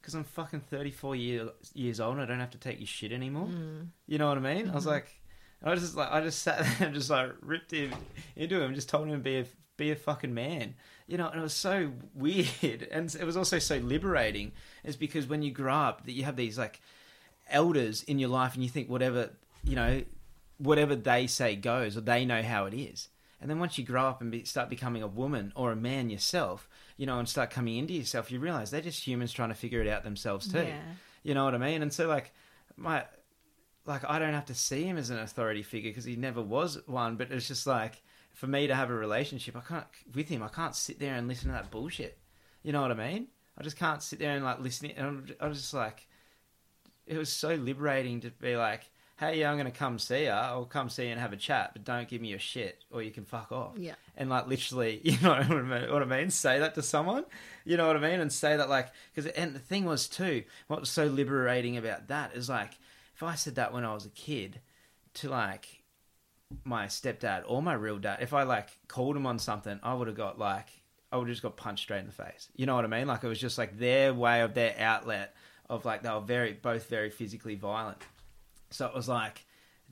[0.02, 3.12] because I'm fucking 34 year, years old and I don't have to take your shit
[3.12, 3.48] anymore.
[3.48, 3.88] Mm.
[4.08, 4.70] You know what I mean?
[4.70, 4.88] I was Mhm.
[4.88, 5.08] like,
[5.64, 7.94] I was just like, I just sat there and just like ripped him
[8.36, 9.46] into him, just told him to be a
[9.76, 10.76] be a fucking man.
[11.08, 14.52] You know, and it was so weird, and it was also so liberating.
[14.84, 16.80] Is because when you grow up, that you have these like
[17.50, 19.32] elders in your life, and you think whatever
[19.64, 20.04] you know,
[20.58, 23.10] whatever they say goes, or they know how it is.
[23.42, 26.10] And then once you grow up and be, start becoming a woman or a man
[26.10, 29.56] yourself, you know, and start coming into yourself, you realize they're just humans trying to
[29.56, 30.60] figure it out themselves too.
[30.60, 30.80] Yeah.
[31.24, 31.82] You know what I mean?
[31.82, 32.32] And so like
[32.78, 33.04] my
[33.86, 36.80] like I don't have to see him as an authority figure because he never was
[36.88, 38.02] one, but it's just like
[38.34, 40.42] for me to have a relationship, I can't with him.
[40.42, 42.18] I can't sit there and listen to that bullshit.
[42.64, 43.28] You know what I mean?
[43.58, 44.90] I just can't sit there and like listen.
[44.92, 46.08] And I'm- I was just like,
[47.06, 50.30] it was so liberating to be like, hey, yeah, I'm gonna come see you.
[50.30, 53.02] I'll come see you and have a chat, but don't give me your shit or
[53.02, 53.94] you can fuck off Yeah.
[54.18, 55.92] and like literally, you know what I mean?
[55.92, 56.30] What I mean?
[56.30, 57.26] Say that to someone,
[57.66, 58.20] you know what I mean?
[58.20, 62.08] And say that like because and the thing was too, what was so liberating about
[62.10, 62.72] that is like
[63.16, 64.60] if I said that when I was a kid
[65.16, 65.84] to like
[66.64, 70.08] my stepdad or my real dad, if I like called him on something, I would
[70.08, 70.68] have got like
[71.12, 72.50] I would have just got punched straight in the face.
[72.56, 73.08] You know what I mean?
[73.08, 75.36] Like it was just like their way of their outlet
[75.70, 78.00] of like they were very both very physically violent.
[78.74, 79.46] So it was like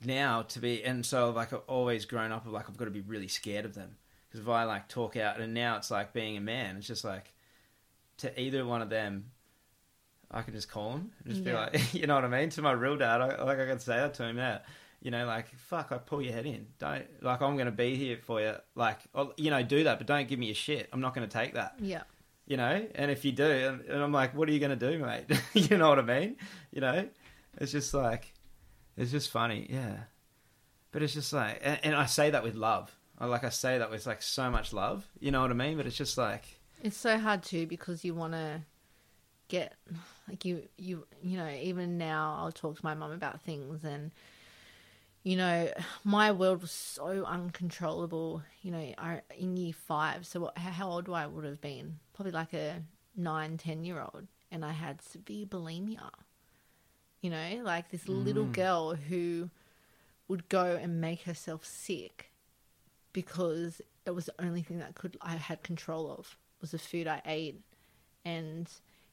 [0.04, 3.00] now to be and so like I've always grown up like I've got to be
[3.00, 3.96] really scared of them.
[4.28, 7.04] Because if I like talk out and now it's like being a man it's just
[7.04, 7.32] like
[8.18, 9.26] to either one of them
[10.30, 11.68] I can just call him and just Yeah.
[11.70, 12.50] be like you know what I mean?
[12.50, 14.60] To my real dad I, like I can say that to him now.
[15.00, 16.66] You know like fuck I pull your head in.
[16.78, 20.06] Don't like I'm gonna be here for you like I'll- you know do that but
[20.06, 20.88] don't give me a shit.
[20.92, 21.74] I'm not gonna take that.
[21.80, 22.02] Yeah.
[22.46, 22.86] you know?
[22.96, 25.26] And if you do and, and i'm like what are you going to do mate?
[25.54, 26.36] You know what i mean?
[26.72, 27.08] You know?
[27.58, 28.31] It's just like
[28.96, 29.96] it's just funny yeah.
[30.90, 32.94] But it's just like and, and i say that with love.
[33.18, 35.76] I like i say that with like so much love you know what i mean?
[35.76, 38.62] But it's just like It's so hard too because you want to
[39.48, 39.74] get
[40.28, 44.10] like you you you know even now I'll talk to my mum about things and
[45.24, 45.70] you know
[46.04, 50.90] my world was so uncontrollable you know I in year 5 so what, how how
[50.90, 51.98] old do I would have been?
[52.14, 52.82] Probably like a
[53.16, 54.26] nine ten year old.
[54.50, 56.10] And I had severe bulimia
[57.22, 58.52] you know like this little Mm.
[58.52, 59.48] girl who
[60.28, 62.30] would go and make herself sick
[63.12, 67.06] because it was the only thing that could I had control of was the food
[67.06, 67.60] I ate,
[68.24, 68.68] and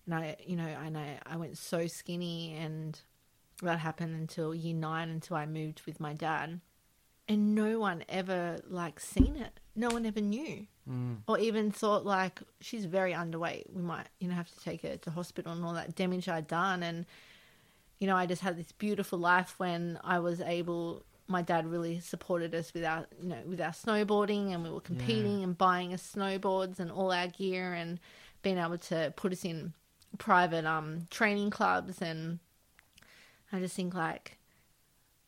[0.06, 3.00] and I you know and I I went so skinny and
[3.62, 6.62] that happened until year nine until I moved with my dad,
[7.28, 9.60] and no one ever like seen it.
[9.76, 13.72] No one ever knew mm, or even thought like she's very underweight.
[13.74, 16.48] We might you know have to take her to hospital and all that damage I'd
[16.48, 17.06] done and
[18.00, 22.00] you know I just had this beautiful life when I was able my dad really
[22.00, 25.94] supported us with our you know with our snowboarding and we were competing and buying
[25.94, 28.00] us snowboards and all our gear and
[28.42, 29.74] being able to put us in
[30.18, 32.02] private um training clubs.
[32.02, 32.40] And
[33.54, 34.38] I just think like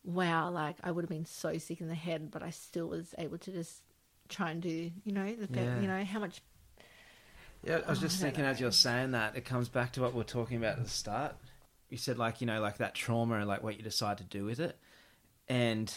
[0.03, 3.13] wow like I would have been so sick in the head but I still was
[3.19, 3.81] able to just
[4.29, 5.79] try and do you know the Yeah.
[5.81, 6.41] you know how much
[7.63, 9.91] yeah i was Oh, just I don't thinking as you're saying that it comes back
[9.93, 11.35] to what we are talking about at the start
[11.91, 14.45] you said like you know like that trauma and like what you decide to do
[14.45, 14.77] with it.
[15.47, 15.93] And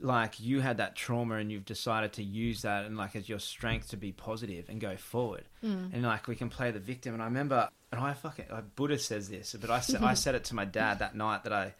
[0.00, 3.38] like you had that trauma and you've decided to use that and like as your
[3.38, 5.44] strength to be positive and go forward.
[5.64, 5.92] Mm.
[5.92, 7.12] and like we can play the victim.
[7.12, 10.34] And i remember and i fucking like buddha says this but i, sa- I said
[10.34, 11.74] it to my dad that night that i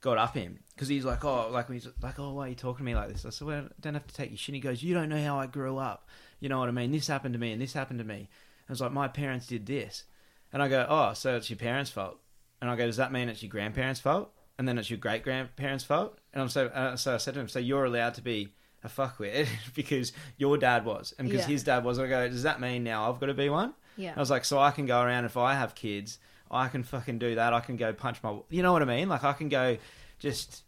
[0.00, 0.60] got up him.
[0.74, 3.08] Because he's like oh like he's like oh why are you talking to me like
[3.08, 3.26] this?
[3.26, 4.54] I said well I don't have to take your shit.
[4.54, 6.08] He goes you don't know how i grew up.
[6.40, 6.92] You know what i mean?
[6.92, 8.28] This happened to me and this happened to me.
[8.68, 10.04] I was like my parents did this.
[10.52, 12.18] And i go oh so it's your parents fault
[12.60, 15.22] and i go does that mean it's your grandparents fault and then it's your great
[15.22, 18.22] grandparents fault and i'm so uh, so i said to him so you're allowed to
[18.22, 18.48] be
[18.84, 21.52] a fuckwit because your dad was and because Yeah.
[21.52, 24.14] his dad was i go does that mean now i've got to be one yeah
[24.16, 26.18] I was like, so I can go around if I have kids,
[26.52, 27.52] I can fucking do that.
[27.52, 29.08] I can go punch my, you know what I mean?
[29.08, 29.76] Like I can go
[30.20, 30.62] just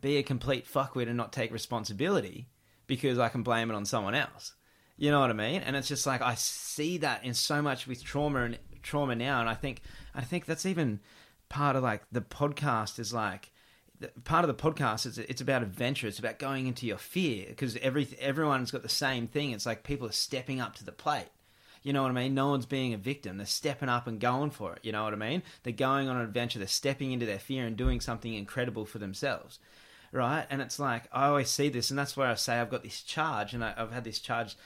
[0.00, 2.48] be a complete fuckwit and not take responsibility
[2.88, 4.54] because I can blame it on someone else.
[4.96, 5.62] You know what I mean?
[5.62, 9.40] And it's just like I see that in so much with trauma and trauma now,
[9.40, 9.82] and I think
[10.14, 11.00] I think that's even
[11.48, 13.50] part of like the podcast is like
[14.24, 16.06] part of the podcast is it's about adventure.
[16.06, 19.52] It's about going into your fear because every everyone's got the same thing.
[19.52, 21.28] It's like people are stepping up to the plate.
[21.82, 22.34] You know what I mean?
[22.34, 23.38] No one's being a victim.
[23.38, 24.80] They're stepping up and going for it.
[24.82, 25.42] You know what I mean?
[25.62, 26.58] They're going on an adventure.
[26.58, 29.58] They're stepping into their fear and doing something incredible for themselves.
[30.12, 30.46] Right?
[30.50, 33.00] And it's like, I always see this, and that's where I say I've got this
[33.00, 34.56] charge, and I, I've had this charge,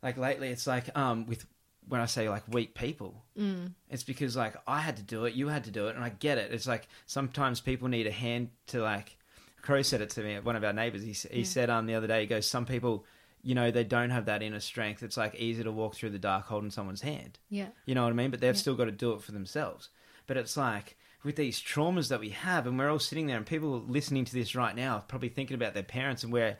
[0.00, 1.44] like lately, it's like, um, with,
[1.88, 3.72] when I say like weak people, mm.
[3.90, 6.08] it's because like I had to do it, you had to do it, and I
[6.10, 6.52] get it.
[6.52, 9.16] It's like sometimes people need a hand to like.
[9.62, 10.38] Crow said it to me.
[10.38, 11.02] One of our neighbors.
[11.02, 11.44] He, he Yeah.
[11.44, 12.20] said um the other day.
[12.20, 13.04] He goes, some people
[13.42, 15.02] you know they don't have that inner strength.
[15.02, 17.38] It's like easy to walk through the dark holding someone's hand.
[17.50, 17.68] Yeah.
[17.84, 18.30] You know what I mean?
[18.30, 18.60] But they've Yeah.
[18.60, 19.88] still got to do it for themselves.
[20.26, 23.46] But it's like with these traumas that we have, and we're all sitting there, and
[23.46, 26.58] people listening to this right now are probably thinking about their parents and where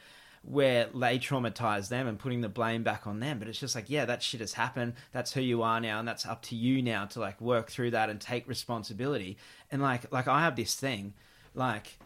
[0.48, 3.40] where they traumatized them and putting the blame back on them.
[3.40, 4.94] But it's just like, yeah, that shit has happened.
[5.10, 7.90] That's who you are now, and that's up to you now to like work through
[7.90, 9.36] that and take responsibility.
[9.72, 11.14] And like like I have this thing,
[11.54, 11.98] like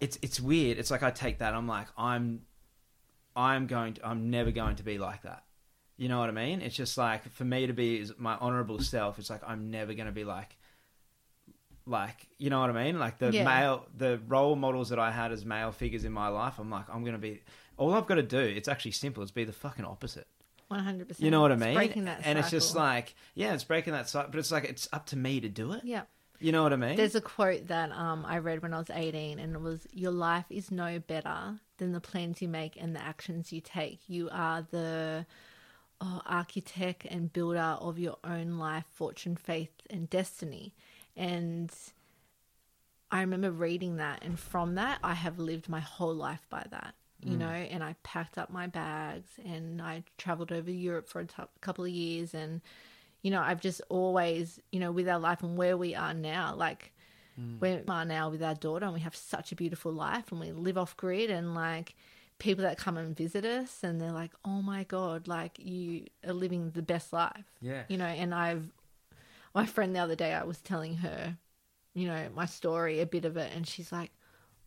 [0.00, 0.76] it's it's weird.
[0.78, 1.54] It's like I take that.
[1.54, 2.42] I'm like I'm
[3.34, 5.44] I'm going to I'm never going to be like that.
[5.96, 6.60] You know what I mean?
[6.60, 9.18] It's just like for me to be my honorable self.
[9.18, 10.56] It's like I'm never going to be like
[11.86, 12.98] like you know what I mean?
[12.98, 13.44] Like the Yeah.
[13.44, 16.58] male the role models that I had as male figures in my life.
[16.58, 17.40] I'm like I'm going to be
[17.78, 18.38] all I've got to do.
[18.38, 20.26] It's actually simple, is be the fucking opposite.
[20.68, 21.24] One hundred percent.
[21.24, 21.74] You know what I mean?
[21.74, 22.82] Breaking that, and it's just cycle.
[22.82, 24.30] like yeah, it's breaking that cycle.
[24.30, 25.82] But it's like it's up to me to do it.
[25.84, 26.02] yeah.
[26.40, 26.94] You know what I mean?
[26.94, 30.12] There's a quote that um, I read when I was 18, and it was Your
[30.12, 34.00] life is no better than the plans you make and the actions you take.
[34.08, 35.26] You are the
[36.00, 40.74] oh, architect and builder of your own life, fortune, faith, and destiny.
[41.16, 41.72] And
[43.10, 46.94] I remember reading that, and from that, I have lived my whole life by that.
[47.20, 47.38] You mm.
[47.38, 51.42] know, and I packed up my bags and I traveled over Europe for a t-
[51.60, 52.60] couple of years, and
[53.22, 56.54] you know, I've just always, you know, with our life and where we are now,
[56.54, 56.92] like
[57.38, 57.58] mm.
[57.58, 60.40] where we are now with our daughter, and we have such a beautiful life, and
[60.40, 61.94] we live off grid, and like
[62.38, 66.32] people that come and visit us, and they're like, "Oh my god, like you are
[66.32, 67.82] living the best life," yeah.
[67.88, 68.06] you know.
[68.06, 68.70] And I've
[69.54, 71.36] my friend the other day, I was telling her,
[71.94, 74.12] you know, my story, a bit of it, and she's like,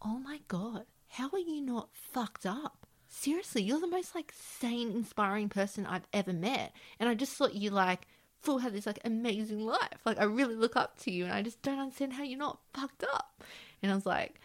[0.02, 4.92] "Oh my god, how are you not fucked up?" Seriously, you're the most like sane,
[4.92, 8.08] inspiring person I've ever met, and I just thought you like
[8.40, 10.00] full had this like amazing life.
[10.06, 12.60] Like I really look up to you, and I just don't understand how you're not
[12.74, 13.44] fucked up.
[13.84, 14.40] And I was like,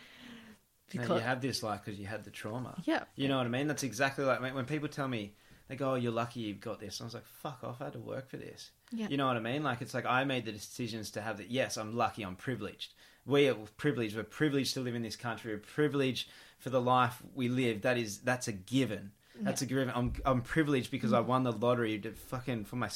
[0.95, 2.75] No, because you have this life because you had the trauma.
[2.85, 3.67] yeah, You know what I mean?
[3.69, 5.35] That's exactly like when when people tell me
[5.69, 7.81] they go, "Oh, you're lucky you've got this." I was like, "Fuck off!
[7.81, 9.09] I had to work for this." Yeah.
[9.09, 9.63] You know what I mean?
[9.63, 11.51] Like it's like I made the decisions to have that.
[11.51, 12.23] Yes, I'm lucky.
[12.25, 12.95] I'm privileged.
[13.27, 14.17] We are privileged.
[14.17, 15.53] We're privileged to live in this country.
[15.53, 16.29] We're privileged
[16.59, 17.83] for the life we live.
[17.83, 19.13] That is that's a given.
[19.41, 19.91] That's a given.
[19.95, 22.89] I'm I'm privileged because I won the lottery to fucking for my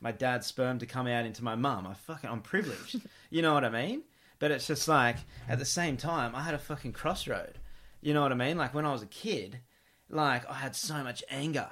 [0.00, 1.86] my dad's sperm to come out into my mum.
[1.86, 3.00] I fucking I'm privileged.
[3.30, 4.02] you know what I mean?
[4.38, 5.16] But it's just like
[5.48, 7.58] at the same time, I had a fucking crossroad.
[8.00, 8.56] You know what I mean?
[8.56, 9.60] Like when I was a kid,
[10.08, 11.70] like I had so much anger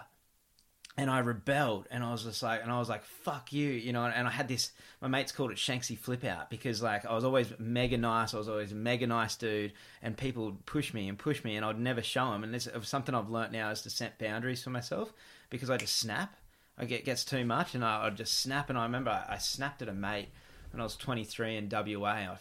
[0.99, 3.93] and I rebelled and I was just like and I was like fuck you you
[3.93, 7.15] know and I had this my mates called it Shanksy flip out because like I
[7.15, 9.73] was always mega nice I was always a mega nice dude
[10.03, 12.69] and people would push me and push me and I'd never show them and this
[12.83, 15.13] something I've learnt now is to set boundaries for myself
[15.51, 16.37] because I just snap.
[16.77, 19.83] I get gets too much and I, just snap and I remember I, I snapped
[19.83, 20.29] at a mate
[20.73, 22.39] when I was 23 in WA I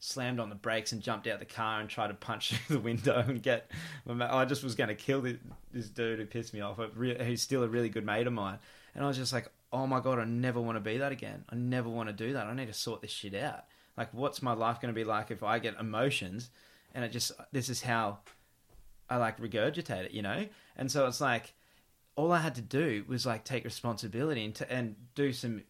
[0.00, 2.82] slammed on the brakes and jumped out the car and tried to punch through the
[2.82, 3.70] window and get.
[4.08, 5.36] I just was going to kill this,
[5.72, 6.80] this dude who pissed me off.
[6.98, 8.58] He's still a really good mate of mine,
[8.94, 11.44] and I was just like, "Oh my god, I never want to be that again.
[11.48, 12.46] I never want to do that.
[12.46, 13.66] I need to sort this shit out.
[13.96, 16.50] Like, what's my life going to be like if I get emotions,
[16.94, 18.18] and it just this is how
[19.08, 20.46] I like regurgitate it, you know?
[20.76, 21.54] And so it's like."
[22.16, 25.62] All I had to do was like take responsibility and, and do some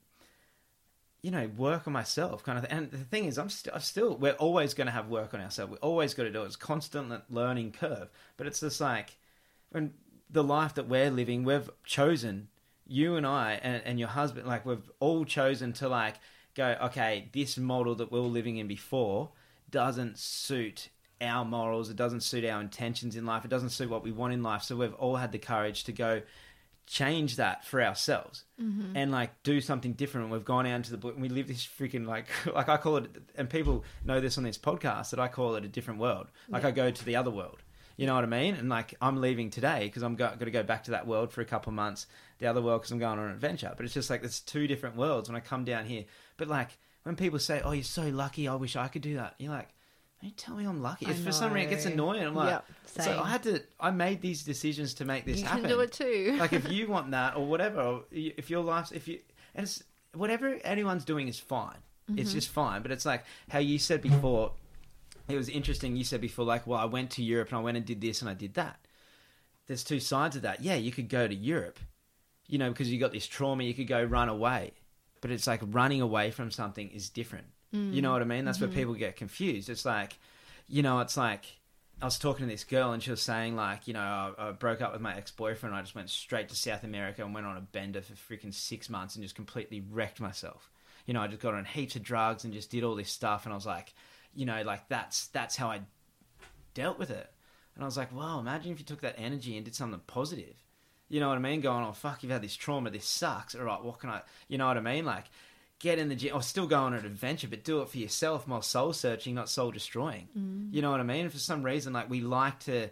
[1.23, 2.79] you know, work on myself kind of thing.
[2.79, 5.41] And the thing is, I'm, st- I'm still, we're always going to have work on
[5.41, 5.73] ourselves.
[5.73, 6.47] We're always got to do it.
[6.47, 8.09] It's constant learning curve.
[8.37, 9.17] But it's just like,
[9.71, 9.93] when
[10.31, 12.49] the life that we're living, we've chosen,
[12.87, 16.17] you and I and, and your husband, like we've all chosen to like
[16.55, 19.31] go, okay, this model that we were living in before
[19.71, 20.89] doesn't suit
[21.21, 21.91] our morals.
[21.91, 23.45] It doesn't suit our intentions in life.
[23.45, 24.63] It doesn't suit what we want in life.
[24.63, 26.23] So we've all had the courage to go
[26.91, 28.97] change that for ourselves mm-hmm.
[28.97, 30.29] and like do something different.
[30.29, 32.97] We've gone out into the book and we live this freaking like like I call
[32.97, 36.27] it, and people know this on this podcast that I call it a different world.
[36.49, 36.69] Like Yeah.
[36.69, 37.63] I go to the other world.
[37.97, 38.55] You know what I mean?
[38.55, 41.33] And like I'm leaving today because I'm go- going to go back to that world
[41.33, 42.07] for a couple of months.
[42.39, 43.73] The other world because I'm going on an adventure.
[43.77, 46.07] But it's just like it's two different worlds when I come down here.
[46.39, 48.49] But like when people say, "Oh, you're so lucky.
[48.49, 49.69] I wish I could do that," you're like.
[50.23, 51.07] Don't tell me I'm lucky.
[51.07, 53.23] I If for some reason it gets annoying, I'm like, Yep, so.
[53.23, 53.63] I had to.
[53.79, 55.63] I made these decisions to make this you happen.
[55.63, 56.37] can do it too.
[56.39, 59.21] like if you want that or whatever or if your life's if you
[59.55, 59.83] and it's
[60.15, 61.77] whatever anyone's doing is fine.
[62.09, 62.39] It's mm-hmm.
[62.39, 62.83] just fine.
[62.83, 64.53] But it's like how you said before
[65.29, 67.77] it was interesting you said before like well i went to europe and i went
[67.77, 68.79] and did this and i did that.
[69.69, 70.63] There's two sides of that.
[70.63, 71.79] Yeah you could go to europe
[72.47, 74.73] you know because you got this trauma you could go run away.
[75.23, 78.61] But it's like running away from something is different you know what i mean that's
[78.61, 78.79] where mm-hmm.
[78.79, 80.19] people get confused it's like
[80.69, 81.45] you know it's like
[82.03, 84.53] I was talking to this girl and she was saying like, you know, I, I
[84.53, 85.75] broke up with my ex boyfriend.
[85.75, 88.89] I just went straight to South America and went on a bender for freaking six
[88.89, 90.71] months and just completely wrecked myself.
[91.05, 93.45] You know, I just got on heaps of drugs and just did all this stuff.
[93.45, 93.93] And I was like,
[94.35, 95.83] you know, like that's that's how I
[96.73, 97.31] dealt with it.
[97.75, 100.57] And I was like, wow, imagine if you took that energy and did something positive.
[101.11, 101.61] You know what I mean?
[101.61, 102.91] Going, oh fuck, you've had this trauma.
[102.91, 103.55] This sucks.
[103.55, 104.23] All right, what can I?
[104.49, 105.05] You know what I mean?
[105.05, 105.27] Like,
[105.81, 108.47] get in the gym or still go on an adventure, but do it for yourself,
[108.47, 110.29] more soul searching, not soul destroying.
[110.39, 110.73] Mm.
[110.73, 111.23] You know what I mean?
[111.23, 112.91] And for some reason, like we like to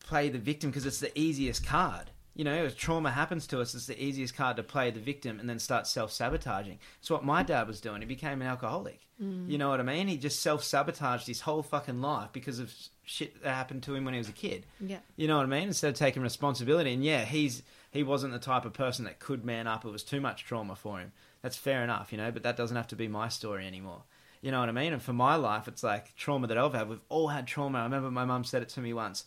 [0.00, 2.10] play the victim because it's the easiest card.
[2.34, 5.38] You know, if trauma happens to us, it's the easiest card to play the victim
[5.38, 6.78] and then start self sabotaging.
[7.00, 8.00] It's what my dad was doing.
[8.00, 9.00] He became an alcoholic.
[9.22, 9.50] Mm.
[9.50, 10.08] You know what I mean?
[10.08, 12.72] He just self sabotaged his whole fucking life because of
[13.04, 14.64] shit that happened to him when he was a kid.
[14.80, 15.00] Yeah.
[15.16, 15.68] You know what I mean?
[15.68, 19.44] Instead of taking responsibility, and yeah, he's he wasn't the type of person that could
[19.44, 19.84] man up.
[19.84, 21.12] It was too much trauma for him.
[21.42, 22.30] That's fair enough, you know.
[22.30, 24.02] But that doesn't have to be my story anymore.
[24.42, 24.92] You know what I mean?
[24.92, 26.88] And for my life, it's like trauma that I've had.
[26.88, 27.78] We've all had trauma.
[27.78, 29.24] I remember my mum said it to me once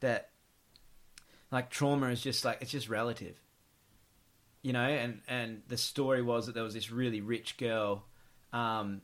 [0.00, 0.30] that
[1.50, 3.36] like trauma is just like it's just relative.
[4.62, 8.04] You know, and and the story was that there was this really rich girl
[8.52, 9.02] um,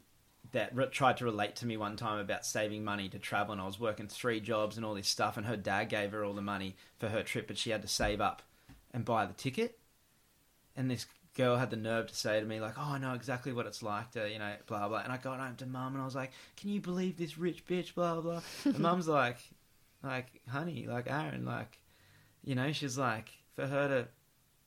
[0.50, 3.60] that re- tried to relate to me one time about saving money to travel, and
[3.60, 6.34] I was working three jobs and all this stuff, and her dad gave her all
[6.34, 8.42] the money for her trip, but she had to save up
[8.92, 9.78] and buy the ticket.
[10.74, 11.06] And this
[11.36, 13.82] girl had the nerve to say to me, like, "Oh, I know exactly what it's
[13.82, 16.14] like to, you know, blah blah." And I got home to mum, and I was
[16.14, 18.42] like, "Can you believe this rich bitch?" Blah blah.
[18.64, 19.38] And mum's like,
[20.02, 21.78] "Like, honey, like Aaron, like,
[22.44, 24.08] you know, she's like, for her to,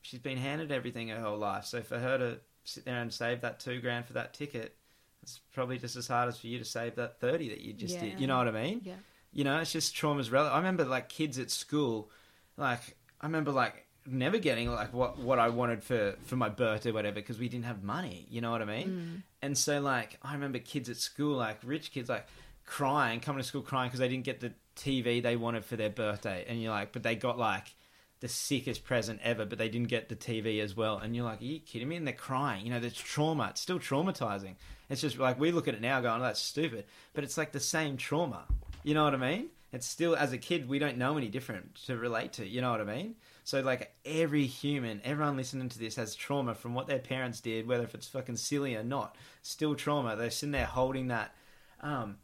[0.02, 3.42] she's been handed everything her whole life, so for her to sit there and save
[3.42, 4.76] that two grand for that ticket."
[5.22, 8.00] It's probably just as hard as for you to save that 30 that you just
[8.00, 8.20] did.
[8.20, 8.82] You know what I mean?
[8.84, 8.94] Yeah.
[9.34, 10.54] You know, it's just trauma's relevant.
[10.54, 12.12] I remember like kids at school,
[12.58, 16.92] like I remember like never getting like what what I wanted for for my birthday,
[16.92, 18.26] or whatever, because we didn't have money.
[18.30, 18.90] You know what I mean?
[18.90, 19.24] Mm.
[19.42, 22.28] And so like I remember kids at school, like rich kids, like
[22.66, 25.90] crying, coming to school crying because they didn't get the TV they wanted for their
[25.90, 27.74] birthday, and you're like, but they got like
[28.22, 30.98] the sickest present ever, but they didn't get the TV as well.
[30.98, 31.96] And you're like, are you kidding me?
[31.96, 32.66] And they're crying.
[32.66, 33.50] You know, there's trauma.
[33.50, 34.56] It's still traumatizing.
[34.90, 36.86] It's just like we look at it now going, oh, that's stupid.
[37.14, 38.46] But it's like the same trauma.
[38.84, 39.50] You know what I mean?
[39.74, 42.48] It's still, as a kid, we don't know any different to relate to.
[42.48, 43.16] You know what I mean?
[43.46, 47.68] So, like, every human, everyone listening to this has trauma from what their parents did,
[47.68, 49.16] whether if it's fucking silly or not.
[49.44, 50.16] Still trauma.
[50.16, 51.34] They're sitting there holding that.
[51.80, 52.18] Um,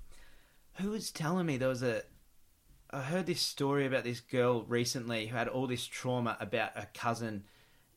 [0.79, 2.01] who was telling me there was a
[2.89, 6.87] I heard this story about this girl recently who had all this trauma about a
[6.93, 7.43] cousin,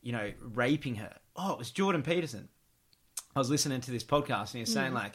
[0.02, 1.16] you know, raping her.
[1.34, 2.48] Oh, it was Jordan Peterson.
[3.34, 5.14] I was listening to this podcast and he was saying like,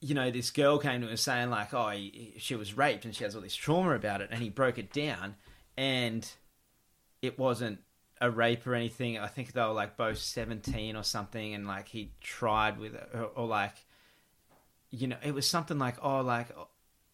[0.00, 3.14] you know, this girl came to him saying like, oh, he, she was raped and
[3.14, 5.36] she has all this trauma about it, and he broke it down,
[5.78, 6.28] and
[7.22, 7.80] it wasn't
[8.20, 9.18] a rape or anything.
[9.18, 13.08] I think they were like both seventeen or something, and like he tried with it,
[13.14, 13.74] or, or like,
[14.90, 16.48] you know, it was something like, oh, like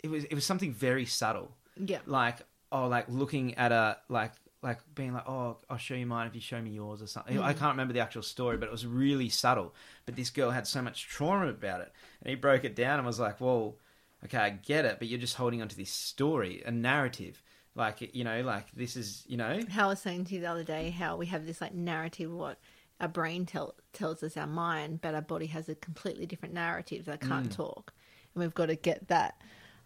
[0.03, 1.53] it was it was something very subtle.
[1.77, 2.01] Yeah.
[2.07, 6.27] like oh like looking at a like like being like oh i'll show you mine
[6.27, 7.39] if you show me yours or something.
[7.39, 7.59] I mm-hmm.
[7.59, 9.75] can't remember the actual story but it was really subtle.
[10.07, 13.07] But this girl had so much trauma about it and he broke it down and
[13.07, 13.77] was like well
[14.25, 17.43] okay i get it but you're just holding onto this story a narrative
[17.75, 20.47] like you know like this is you know How I was saying to you the
[20.51, 22.59] other day, how we have this like narrative what
[23.01, 27.07] our brain tell, tells us our mind, but our body has a completely different narrative
[27.07, 27.57] that can't Mm.
[27.57, 27.93] talk.
[28.35, 29.41] And we've got to get that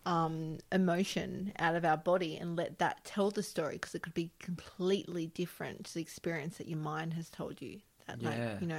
[0.05, 4.15] um, emotion out of our body and let that tell the story because it could
[4.15, 7.81] be completely different to the experience that your mind has told you.
[8.07, 8.29] That, Yeah.
[8.29, 8.77] like, you know,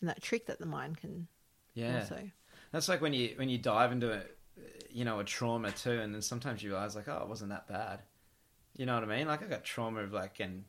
[0.00, 1.26] and that trick that the mind can
[1.74, 2.30] yeah also.
[2.72, 4.22] That's like when you when you dive into a
[4.90, 7.66] you know a trauma too, and then sometimes you realize like, oh, it wasn't that
[7.68, 8.02] bad.
[8.76, 9.26] You know what I mean?
[9.26, 10.64] Like I got trauma of like, and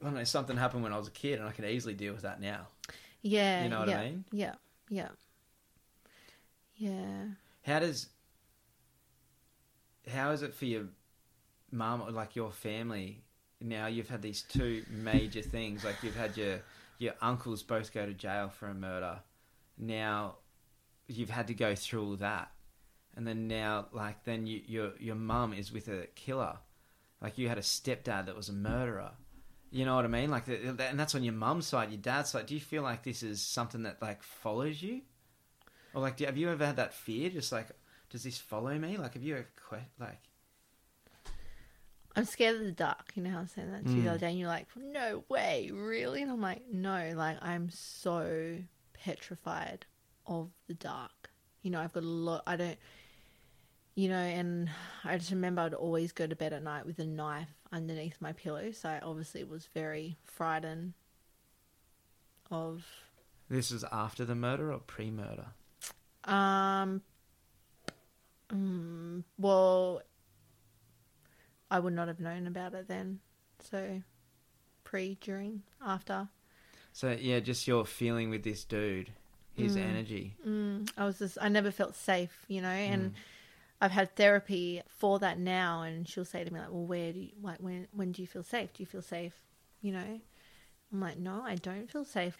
[0.00, 2.12] I don't know, something happened when I was a kid, and I can easily deal
[2.12, 2.66] with that now.
[3.22, 3.64] Yeah.
[3.64, 4.24] You know what yeah, I mean?
[4.32, 4.54] Yeah.
[4.90, 5.08] Yeah.
[6.76, 7.24] Yeah.
[7.64, 8.08] How does
[10.12, 10.84] how is it for your
[11.70, 13.22] mum or like your family?
[13.60, 16.60] Now you've had these two major things, like you've had your
[16.98, 19.20] your uncles both go to jail for a murder.
[19.78, 20.36] Now
[21.06, 22.50] you've had to go through all that,
[23.16, 26.58] and then now like then you, your your mum is with a killer.
[27.20, 29.12] Like you had a stepdad that was a murderer.
[29.70, 30.30] You know what I mean?
[30.30, 30.56] Like, the,
[30.86, 32.44] and that's on your mum's side, your dad's side.
[32.44, 35.00] Do you feel like this is something that like follows you,
[35.94, 37.30] or like, do, have you ever had that fear?
[37.30, 37.68] Just like,
[38.10, 38.98] does this follow me?
[38.98, 40.20] Like, have you ever que- like?
[42.14, 43.12] I'm scared of the dark.
[43.14, 44.10] You know how I was saying that to you the Mm.
[44.10, 48.58] other day, and you're like, "No way, really?" And I'm like, "No, like I'm so
[48.92, 49.86] petrified
[50.26, 51.30] of the dark."
[51.62, 52.42] You know, I've got a lot.
[52.46, 52.78] I don't,
[53.94, 54.70] you know, and
[55.04, 58.32] I just remember I'd always go to bed at night with a knife underneath my
[58.32, 58.70] pillow.
[58.72, 60.94] So I obviously was very frightened
[62.50, 62.84] of.
[63.48, 65.46] This was after the murder or pre-murder?
[66.24, 67.02] Um.
[68.50, 70.02] mm, well,
[71.70, 73.18] I would not have known about it then.
[73.58, 74.02] So,
[74.84, 76.28] pre, during, after.
[76.92, 79.10] So yeah, just your feeling with this dude,
[79.54, 80.36] his energy.
[80.46, 83.14] Mm, I was just, I never felt safe, you know, and
[83.82, 87.18] I've had therapy for that now, and she'll say to me like, "Well, where do
[87.18, 88.72] you like when when do you feel safe?
[88.72, 89.34] Do you feel safe?
[89.80, 90.20] You know?"
[90.92, 92.38] I'm like, "No, I don't feel safe."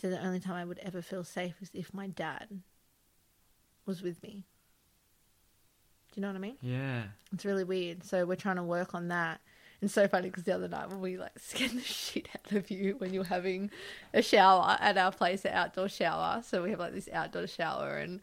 [0.00, 2.62] So the only time I would ever feel safe is if my dad
[3.86, 4.42] was with me.
[6.10, 6.56] Do you know what I mean?
[6.60, 7.04] Yeah.
[7.32, 8.02] It's really weird.
[8.02, 9.40] So we're trying to work on that.
[9.80, 12.68] And so funny because the other night when we like scared the shit out of
[12.68, 13.70] you when you're having
[14.12, 16.42] a shower at our place, an outdoor shower.
[16.44, 18.20] So we have like this outdoor shower, and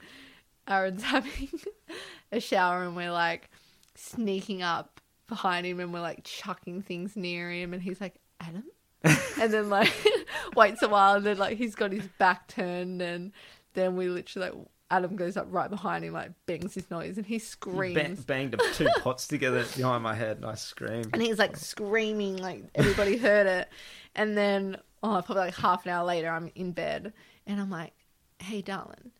[0.67, 1.49] Aaron's having
[2.31, 3.49] a shower, and we're like
[3.95, 8.63] sneaking up behind him, and we're like chucking things near him, and he's like, Adam,
[9.03, 9.93] and then like
[10.55, 13.31] waits a while, and then like he's got his back turned, and
[13.73, 17.25] then we literally like Adam goes up right behind him, like bangs his noise, and
[17.25, 18.19] he screams.
[18.19, 21.09] ba- banged two pots together behind my head, and I screamed.
[21.13, 23.69] and he's like screaming, like everybody heard it.
[24.15, 27.13] And then, oh, probably like half an hour later, I'm in bed,
[27.45, 27.93] and I'm like,
[28.39, 29.11] "Hey, darling,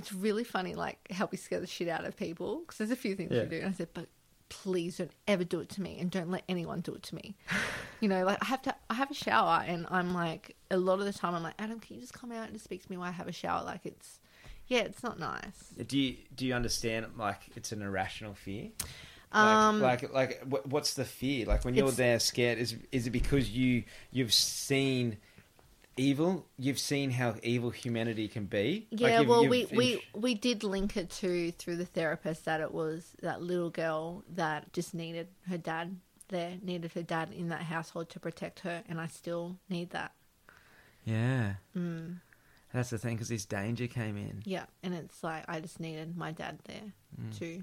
[0.00, 2.96] it's really funny, like how we scare the shit out of people because there's a
[2.96, 3.42] few things Yeah.
[3.42, 4.08] we do." And I said, "But
[4.48, 7.36] please don't ever do it to me, and don't let anyone do it to me."
[8.00, 10.98] you know, like I have to, I have a shower, and I'm like, a lot
[10.98, 12.90] of the time, I'm like, "Adam, can you just come out and just speak to
[12.90, 14.18] me while I have a shower?" Like it's,
[14.66, 15.74] yeah, it's not nice.
[15.86, 17.06] Do you do you understand?
[17.16, 18.70] Like it's an irrational fear.
[19.32, 21.46] Like, Um, like, like, what's the fear?
[21.46, 25.18] Like when you're there scared, is is it because you you've seen
[25.96, 26.46] evil?
[26.58, 28.86] You've seen how evil humanity can be.
[28.90, 32.44] Like, Yeah, you've- well, you've- we, we we did link it to through the therapist
[32.46, 35.98] that it was that little girl that just needed her dad
[36.28, 40.12] there, needed her dad in that household to protect her, and I still need that.
[41.04, 41.54] yeah.
[41.76, 42.20] Mm,
[42.72, 44.42] That's the thing because this danger came in.
[44.44, 47.36] yeah, and it's like I just needed my dad there Mm.
[47.40, 47.62] to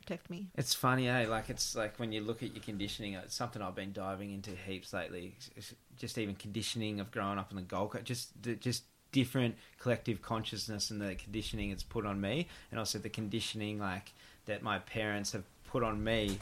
[0.00, 0.48] protect me.
[0.56, 1.26] It's funny, eh?
[1.28, 4.50] Like it's like when you look at your conditioning, it's something I've been diving into
[4.50, 5.34] heaps lately.
[5.56, 10.22] It's- Just even conditioning of growing up in the Gold Coast, just just different collective
[10.22, 14.12] consciousness and the conditioning it's put on me, and also the conditioning like
[14.46, 16.38] that my parents have put on me,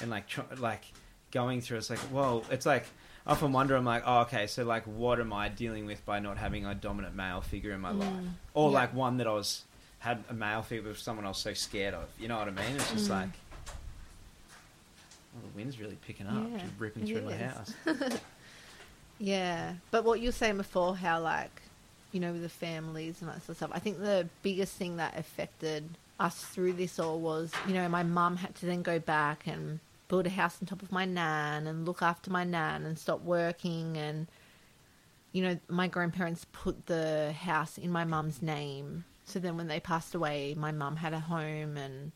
[0.00, 0.84] and like tr- like
[1.32, 1.78] going through.
[1.78, 2.84] It's like whoa, it's like.
[3.26, 6.20] I often wonder, I'm like, oh, okay, so like, what am I dealing with by
[6.20, 8.74] not having a dominant male figure in my life, Mm, or yeah.
[8.78, 9.64] like one that I was
[10.00, 12.08] had a male figure with someone I was so scared of.
[12.18, 12.74] You know what I mean?
[12.76, 13.10] It's just Mm.
[13.10, 13.28] like,
[15.32, 17.72] well, the wind's really picking up, Yeah, just ripping through my house.
[19.18, 21.50] Yeah, but what you were saying before, how like,
[22.12, 23.70] you know, with the families and that sort of stuff.
[23.74, 25.86] I think the biggest thing that affected
[26.18, 29.78] us through this all was, you know, my mum had to then go back and
[30.08, 33.20] build a house on top of my nan and look after my nan and stop
[33.20, 34.26] working and,
[35.32, 39.04] you know, my grandparents put the house in my mum's name.
[39.30, 42.12] So then when they passed away, my mum had a home and,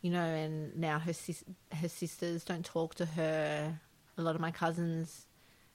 [0.00, 3.80] you know, and now her sis- her sisters don't talk to her.
[4.16, 5.26] A lot of my cousins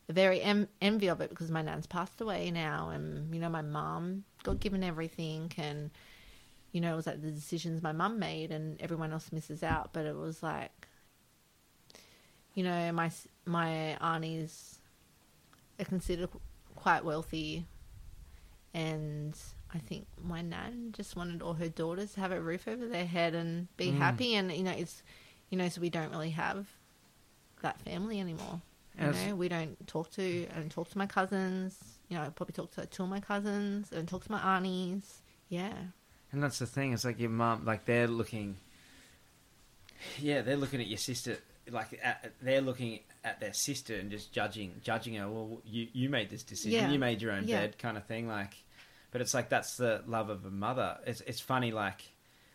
[0.09, 3.49] are very em- envy of it because my nan's passed away now, and you know
[3.49, 5.91] my mum got given everything, and
[6.71, 9.91] you know it was like the decisions my mum made, and everyone else misses out.
[9.93, 10.87] But it was like,
[12.55, 13.11] you know, my
[13.45, 14.79] my aunties
[15.79, 16.29] are considered
[16.75, 17.65] quite wealthy,
[18.73, 19.35] and
[19.73, 23.05] I think my nan just wanted all her daughters to have a roof over their
[23.05, 23.97] head and be Mm.
[23.97, 25.03] happy, and you know it's,
[25.49, 26.67] you know, so we don't really have
[27.61, 28.61] that family anymore.
[28.97, 29.27] You Yes.
[29.27, 30.47] know, we don't talk to.
[30.51, 31.77] I don't talk to my cousins.
[32.09, 33.91] You know, I probably talk to two of my cousins.
[33.91, 35.21] and talk to my aunties.
[35.49, 35.73] Yeah,
[36.31, 36.93] And that's the thing.
[36.93, 38.57] It's like your mum, like they're looking.
[40.19, 41.37] Yeah, they're looking at your sister.
[41.69, 45.29] Like at, they're looking at their sister and just judging, judging her.
[45.29, 46.71] Well, you you made this decision.
[46.79, 46.91] Yeah.
[46.91, 47.61] You made your own Yeah.
[47.61, 48.27] bed, kind of thing.
[48.27, 48.55] Like,
[49.11, 50.97] but it's like that's the love of a mother.
[51.05, 52.01] It's it's funny, like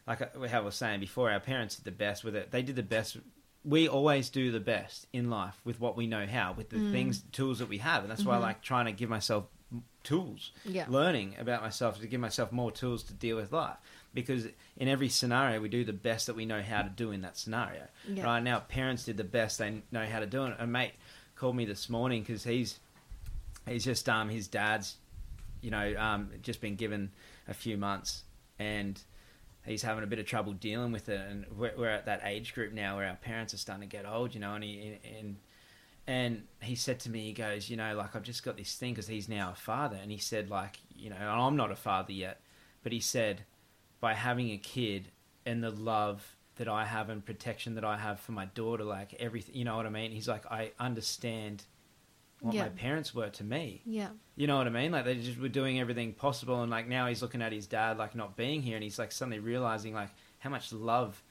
[0.06, 0.20] like
[0.50, 1.30] how I was saying before.
[1.30, 2.50] Our parents did the best with it.
[2.50, 3.16] They did the best.
[3.64, 6.90] We always do the best in life with what we know how, with the Mm.
[6.90, 8.42] things, tools that we have, and that's why I Mhm.
[8.42, 9.46] like trying to give myself
[10.04, 13.76] tools yeah, learning about myself to give myself more tools to deal with life
[14.12, 17.22] because in every scenario we do the best that we know how to do in
[17.22, 18.22] that scenario yeah.
[18.22, 20.92] right now parents did the best they know how to do it a mate
[21.36, 22.78] called me this morning because he's
[23.66, 24.96] he's just um his dad's
[25.64, 27.10] you know um just been given
[27.48, 28.22] a few months
[28.58, 29.02] and
[29.64, 32.54] he's having a bit of trouble dealing with it and we're, we're at that age
[32.54, 35.36] group now where our parents are starting to get old you know and he and
[36.06, 38.92] and he said to me, he goes, you know, like I've just got this thing
[38.92, 42.12] because he's now a father, and he said, like, you know, I'm not a father
[42.12, 42.40] yet,
[42.82, 43.44] but he said,
[44.00, 45.08] by having a kid
[45.46, 49.14] and the love that I have and protection that I have for my daughter, like
[49.18, 50.12] everything, you know what I mean?
[50.12, 51.64] He's like, I understand
[52.44, 52.62] what Yeah.
[52.64, 53.82] my parents were to me.
[53.86, 54.92] yeah, You know what I mean?
[54.92, 57.98] Like they just were doing everything possible, and like now he's looking at his dad
[57.98, 61.22] like not being here, and he's like suddenly realizing like how much love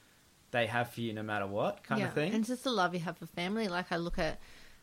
[0.50, 2.08] they have for you no matter what kind yeah.
[2.08, 2.32] of thing.
[2.32, 3.68] And it's just the love you have for family.
[3.68, 4.38] Like I look at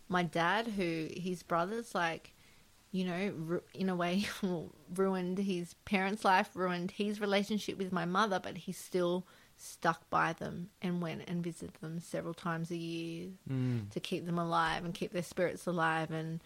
[0.10, 2.34] my dad, who his brothers, like,
[2.92, 4.26] you know, ru- in a way,
[4.96, 9.26] ruined his parents' life, ruined his relationship with my mother, but he still
[9.62, 13.90] stuck by them and went and visited them several times a year Mm.
[13.92, 16.40] to keep them alive and keep their spirits alive and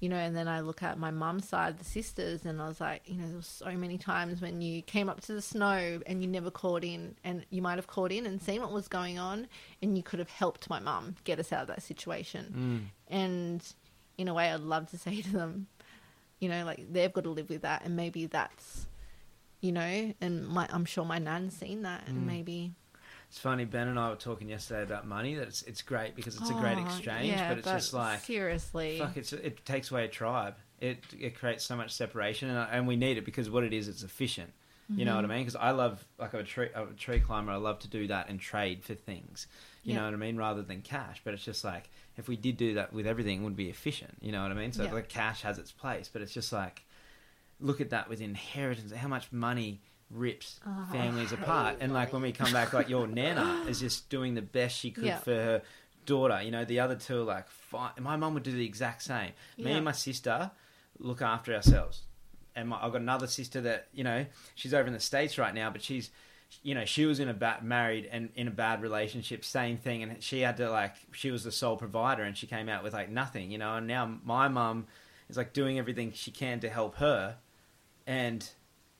[0.00, 2.80] you know and then i look at my mum's side the sisters and i was
[2.82, 6.00] like you know there was so many times when you came up to the snow
[6.06, 8.88] and you never called in and you might have called in and seen what was
[8.88, 9.46] going on
[9.80, 13.14] and you could have helped my mum get us out of that situation Mm.
[13.14, 13.72] and
[14.18, 15.66] in a way i'd love to say to them
[16.40, 18.86] you know like they've got to live with that and maybe that's
[19.66, 22.08] you know and my i'm sure my nan's seen that Mm.
[22.08, 22.72] and maybe
[23.28, 23.64] It's funny.
[23.64, 25.34] Ben and I were talking yesterday about money.
[25.34, 28.20] That it's it's great because it's a great Oh, exchange, yeah, but it's just like
[28.20, 29.16] seriously fuck.
[29.16, 30.54] It's it takes away a tribe.
[30.80, 33.88] It it creates so much separation, and, and we need it because what it is,
[33.88, 34.52] it's efficient.
[34.94, 35.32] You know what Mm-hmm.
[35.32, 35.44] I mean?
[35.44, 37.50] Because I love like I'm a tree I'm a tree climber.
[37.52, 39.48] I love to do that and trade for things.
[39.82, 39.98] You Yeah.
[39.98, 40.36] know what I mean?
[40.36, 41.20] Rather than cash.
[41.24, 44.14] But it's just like if we did do that with everything, it would be efficient.
[44.20, 44.72] You know what I mean?
[44.72, 44.92] So Yeah.
[44.94, 46.86] like cash has its place, but it's just like
[47.60, 48.92] look at that with inheritance.
[48.92, 49.80] How much money
[50.10, 51.76] rips Oh, families apart?
[51.80, 54.90] And like when we come back, like your nana is just doing the best she
[54.90, 55.18] could Yeah.
[55.18, 55.62] for her
[56.04, 56.40] daughter.
[56.42, 57.90] You know, the other two are like, fine.
[58.00, 59.32] My mum would do the exact same.
[59.58, 59.76] Me Yeah.
[59.76, 60.50] and my sister
[60.98, 62.02] look after ourselves.
[62.54, 64.24] And my, I've got another sister that, you know,
[64.54, 66.10] she's over in the States right now, but she's,
[66.62, 70.02] you know, she was in a bad, married and in a bad relationship, same thing.
[70.02, 72.92] And she had to, like, she was the sole provider and she came out with,
[72.94, 73.74] like, nothing, you know.
[73.76, 74.86] And now my mum
[75.28, 77.36] is, like, doing everything she can to help her.
[78.06, 78.48] And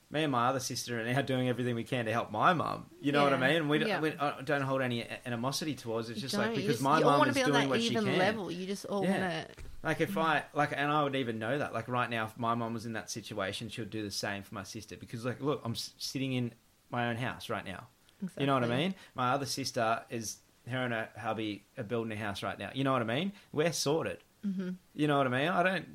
[0.09, 2.85] me and my other sister are now doing everything we can to help my mum.
[3.01, 3.57] You know what I mean?
[3.57, 3.99] And we, don't yeah.
[3.99, 6.13] we uh, don't hold any animosity towards it.
[6.13, 6.45] It's just Don't.
[6.47, 8.17] like because just- my mum is be on doing that what she even can.
[8.17, 8.51] level.
[8.51, 9.19] You just all Yeah.
[9.19, 9.63] want to.
[9.83, 11.73] Like if I like, and I would even know that.
[11.73, 14.43] Like right now, if my mum was in that situation, she would do the same
[14.43, 16.51] for my sister because, like, look, I'm sitting in
[16.89, 17.87] my own house right now.
[18.21, 18.43] Exactly.
[18.43, 18.95] You know what I mean?
[19.13, 20.37] My other sister is
[20.69, 22.71] her and her hubby are building a house right now.
[22.73, 23.31] You know what I mean?
[23.53, 24.17] We're sorted.
[24.45, 24.69] Mm-hmm.
[24.95, 25.47] You know what I mean?
[25.47, 25.85] I don't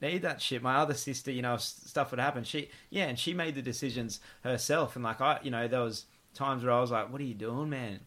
[0.00, 0.62] need that shit.
[0.62, 2.44] My other sister, you know, stuff would happen.
[2.44, 4.96] She, yeah, and she made the decisions herself.
[4.96, 7.34] And like I, you know, there was times where I was like, "What are you
[7.34, 8.00] doing, man?"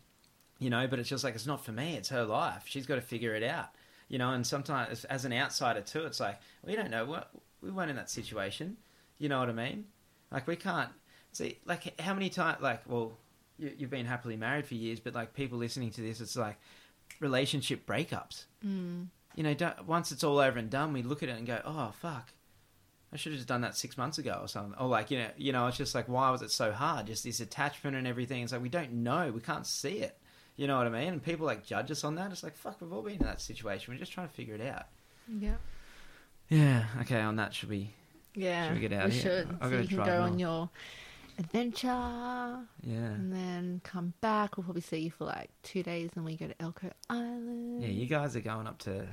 [0.59, 1.95] You know, but it's just like it's not for me.
[1.95, 2.63] It's her life.
[2.65, 3.69] She's got to figure it out.
[4.07, 7.31] You know, and sometimes as- an outsider too, it's like we don't know what
[7.61, 8.77] we weren't in that situation.
[9.17, 9.85] You know what I mean?
[10.31, 10.89] Like we can't
[11.31, 11.59] see.
[11.65, 12.61] Like how many times?
[12.61, 13.13] Like, well,
[13.57, 16.57] you, you've been happily married for years, but like people listening to this, it's like
[17.19, 19.07] relationship breakups Mm.
[19.35, 21.59] You know, don't, once it's all over and done, we look at it and go,
[21.65, 22.33] "Oh fuck,
[23.11, 25.29] I should have just done that six months ago or something." Or like, you know,
[25.37, 27.07] you know, it's just like, why was it so hard?
[27.07, 28.43] Just this attachment and everything.
[28.43, 30.17] It's like we don't know, we can't see it.
[30.55, 31.13] You know what I mean?
[31.13, 32.31] And people like judge us on that.
[32.31, 33.93] It's like, fuck, we've all been in that situation.
[33.93, 34.85] We're just trying to figure it out.
[35.27, 35.55] Yeah.
[36.49, 36.85] Yeah.
[37.01, 37.19] Okay.
[37.19, 37.89] On that, should we?
[38.35, 38.67] Yeah.
[38.67, 39.45] Should we get out we of here?
[39.45, 39.57] should.
[39.61, 40.21] I've so you can go now.
[40.21, 40.69] on your
[41.39, 42.61] adventure Yeah.
[43.13, 44.57] and then come back.
[44.57, 47.81] We'll probably see you for like two days and we go to Elcho Island.
[47.81, 47.89] Yeah.
[47.89, 49.07] You guys are going up to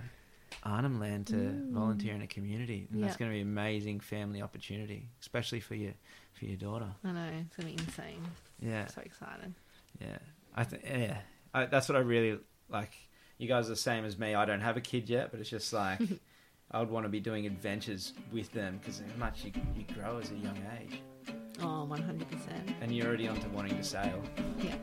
[0.64, 1.70] Arnhem Land to Mm.
[1.72, 5.74] volunteer in a community, and that's going to be an amazing family opportunity, especially for
[5.74, 5.92] your
[6.32, 6.88] for your daughter.
[7.04, 7.30] I know.
[7.46, 8.22] It's going to be insane.
[8.60, 8.86] Yeah.
[8.88, 9.54] So excited.
[10.00, 10.18] Yeah,
[10.54, 11.18] I think yeah,
[11.54, 12.38] I, that's what I really
[12.68, 12.92] like.
[13.38, 14.34] You guys are the same as me.
[14.34, 16.00] I don't have a kid yet, but it's just like
[16.72, 20.18] I would want to be doing adventures with them because how much you, you grow
[20.18, 21.00] as a young age,
[21.62, 22.74] Oh, 100%.
[22.80, 24.22] and you're already onto wanting to sail.
[24.58, 24.74] Yeah.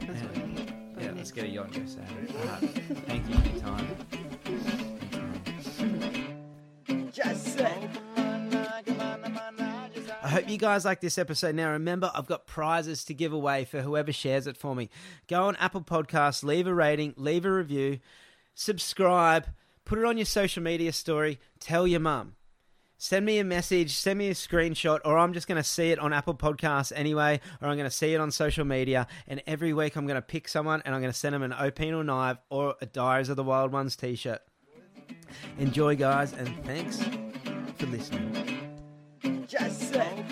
[0.00, 0.26] That's Yeah.
[0.28, 0.72] what we need.
[1.00, 1.34] Yeah, let's need.
[1.34, 2.28] get a yacht and go sailing.
[2.40, 2.60] All right.
[3.06, 3.88] Thank you for your time.
[7.12, 7.88] Just say.
[10.24, 11.54] I hope you guys like this episode.
[11.56, 14.88] Now, remember, I've got prizes to give away for whoever shares it for me.
[15.28, 17.98] Go on Apple Podcasts, leave a rating, leave a review,
[18.54, 19.46] subscribe,
[19.84, 22.36] put it on your social media story, tell your mum.
[23.02, 25.98] Send me a message, send me a screenshot, or I'm just going to see it
[25.98, 29.08] on Apple Podcasts anyway, or I'm going to see it on social media.
[29.26, 31.50] And every week I'm going to pick someone and I'm going to send them an
[31.50, 34.42] Opinel knife or a Diaries of the Wild Ones t shirt.
[35.58, 37.02] Enjoy, guys, and thanks
[37.76, 38.78] for listening.
[39.48, 40.24] Just say.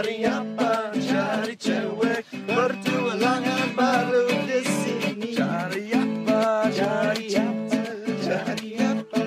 [0.00, 7.84] Cari apa, cari cewek Bertualangan baru di sini Cari apa, cari apa,
[8.24, 9.24] cari apa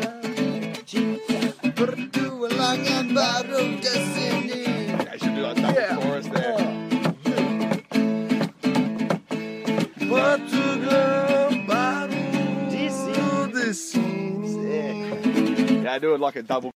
[0.82, 4.66] Cinta Bertualangan baru di sini
[4.98, 5.94] I should do on top Yeah.
[5.94, 6.58] of chorus there.
[10.10, 12.26] Bertualangan baru
[12.74, 13.70] di sini
[15.84, 16.72] Yeah, I do it like a double